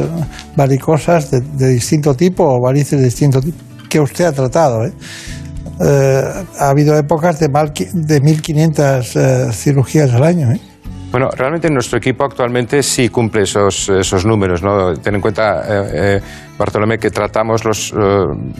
[0.56, 3.58] varicosas de, de distinto tipo o varices de distinto tipo
[3.88, 4.84] que usted ha tratado.
[4.86, 4.92] ¿eh?
[5.84, 6.22] Eh,
[6.58, 10.50] ha habido épocas de, mal, de 1.500 eh, cirugías al año.
[10.50, 10.60] ¿eh?
[11.12, 14.62] Bueno, realmente nuestro equipo actualmente sí cumple esos, esos números.
[14.62, 14.94] ¿no?
[14.94, 16.20] Ten en cuenta, eh, eh,
[16.58, 17.96] Bartolomé, que tratamos los eh,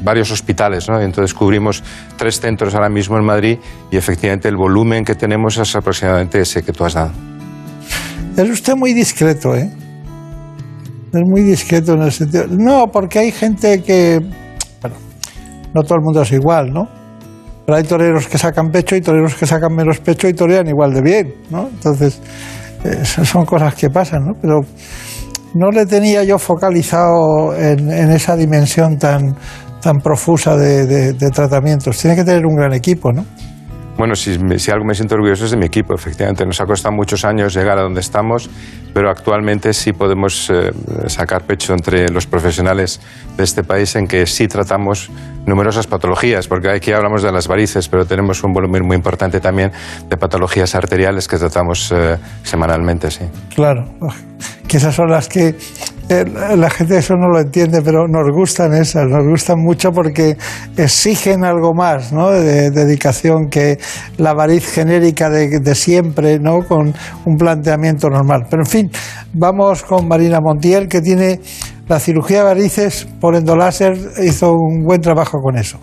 [0.05, 0.87] varios hospitales.
[0.87, 1.01] ¿no?
[1.01, 1.83] Entonces cubrimos
[2.19, 3.59] tres centros ahora mismo en Madrid
[3.91, 7.13] y efectivamente el volumen que tenemos es aproximadamente ese que tú has dado.
[8.37, 9.71] Es usted muy discreto, ¿eh?
[11.15, 12.47] Es muy discreto en el sentido.
[12.51, 14.21] No, porque hay gente que.
[14.81, 14.97] Bueno,
[15.75, 17.02] no todo el mundo es igual, ¿no?
[17.65, 20.93] Pero hay toreros que sacan pecho y toreros que sacan menos pecho y torean igual
[20.93, 21.69] de bien, ¿no?
[21.69, 22.21] Entonces,
[23.25, 24.33] son cosas que pasan, ¿no?
[24.41, 24.61] Pero
[25.55, 29.37] no le tenía yo focalizado en, en esa dimensión tan,
[29.81, 31.99] tan profusa de, de, de, tratamientos.
[31.99, 33.25] Tiene que tener un gran equipo, ¿no?
[33.97, 36.47] Bueno, si, si, algo me siento orgulloso es de mi equipo, efectivamente.
[36.47, 38.49] Nos ha costado muchos años llegar a donde estamos,
[38.95, 40.71] pero actualmente sí podemos eh,
[41.07, 43.01] sacar pecho entre los profesionales
[43.37, 45.11] de este país en que sí tratamos
[45.47, 49.73] numerosas patologías, porque aquí hablamos de las varices, pero tenemos un volumen muy importante también
[50.09, 53.25] de patologías arteriales que tratamos eh, semanalmente, sí.
[53.55, 53.85] Claro,
[54.73, 55.55] que esas son las que
[56.09, 56.25] eh,
[56.57, 60.39] la gente eso no lo entiende, pero nos gustan esas, nos gustan mucho porque
[60.79, 62.31] exigen algo más, ¿no?
[62.31, 63.77] De, dedicación que
[64.17, 66.61] la variz genérica de, siempre, ¿no?
[66.67, 66.95] Con
[67.27, 68.47] un planteamiento normal.
[68.49, 68.91] Pero en fin,
[69.35, 71.41] vamos con Marina Montiel, que tiene
[71.87, 73.93] la cirugía de varices por endoláser,
[74.25, 75.79] hizo un buen trabajo con eso.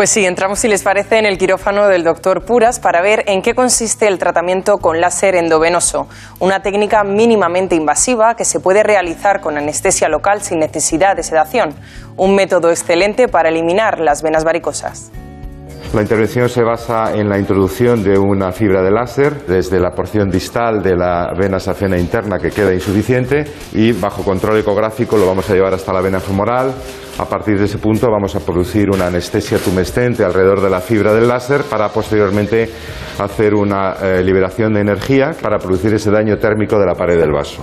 [0.00, 3.42] Pues sí, entramos, si les parece, en el quirófano del doctor Puras para ver en
[3.42, 6.08] qué consiste el tratamiento con láser endovenoso,
[6.38, 11.74] una técnica mínimamente invasiva que se puede realizar con anestesia local sin necesidad de sedación,
[12.16, 15.12] un método excelente para eliminar las venas varicosas.
[15.92, 20.30] La intervención se basa en la introducción de una fibra de láser desde la porción
[20.30, 25.50] distal de la vena safena interna que queda insuficiente y bajo control ecográfico lo vamos
[25.50, 26.72] a llevar hasta la vena femoral.
[27.20, 31.12] A partir de ese punto vamos a producir una anestesia tumescente alrededor de la fibra
[31.12, 32.66] del láser para posteriormente
[33.18, 37.30] hacer una eh, liberación de energía para producir ese daño térmico de la pared del
[37.30, 37.62] vaso.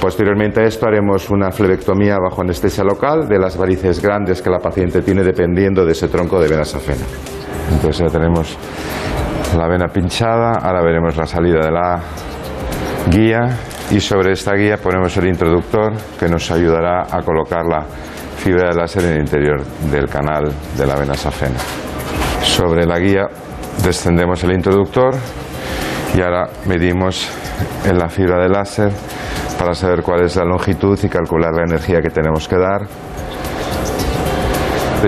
[0.00, 4.58] Posteriormente a esto haremos una flebectomía bajo anestesia local de las varices grandes que la
[4.58, 7.04] paciente tiene dependiendo de ese tronco de vena safena.
[7.72, 8.56] Entonces ya tenemos
[9.54, 12.00] la vena pinchada, ahora veremos la salida de la
[13.10, 13.54] guía
[13.90, 17.84] y sobre esta guía ponemos el introductor que nos ayudará a colocar la
[18.44, 21.58] fibra de láser en el interior del canal de la vena safena.
[22.42, 23.26] Sobre la guía
[23.82, 25.14] descendemos el introductor
[26.14, 27.26] y ahora medimos
[27.86, 28.92] en la fibra de láser
[29.58, 32.86] para saber cuál es la longitud y calcular la energía que tenemos que dar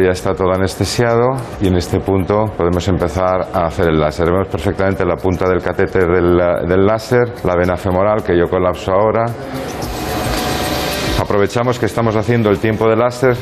[0.02, 4.26] ya está todo anestesiado y en este punto podemos empezar a hacer el láser.
[4.26, 6.36] Vemos perfectamente la punta del catéter del,
[6.68, 9.24] del láser, la vena femoral que yo colapso ahora.
[11.20, 13.36] Aprovechamos que estamos haciendo el tiempo de láser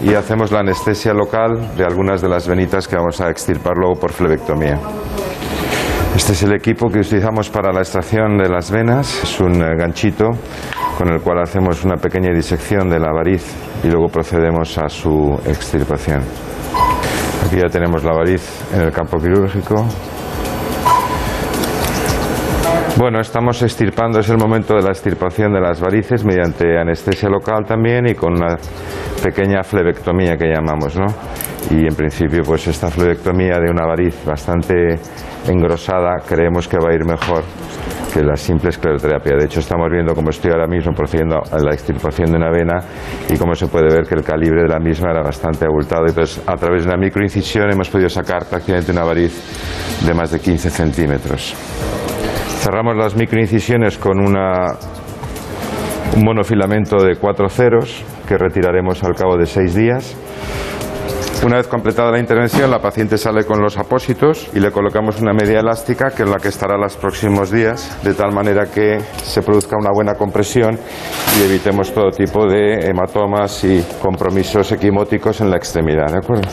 [0.00, 3.94] y hacemos la anestesia local de algunas de las venitas que vamos a extirpar luego
[3.98, 4.78] por flebectomía.
[6.14, 9.22] Este es el equipo que utilizamos para la extracción de las venas.
[9.22, 10.30] Es un ganchito
[10.96, 13.44] con el cual hacemos una pequeña disección de la variz
[13.82, 16.22] y luego procedemos a su extirpación.
[17.46, 18.42] Aquí ya tenemos la variz
[18.72, 19.86] en el campo quirúrgico.
[22.96, 27.64] Bueno, estamos extirpando, es el momento de la extirpación de las varices mediante anestesia local
[27.66, 28.56] también y con una
[29.20, 31.06] pequeña flebectomía que llamamos, ¿no?
[31.72, 34.96] Y en principio, pues esta flebectomía de una variz bastante
[35.48, 37.42] engrosada creemos que va a ir mejor
[38.12, 39.38] que la simple escleroterapia.
[39.38, 42.78] De hecho, estamos viendo cómo estoy ahora mismo procediendo a la extirpación de una vena
[43.28, 46.06] y cómo se puede ver que el calibre de la misma era bastante abultado.
[46.06, 50.38] Entonces, a través de una microincisión hemos podido sacar prácticamente una variz de más de
[50.38, 51.56] 15 centímetros.
[52.64, 54.78] Cerramos las microincisiones con una,
[56.16, 60.16] un monofilamento de cuatro ceros que retiraremos al cabo de seis días.
[61.44, 65.34] Una vez completada la intervención, la paciente sale con los apósitos y le colocamos una
[65.34, 69.42] media elástica que es la que estará los próximos días, de tal manera que se
[69.42, 70.78] produzca una buena compresión
[71.38, 76.06] y evitemos todo tipo de hematomas y compromisos equimóticos en la extremidad.
[76.10, 76.48] ¿De acuerdo?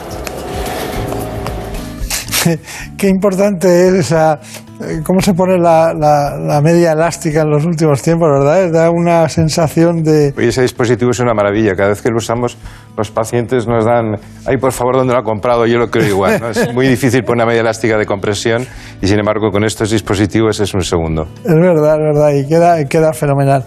[2.96, 4.40] Qué importante es esa,
[4.80, 8.70] eh, cómo se pone la, la- la media elástica en los últimos tiempos, ¿verdad?
[8.72, 10.32] Da una sensación de...
[10.36, 11.74] Oye, ese dispositivo es una maravilla.
[11.74, 12.56] Cada vez que lo usamos,
[12.96, 14.16] los pacientes nos dan,
[14.46, 15.66] ay, por favor, ¿dónde lo ha comprado?
[15.66, 16.40] Yo lo creo igual.
[16.40, 16.50] ¿no?
[16.50, 18.66] Es muy difícil poner una media elástica de compresión
[19.00, 21.28] y, sin embargo, con estos dispositivos es un segundo.
[21.44, 23.64] Es verdad, es verdad, y queda, queda fenomenal.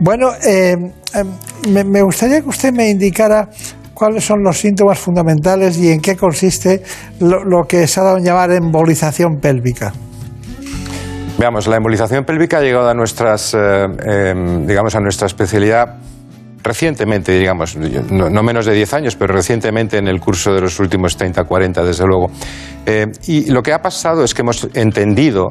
[0.00, 0.74] Bueno, eh,
[1.14, 1.24] eh,
[1.68, 3.48] me, me gustaría que usted me indicara
[3.94, 6.82] cuáles son los síntomas fundamentales y en qué consiste
[7.20, 9.92] lo, lo que se ha dado en llamar embolización pélvica.
[11.38, 15.96] Veamos, la embolización pélvica ha llegado a nuestras, eh, em, digamos, a nuestra especialidad
[16.62, 20.80] recientemente, digamos, no, no menos de 10 años, pero recientemente en el curso de los
[20.80, 22.30] últimos 30, 40, desde luego.
[22.86, 25.50] Eh, y lo que ha pasado es que hemos entendido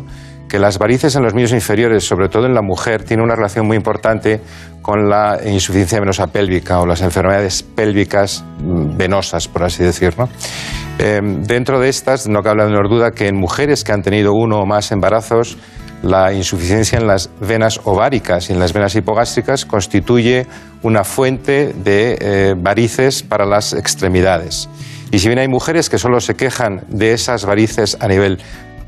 [0.50, 3.66] que las varices en los miembros inferiores, sobre todo en la mujer, tienen una relación
[3.66, 4.40] muy importante
[4.82, 10.30] con la insuficiencia venosa pélvica o las enfermedades pélvicas mm, venosas, por así decirlo.
[11.00, 14.34] Eh, dentro de estas, no cabe la menor duda que en mujeres que han tenido
[14.34, 15.58] uno o más embarazos,
[16.04, 20.46] la insuficiencia en las venas ováricas y en las venas hipogástricas constituye
[20.84, 24.70] una fuente de eh, varices para las extremidades.
[25.12, 28.40] Y si bien hay mujeres que solo se quejan de esas varices a nivel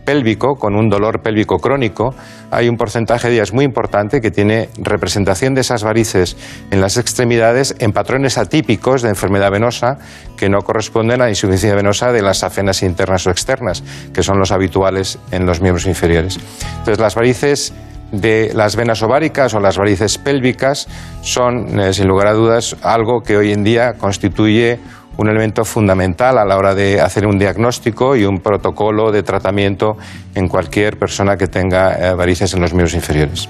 [0.06, 2.14] pélvico, con un dolor pélvico crónico,
[2.52, 6.38] hay un porcentaje de ellas muy importante que tiene representación de esas varices
[6.72, 9.98] en las extremidades en patrones atípicos de enfermedad venosa
[10.38, 13.84] que no corresponden a la insuficiencia venosa de las afenas internas o externas,
[14.14, 16.40] que son los habituales en los miembros inferiores.
[16.78, 17.74] Entonces, las varices
[18.12, 20.88] de las venas ováricas o las varices pélvicas
[21.22, 24.80] son, eh, sin lugar a dudas, algo que hoy en día constituye
[25.18, 29.98] un elemento fundamental a la hora de hacer un diagnóstico y un protocolo de tratamiento
[30.34, 33.50] en cualquier persona que tenga eh, varices en los miembros inferiores.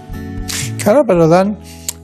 [0.84, 1.58] Claro, pero dan,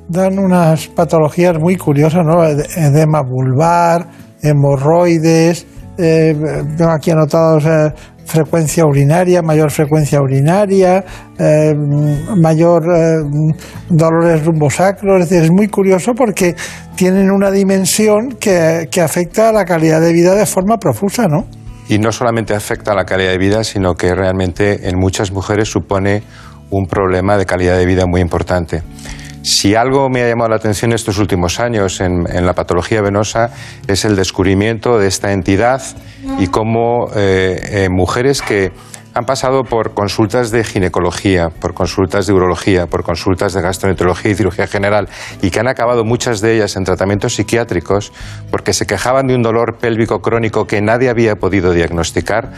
[0.08, 2.44] dan unas patologías muy curiosas, ¿no?
[2.44, 4.08] Ed- Edema vulvar,
[4.42, 5.68] hemorroides,
[6.02, 6.36] eh,
[6.78, 7.94] tengo aquí anotados eh,
[8.26, 11.04] frecuencia urinaria, mayor frecuencia urinaria,
[11.38, 11.74] eh,
[12.38, 13.54] mayor eh,
[13.90, 16.56] dolores rumbosacros, es decir, es muy curioso porque
[16.96, 21.46] tienen una dimensión que, que afecta a la calidad de vida de forma profusa, ¿no?
[21.90, 25.68] Y no solamente afecta a la calidad de vida, sino que realmente en muchas mujeres
[25.70, 26.24] supone
[26.70, 28.82] un problema de calidad de vida muy importante.
[29.44, 33.50] Si algo me ha llamado la atención estos últimos años en, la patología venosa
[33.88, 35.82] es el descubrimiento de esta entidad
[36.40, 38.72] y cómo eh, eh, mujeres que
[39.14, 44.36] han pasado por consultas de ginecología, por consultas de urología, por consultas de gastroenterología y
[44.36, 45.10] cirugía general
[45.42, 48.14] y que han acabado muchas de ellas en tratamientos psiquiátricos
[48.52, 52.52] porque se quejaban de un dolor pélvico crónico que nadie había podido diagnosticar,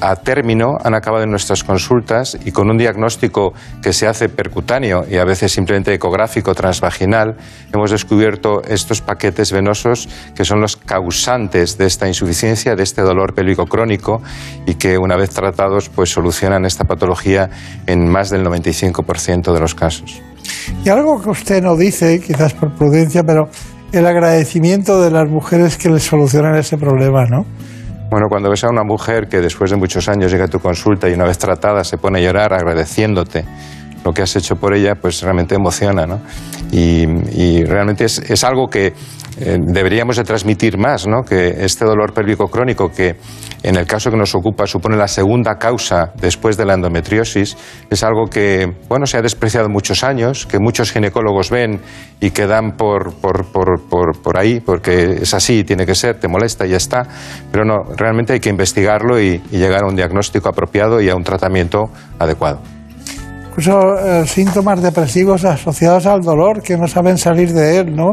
[0.00, 3.52] a término han acabado en nuestras consultas y con un diagnóstico
[3.82, 7.36] que se hace percutáneo y a veces simplemente ecográfico transvaginal,
[7.72, 13.34] hemos descubierto estos paquetes venosos que son los causantes de esta insuficiencia, de este dolor
[13.34, 14.22] pélvico crónico
[14.66, 17.50] y que una vez tratados pues solucionan esta patología
[17.86, 20.22] en más del 95% de los casos.
[20.84, 23.48] Y algo que usted no dice, quizás por prudencia, pero
[23.92, 27.44] el agradecimiento de las mujeres que les solucionan ese problema, ¿no?
[28.10, 31.08] Bueno, cuando ves a una mujer que después de muchos años llega a tu consulta
[31.08, 33.44] y una vez tratada se pone a llorar agradeciéndote
[34.04, 36.20] lo que has hecho por ella, pues realmente emociona, ¿no?
[36.72, 38.94] Y, y realmente es, es algo que
[39.40, 41.22] eh, deberíamos de transmitir más, ¿no?
[41.22, 43.16] Que este dolor pélvico crónico, que
[43.62, 47.56] en el caso que nos ocupa supone la segunda causa después de la endometriosis,
[47.88, 51.80] es algo que, bueno, se ha despreciado muchos años, que muchos ginecólogos ven
[52.20, 56.20] y que dan por, por, por, por, por ahí, porque es así, tiene que ser,
[56.20, 57.06] te molesta y ya está.
[57.50, 61.14] Pero no, realmente hay que investigarlo y, y llegar a un diagnóstico apropiado y a
[61.14, 62.60] un tratamiento adecuado.
[63.50, 68.12] Incluso eh, síntomas depresivos asociados al dolor, que no saben salir de él, ¿no?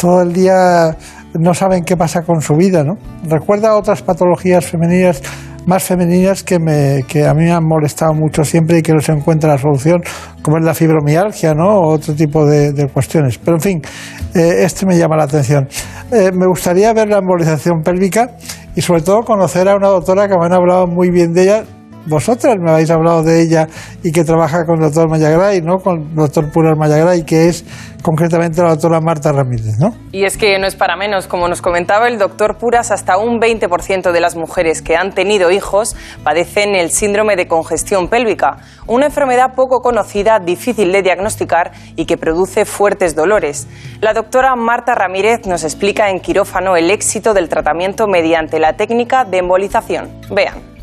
[0.00, 0.96] Todo el día
[1.34, 2.94] no saben qué pasa con su vida, ¿no?
[3.28, 5.22] Recuerda otras patologías femeninas,
[5.66, 9.00] más femeninas, que, me, que a mí me han molestado mucho siempre y que no
[9.00, 10.00] se encuentra la solución,
[10.40, 11.80] como es la fibromialgia, ¿no?
[11.80, 13.36] O otro tipo de, de cuestiones.
[13.38, 13.82] Pero en fin,
[14.34, 15.68] eh, este me llama la atención.
[16.10, 18.30] Eh, me gustaría ver la embolización pélvica
[18.74, 21.64] y sobre todo conocer a una doctora que me han hablado muy bien de ella,
[22.08, 23.68] vosotras me habéis hablado de ella
[24.02, 25.78] y que trabaja con el doctor Mayagray, ¿no?
[25.78, 27.64] Con el doctor Puras Mayagray, que es
[28.02, 29.94] concretamente la doctora Marta Ramírez, ¿no?
[30.12, 33.40] Y es que no es para menos, como nos comentaba el doctor Puras, hasta un
[33.40, 39.06] 20% de las mujeres que han tenido hijos padecen el síndrome de congestión pélvica, una
[39.06, 43.66] enfermedad poco conocida, difícil de diagnosticar y que produce fuertes dolores.
[44.00, 49.24] La doctora Marta Ramírez nos explica en quirófano el éxito del tratamiento mediante la técnica
[49.24, 50.08] de embolización.
[50.30, 50.77] Vean.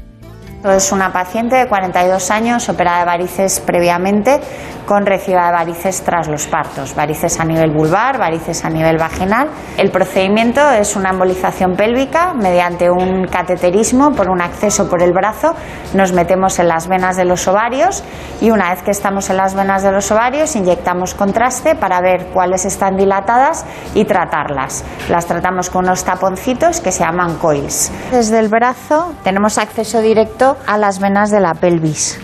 [0.65, 4.41] Es una paciente de 42 años, operada de varices previamente,
[4.87, 9.49] con reciba de varices tras los partos, varices a nivel vulvar, varices a nivel vaginal.
[9.77, 15.53] El procedimiento es una embolización pélvica mediante un cateterismo por un acceso por el brazo.
[15.93, 18.03] Nos metemos en las venas de los ovarios
[18.41, 22.27] y una vez que estamos en las venas de los ovarios inyectamos contraste para ver
[22.33, 24.83] cuáles están dilatadas y tratarlas.
[25.09, 27.91] Las tratamos con unos taponcitos que se llaman coils.
[28.11, 32.17] Desde el brazo tenemos acceso directo a las venas de la pelvis.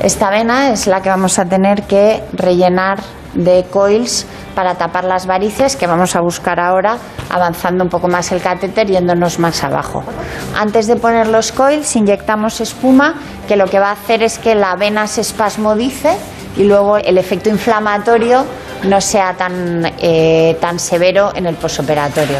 [0.00, 2.98] Esta vena es la que vamos a tener que rellenar
[3.34, 6.96] de coils para tapar las varices que vamos a buscar ahora
[7.30, 10.02] avanzando un poco más el catéter yéndonos más abajo.
[10.56, 13.14] Antes de poner los coils inyectamos espuma
[13.46, 16.16] que lo que va a hacer es que la vena se espasmodice
[16.56, 18.44] y luego el efecto inflamatorio
[18.84, 22.38] no sea tan, eh, tan severo en el posoperatorio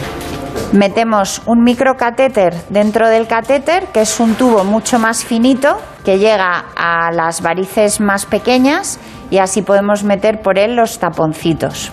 [0.76, 6.66] metemos un microcatéter dentro del catéter, que es un tubo mucho más finito, que llega
[6.76, 9.00] a las varices más pequeñas
[9.30, 11.90] y así podemos meter por él los taponcitos.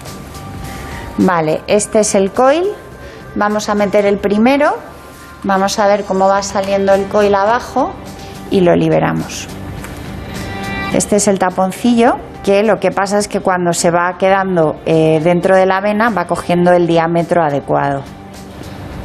[1.17, 2.65] Vale, este es el coil.
[3.35, 4.75] Vamos a meter el primero.
[5.43, 7.93] Vamos a ver cómo va saliendo el coil abajo
[8.51, 9.47] y lo liberamos.
[10.93, 15.19] Este es el taponcillo que lo que pasa es que cuando se va quedando eh,
[15.23, 18.03] dentro de la vena va cogiendo el diámetro adecuado.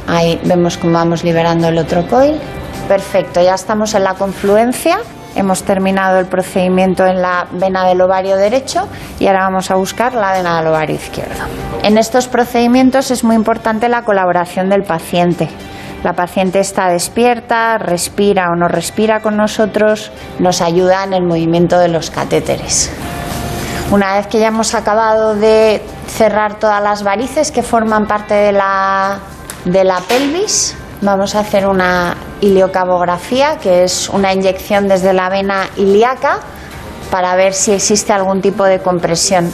[0.09, 2.39] Ahí vemos cómo vamos liberando el otro coil.
[2.87, 4.97] Perfecto, ya estamos en la confluencia.
[5.35, 8.87] Hemos terminado el procedimiento en la vena del ovario derecho
[9.19, 11.43] y ahora vamos a buscar la vena del ovario izquierdo.
[11.83, 15.47] En estos procedimientos es muy importante la colaboración del paciente.
[16.03, 21.77] La paciente está despierta, respira o no respira con nosotros, nos ayuda en el movimiento
[21.77, 22.91] de los catéteres.
[23.91, 28.51] Una vez que ya hemos acabado de cerrar todas las varices que forman parte de
[28.53, 29.19] la
[29.65, 30.75] de la pelvis.
[31.01, 36.39] Vamos a hacer una iliocabografía, que es una inyección desde la vena ilíaca
[37.09, 39.51] para ver si existe algún tipo de compresión.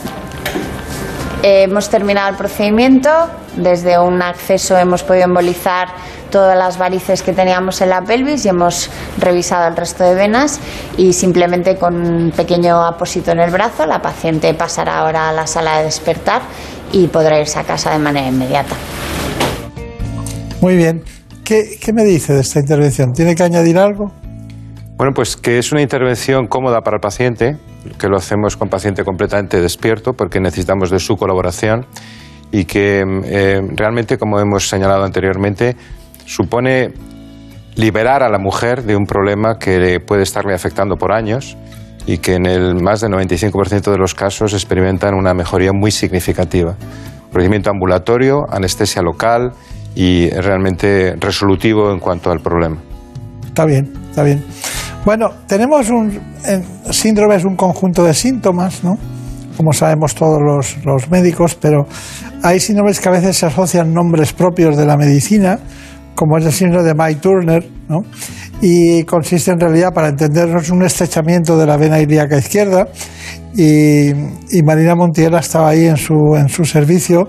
[1.44, 3.10] hemos terminado el procedimiento.
[3.56, 5.88] Desde un acceso hemos podido embolizar
[6.30, 10.60] todas las varices que teníamos en la pelvis y hemos revisado el resto de venas
[10.98, 15.48] y simplemente con un pequeño apósito en el brazo la paciente pasará ahora a la
[15.48, 16.41] sala de despertar
[16.91, 18.76] y podrá irse a casa de manera inmediata.
[20.66, 21.04] Muy bien.
[21.44, 23.14] ¿Qué, me dice de esta intervención?
[23.14, 24.12] ¿Tiene que añadir algo?
[24.98, 27.58] Bueno, pues que es una intervención cómoda para el paciente,
[28.00, 31.86] que lo hacemos con paciente completamente despierto porque necesitamos de su colaboración
[32.52, 35.76] y que eh, realmente, como hemos señalado anteriormente,
[36.26, 36.94] supone
[37.76, 41.56] liberar a la mujer de un problema que puede estarle afectando por años
[42.08, 46.76] y que en el más del 95% de los casos experimentan una mejoría muy significativa.
[47.32, 49.52] Procedimiento ambulatorio, anestesia local
[49.95, 52.77] y realmente resolutivo en cuanto al problema.
[53.45, 54.43] Está bien, está bien.
[55.05, 56.19] Bueno, tenemos un
[56.91, 58.97] síndrome, es un conjunto de síntomas, ¿no?
[59.55, 61.88] Como sabemos todos los, los médicos, pero
[62.43, 65.59] hay síndromes que a veces se asocian nombres propios de la medicina,
[66.15, 68.03] como es el síndrome de Mike Turner, ¿no?
[68.61, 72.88] y consiste en realidad, para entendernos, un estrechamiento de la vena ilíaca izquierda
[73.56, 77.27] y, Marina Montiel estaba ahí en su, en su servicio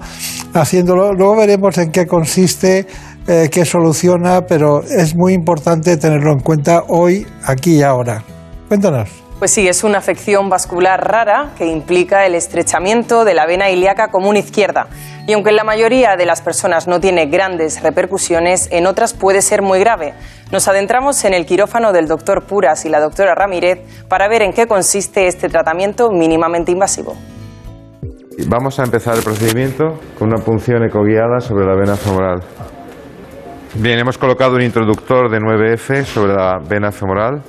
[0.54, 1.12] haciéndolo.
[1.12, 2.86] Luego veremos en qué consiste,
[3.26, 8.24] eh, qué soluciona, pero es muy importante tenerlo en cuenta hoy, aquí y ahora.
[8.68, 9.25] Cuéntanos.
[9.38, 14.08] Pues sí, es una afección vascular rara que implica el estrechamiento de la vena ilíaca
[14.08, 14.86] común izquierda.
[15.26, 19.42] Y aunque en la mayoría de las personas no tiene grandes repercusiones, en otras puede
[19.42, 20.14] ser muy grave.
[20.50, 24.54] Nos adentramos en el quirófano del doctor Puras y la doctora Ramírez para ver en
[24.54, 27.14] qué consiste este tratamiento mínimamente invasivo.
[28.48, 32.40] Vamos a empezar el procedimiento con una punción ecoguiada sobre la vena femoral.
[33.74, 37.42] Bien, hemos colocado un introductor de 9F sobre la vena femoral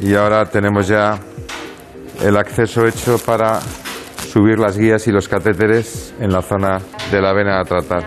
[0.00, 1.18] y ahora tenemos ya
[2.22, 6.78] el acceso hecho para subir las guías y los catéteres en la zona
[7.10, 8.04] de la vena a tratar.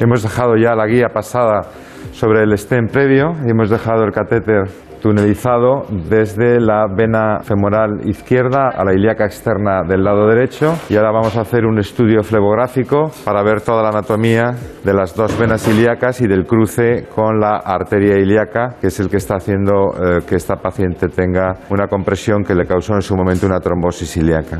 [0.00, 1.70] Hemos dejado ya la guía pasada
[2.12, 4.64] sobre el stem previo y hemos dejado el catéter
[5.06, 11.12] tunelizado desde la vena femoral izquierda a la ilíaca externa del lado derecho y ahora
[11.12, 15.68] vamos a hacer un estudio flebográfico para ver toda la anatomía de las dos venas
[15.68, 20.24] ilíacas y del cruce con la arteria ilíaca, que es el que está haciendo eh,
[20.28, 24.58] que esta paciente tenga una compresión que le causó en su momento una trombosis ilíaca.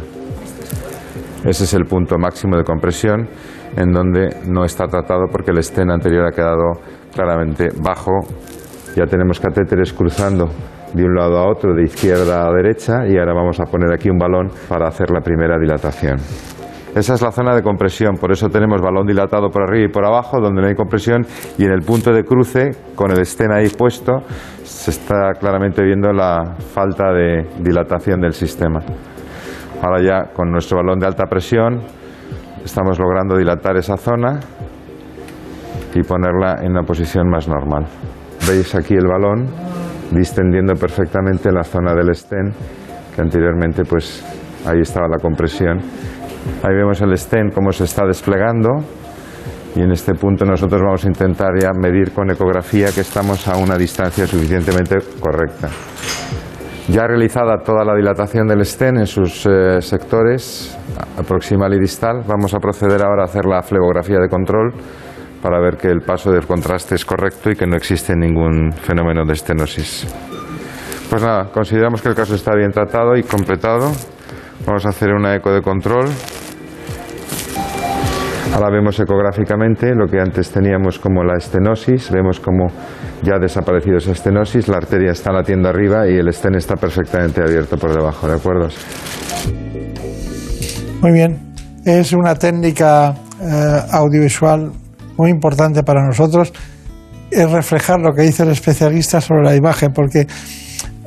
[1.45, 3.29] Ese es el punto máximo de compresión
[3.77, 6.81] en donde no está tratado porque el estén anterior ha quedado
[7.13, 8.13] claramente bajo.
[8.97, 10.49] Ya tenemos catéteres cruzando
[10.95, 14.09] de un lado a otro, de izquierda a derecha, y ahora vamos a poner aquí
[14.09, 16.17] un balón para hacer la primera dilatación.
[16.95, 20.07] Esa es la zona de compresión, por eso tenemos balón dilatado por arriba y por
[20.07, 21.27] abajo, donde no hay compresión,
[21.59, 24.23] y en el punto de cruce, con el estén ahí puesto,
[24.63, 28.81] se está claramente viendo la falta de dilatación del sistema.
[29.83, 31.83] Ahora ya con nuestro balón de alta presión
[32.65, 34.41] estamos logrando dilatar esa zona
[35.95, 37.85] y ponerla en una posición más normal.
[38.49, 39.47] Veis aquí el balón
[40.13, 42.53] distendiendo perfectamente la zona del estén,
[43.15, 44.25] que anteriormente pues
[44.65, 45.79] ahí estaba la compresión.
[46.63, 48.69] Ahí vemos el estén cómo se está desplegando
[49.75, 53.57] y en este punto nosotros vamos a intentar ya medir con ecografía que estamos a
[53.57, 55.69] una distancia suficientemente correcta.
[56.89, 60.79] Ya realizada toda la dilatación del estén en sus eh, sectores
[61.27, 64.73] proximal y distal, vamos a proceder ahora a hacer la flebografía de control
[65.47, 69.25] para ver que el paso del contraste es correcto y que no existe ningún fenómeno
[69.25, 70.05] de estenosis.
[71.09, 73.93] Pues nada, consideramos que el caso está bien tratado y completado.
[74.67, 76.07] Vamos a hacer una eco de control.
[78.55, 82.11] Ahora vemos ecográficamente lo que antes teníamos como la estenosis.
[82.11, 82.67] Vemos como
[83.23, 87.41] ya ha desaparecido esa estenosis, la arteria está latiendo arriba y el estén está perfectamente
[87.41, 88.69] abierto por debajo, ¿de acuerdo?
[91.03, 91.39] Muy bien.
[91.85, 94.73] Es una técnica eh, audiovisual
[95.17, 96.53] muy importante para nosotros.
[97.31, 100.27] Es reflejar lo que dice el especialista sobre la imagen, porque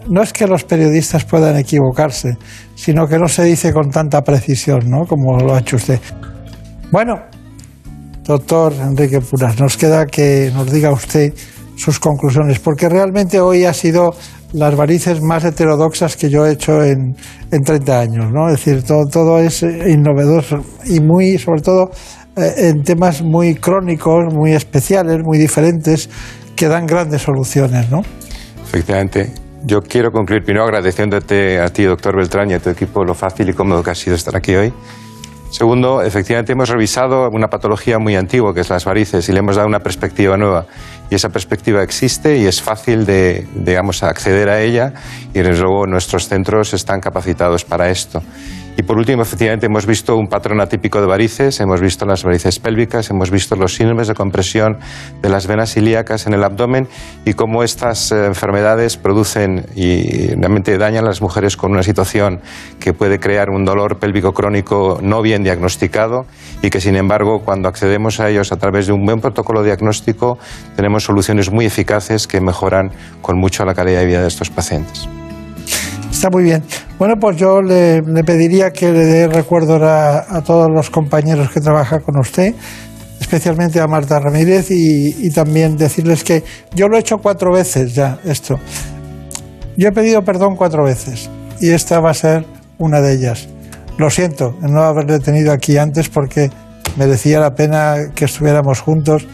[0.09, 2.37] no es que los periodistas puedan equivocarse,
[2.75, 5.05] sino que no se dice con tanta precisión, ¿no?
[5.05, 5.99] Como lo ha hecho usted.
[6.91, 7.15] Bueno,
[8.23, 11.33] doctor Enrique Puras, nos queda que nos diga usted
[11.75, 14.13] sus conclusiones, porque realmente hoy ha sido
[14.53, 17.15] las varices más heterodoxas que yo he hecho en,
[17.51, 18.49] en 30 años, ¿no?
[18.49, 24.33] Es decir, todo, todo es innovedoso y muy, sobre todo, eh, en temas muy crónicos,
[24.33, 26.09] muy especiales, muy diferentes,
[26.55, 28.01] que dan grandes soluciones, ¿no?
[28.63, 29.31] Efectivamente.
[29.61, 33.49] Yo quiero concluir primero agradeciéndote a ti, doctor Beltrán, y a tu equipo lo fácil
[33.49, 34.71] y cómodo que ha sido estar aquí hoy.
[35.51, 39.57] Segundo, efectivamente hemos revisado una patología muy antigua, que es las varices, y le hemos
[39.57, 40.65] dado una perspectiva nueva.
[41.09, 44.93] Y esa perspectiva existe y es fácil de, digamos, acceder a ella,
[45.33, 48.21] y desde luego nuestros centros están capacitados para esto.
[48.79, 52.59] Y por último, efectivamente, hemos visto un patrón atípico de varices, hemos visto las varices
[52.59, 54.77] pélvicas, hemos visto los síndromes de compresión
[55.21, 56.87] de las venas ilíacas en el abdomen
[57.25, 62.39] y cómo estas eh, enfermedades producen y realmente dañan a las mujeres con una situación
[62.79, 66.25] que puede crear un dolor pélvico crónico no bien diagnosticado
[66.61, 70.37] y que, sin embargo, cuando accedemos a ellos a través de un buen protocolo diagnóstico,
[70.77, 72.91] tenemos soluciones muy eficaces que mejoran
[73.21, 75.09] con mucho la calidad de vida de estos pacientes.
[76.09, 76.63] Está muy bien.
[76.99, 82.01] Bueno, pues yo le, pediría que le dé recuerdo a, todos los compañeros que trabajan
[82.01, 82.53] con usted,
[83.21, 86.43] especialmente a Marta Ramírez, y, también decirles que
[86.75, 88.59] yo lo he hecho cuatro veces ya, esto.
[89.77, 91.29] Yo he pedido perdón cuatro veces,
[91.61, 92.45] y esta va a ser
[92.77, 93.47] una de ellas.
[93.97, 96.51] Lo siento en no haberle tenido aquí antes porque
[96.97, 99.25] merecía la pena que estuviéramos juntos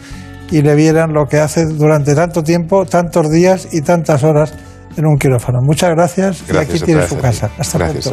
[0.52, 4.54] y le vieran lo que hace durante tanto tiempo, tantos días y tantas horas
[4.96, 5.60] en un quirófano.
[5.62, 7.50] Muchas gracias, y aquí tiene su casa.
[7.58, 8.12] Hasta pronto.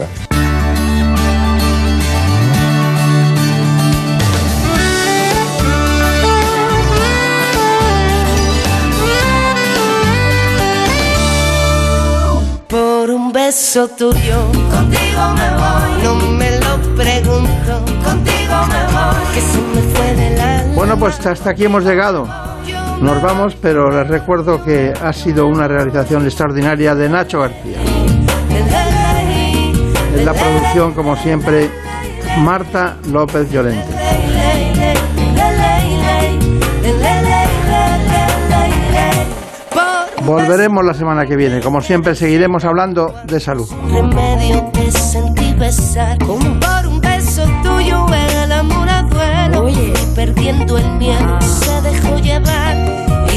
[12.67, 16.03] Por un beso tuyo, contigo me voy.
[16.03, 19.33] No me lo pregunto, contigo me voy.
[19.33, 20.63] Que se me fue de la.
[20.73, 22.27] Bueno, pues hasta aquí hemos llegado.
[23.03, 27.77] Nos vamos, pero les recuerdo que ha sido una realización extraordinaria de Nacho García.
[30.15, 31.69] En la producción, como siempre,
[32.39, 33.93] Marta López Llorente.
[40.25, 41.59] Volveremos la semana que viene.
[41.59, 43.69] Como siempre, seguiremos hablando de salud.
[43.91, 48.05] Remedio te sentí besar, como por un beso tuyo
[48.43, 49.67] el amor a duelo.
[49.67, 52.92] Y perdiendo el miedo se dejó llevar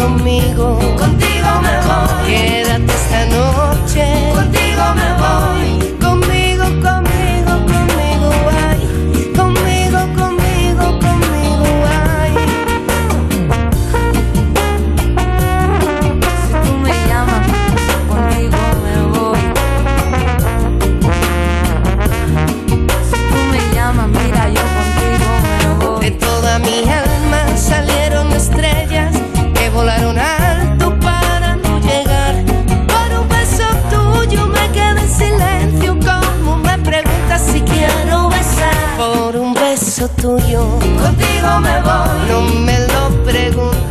[0.00, 0.78] conmigo.
[0.96, 2.26] Contigo me voy.
[2.26, 4.32] Quédate esta noche.
[4.34, 5.79] Contigo me voy.
[39.98, 43.89] Contigo me voy, no me lo preguntes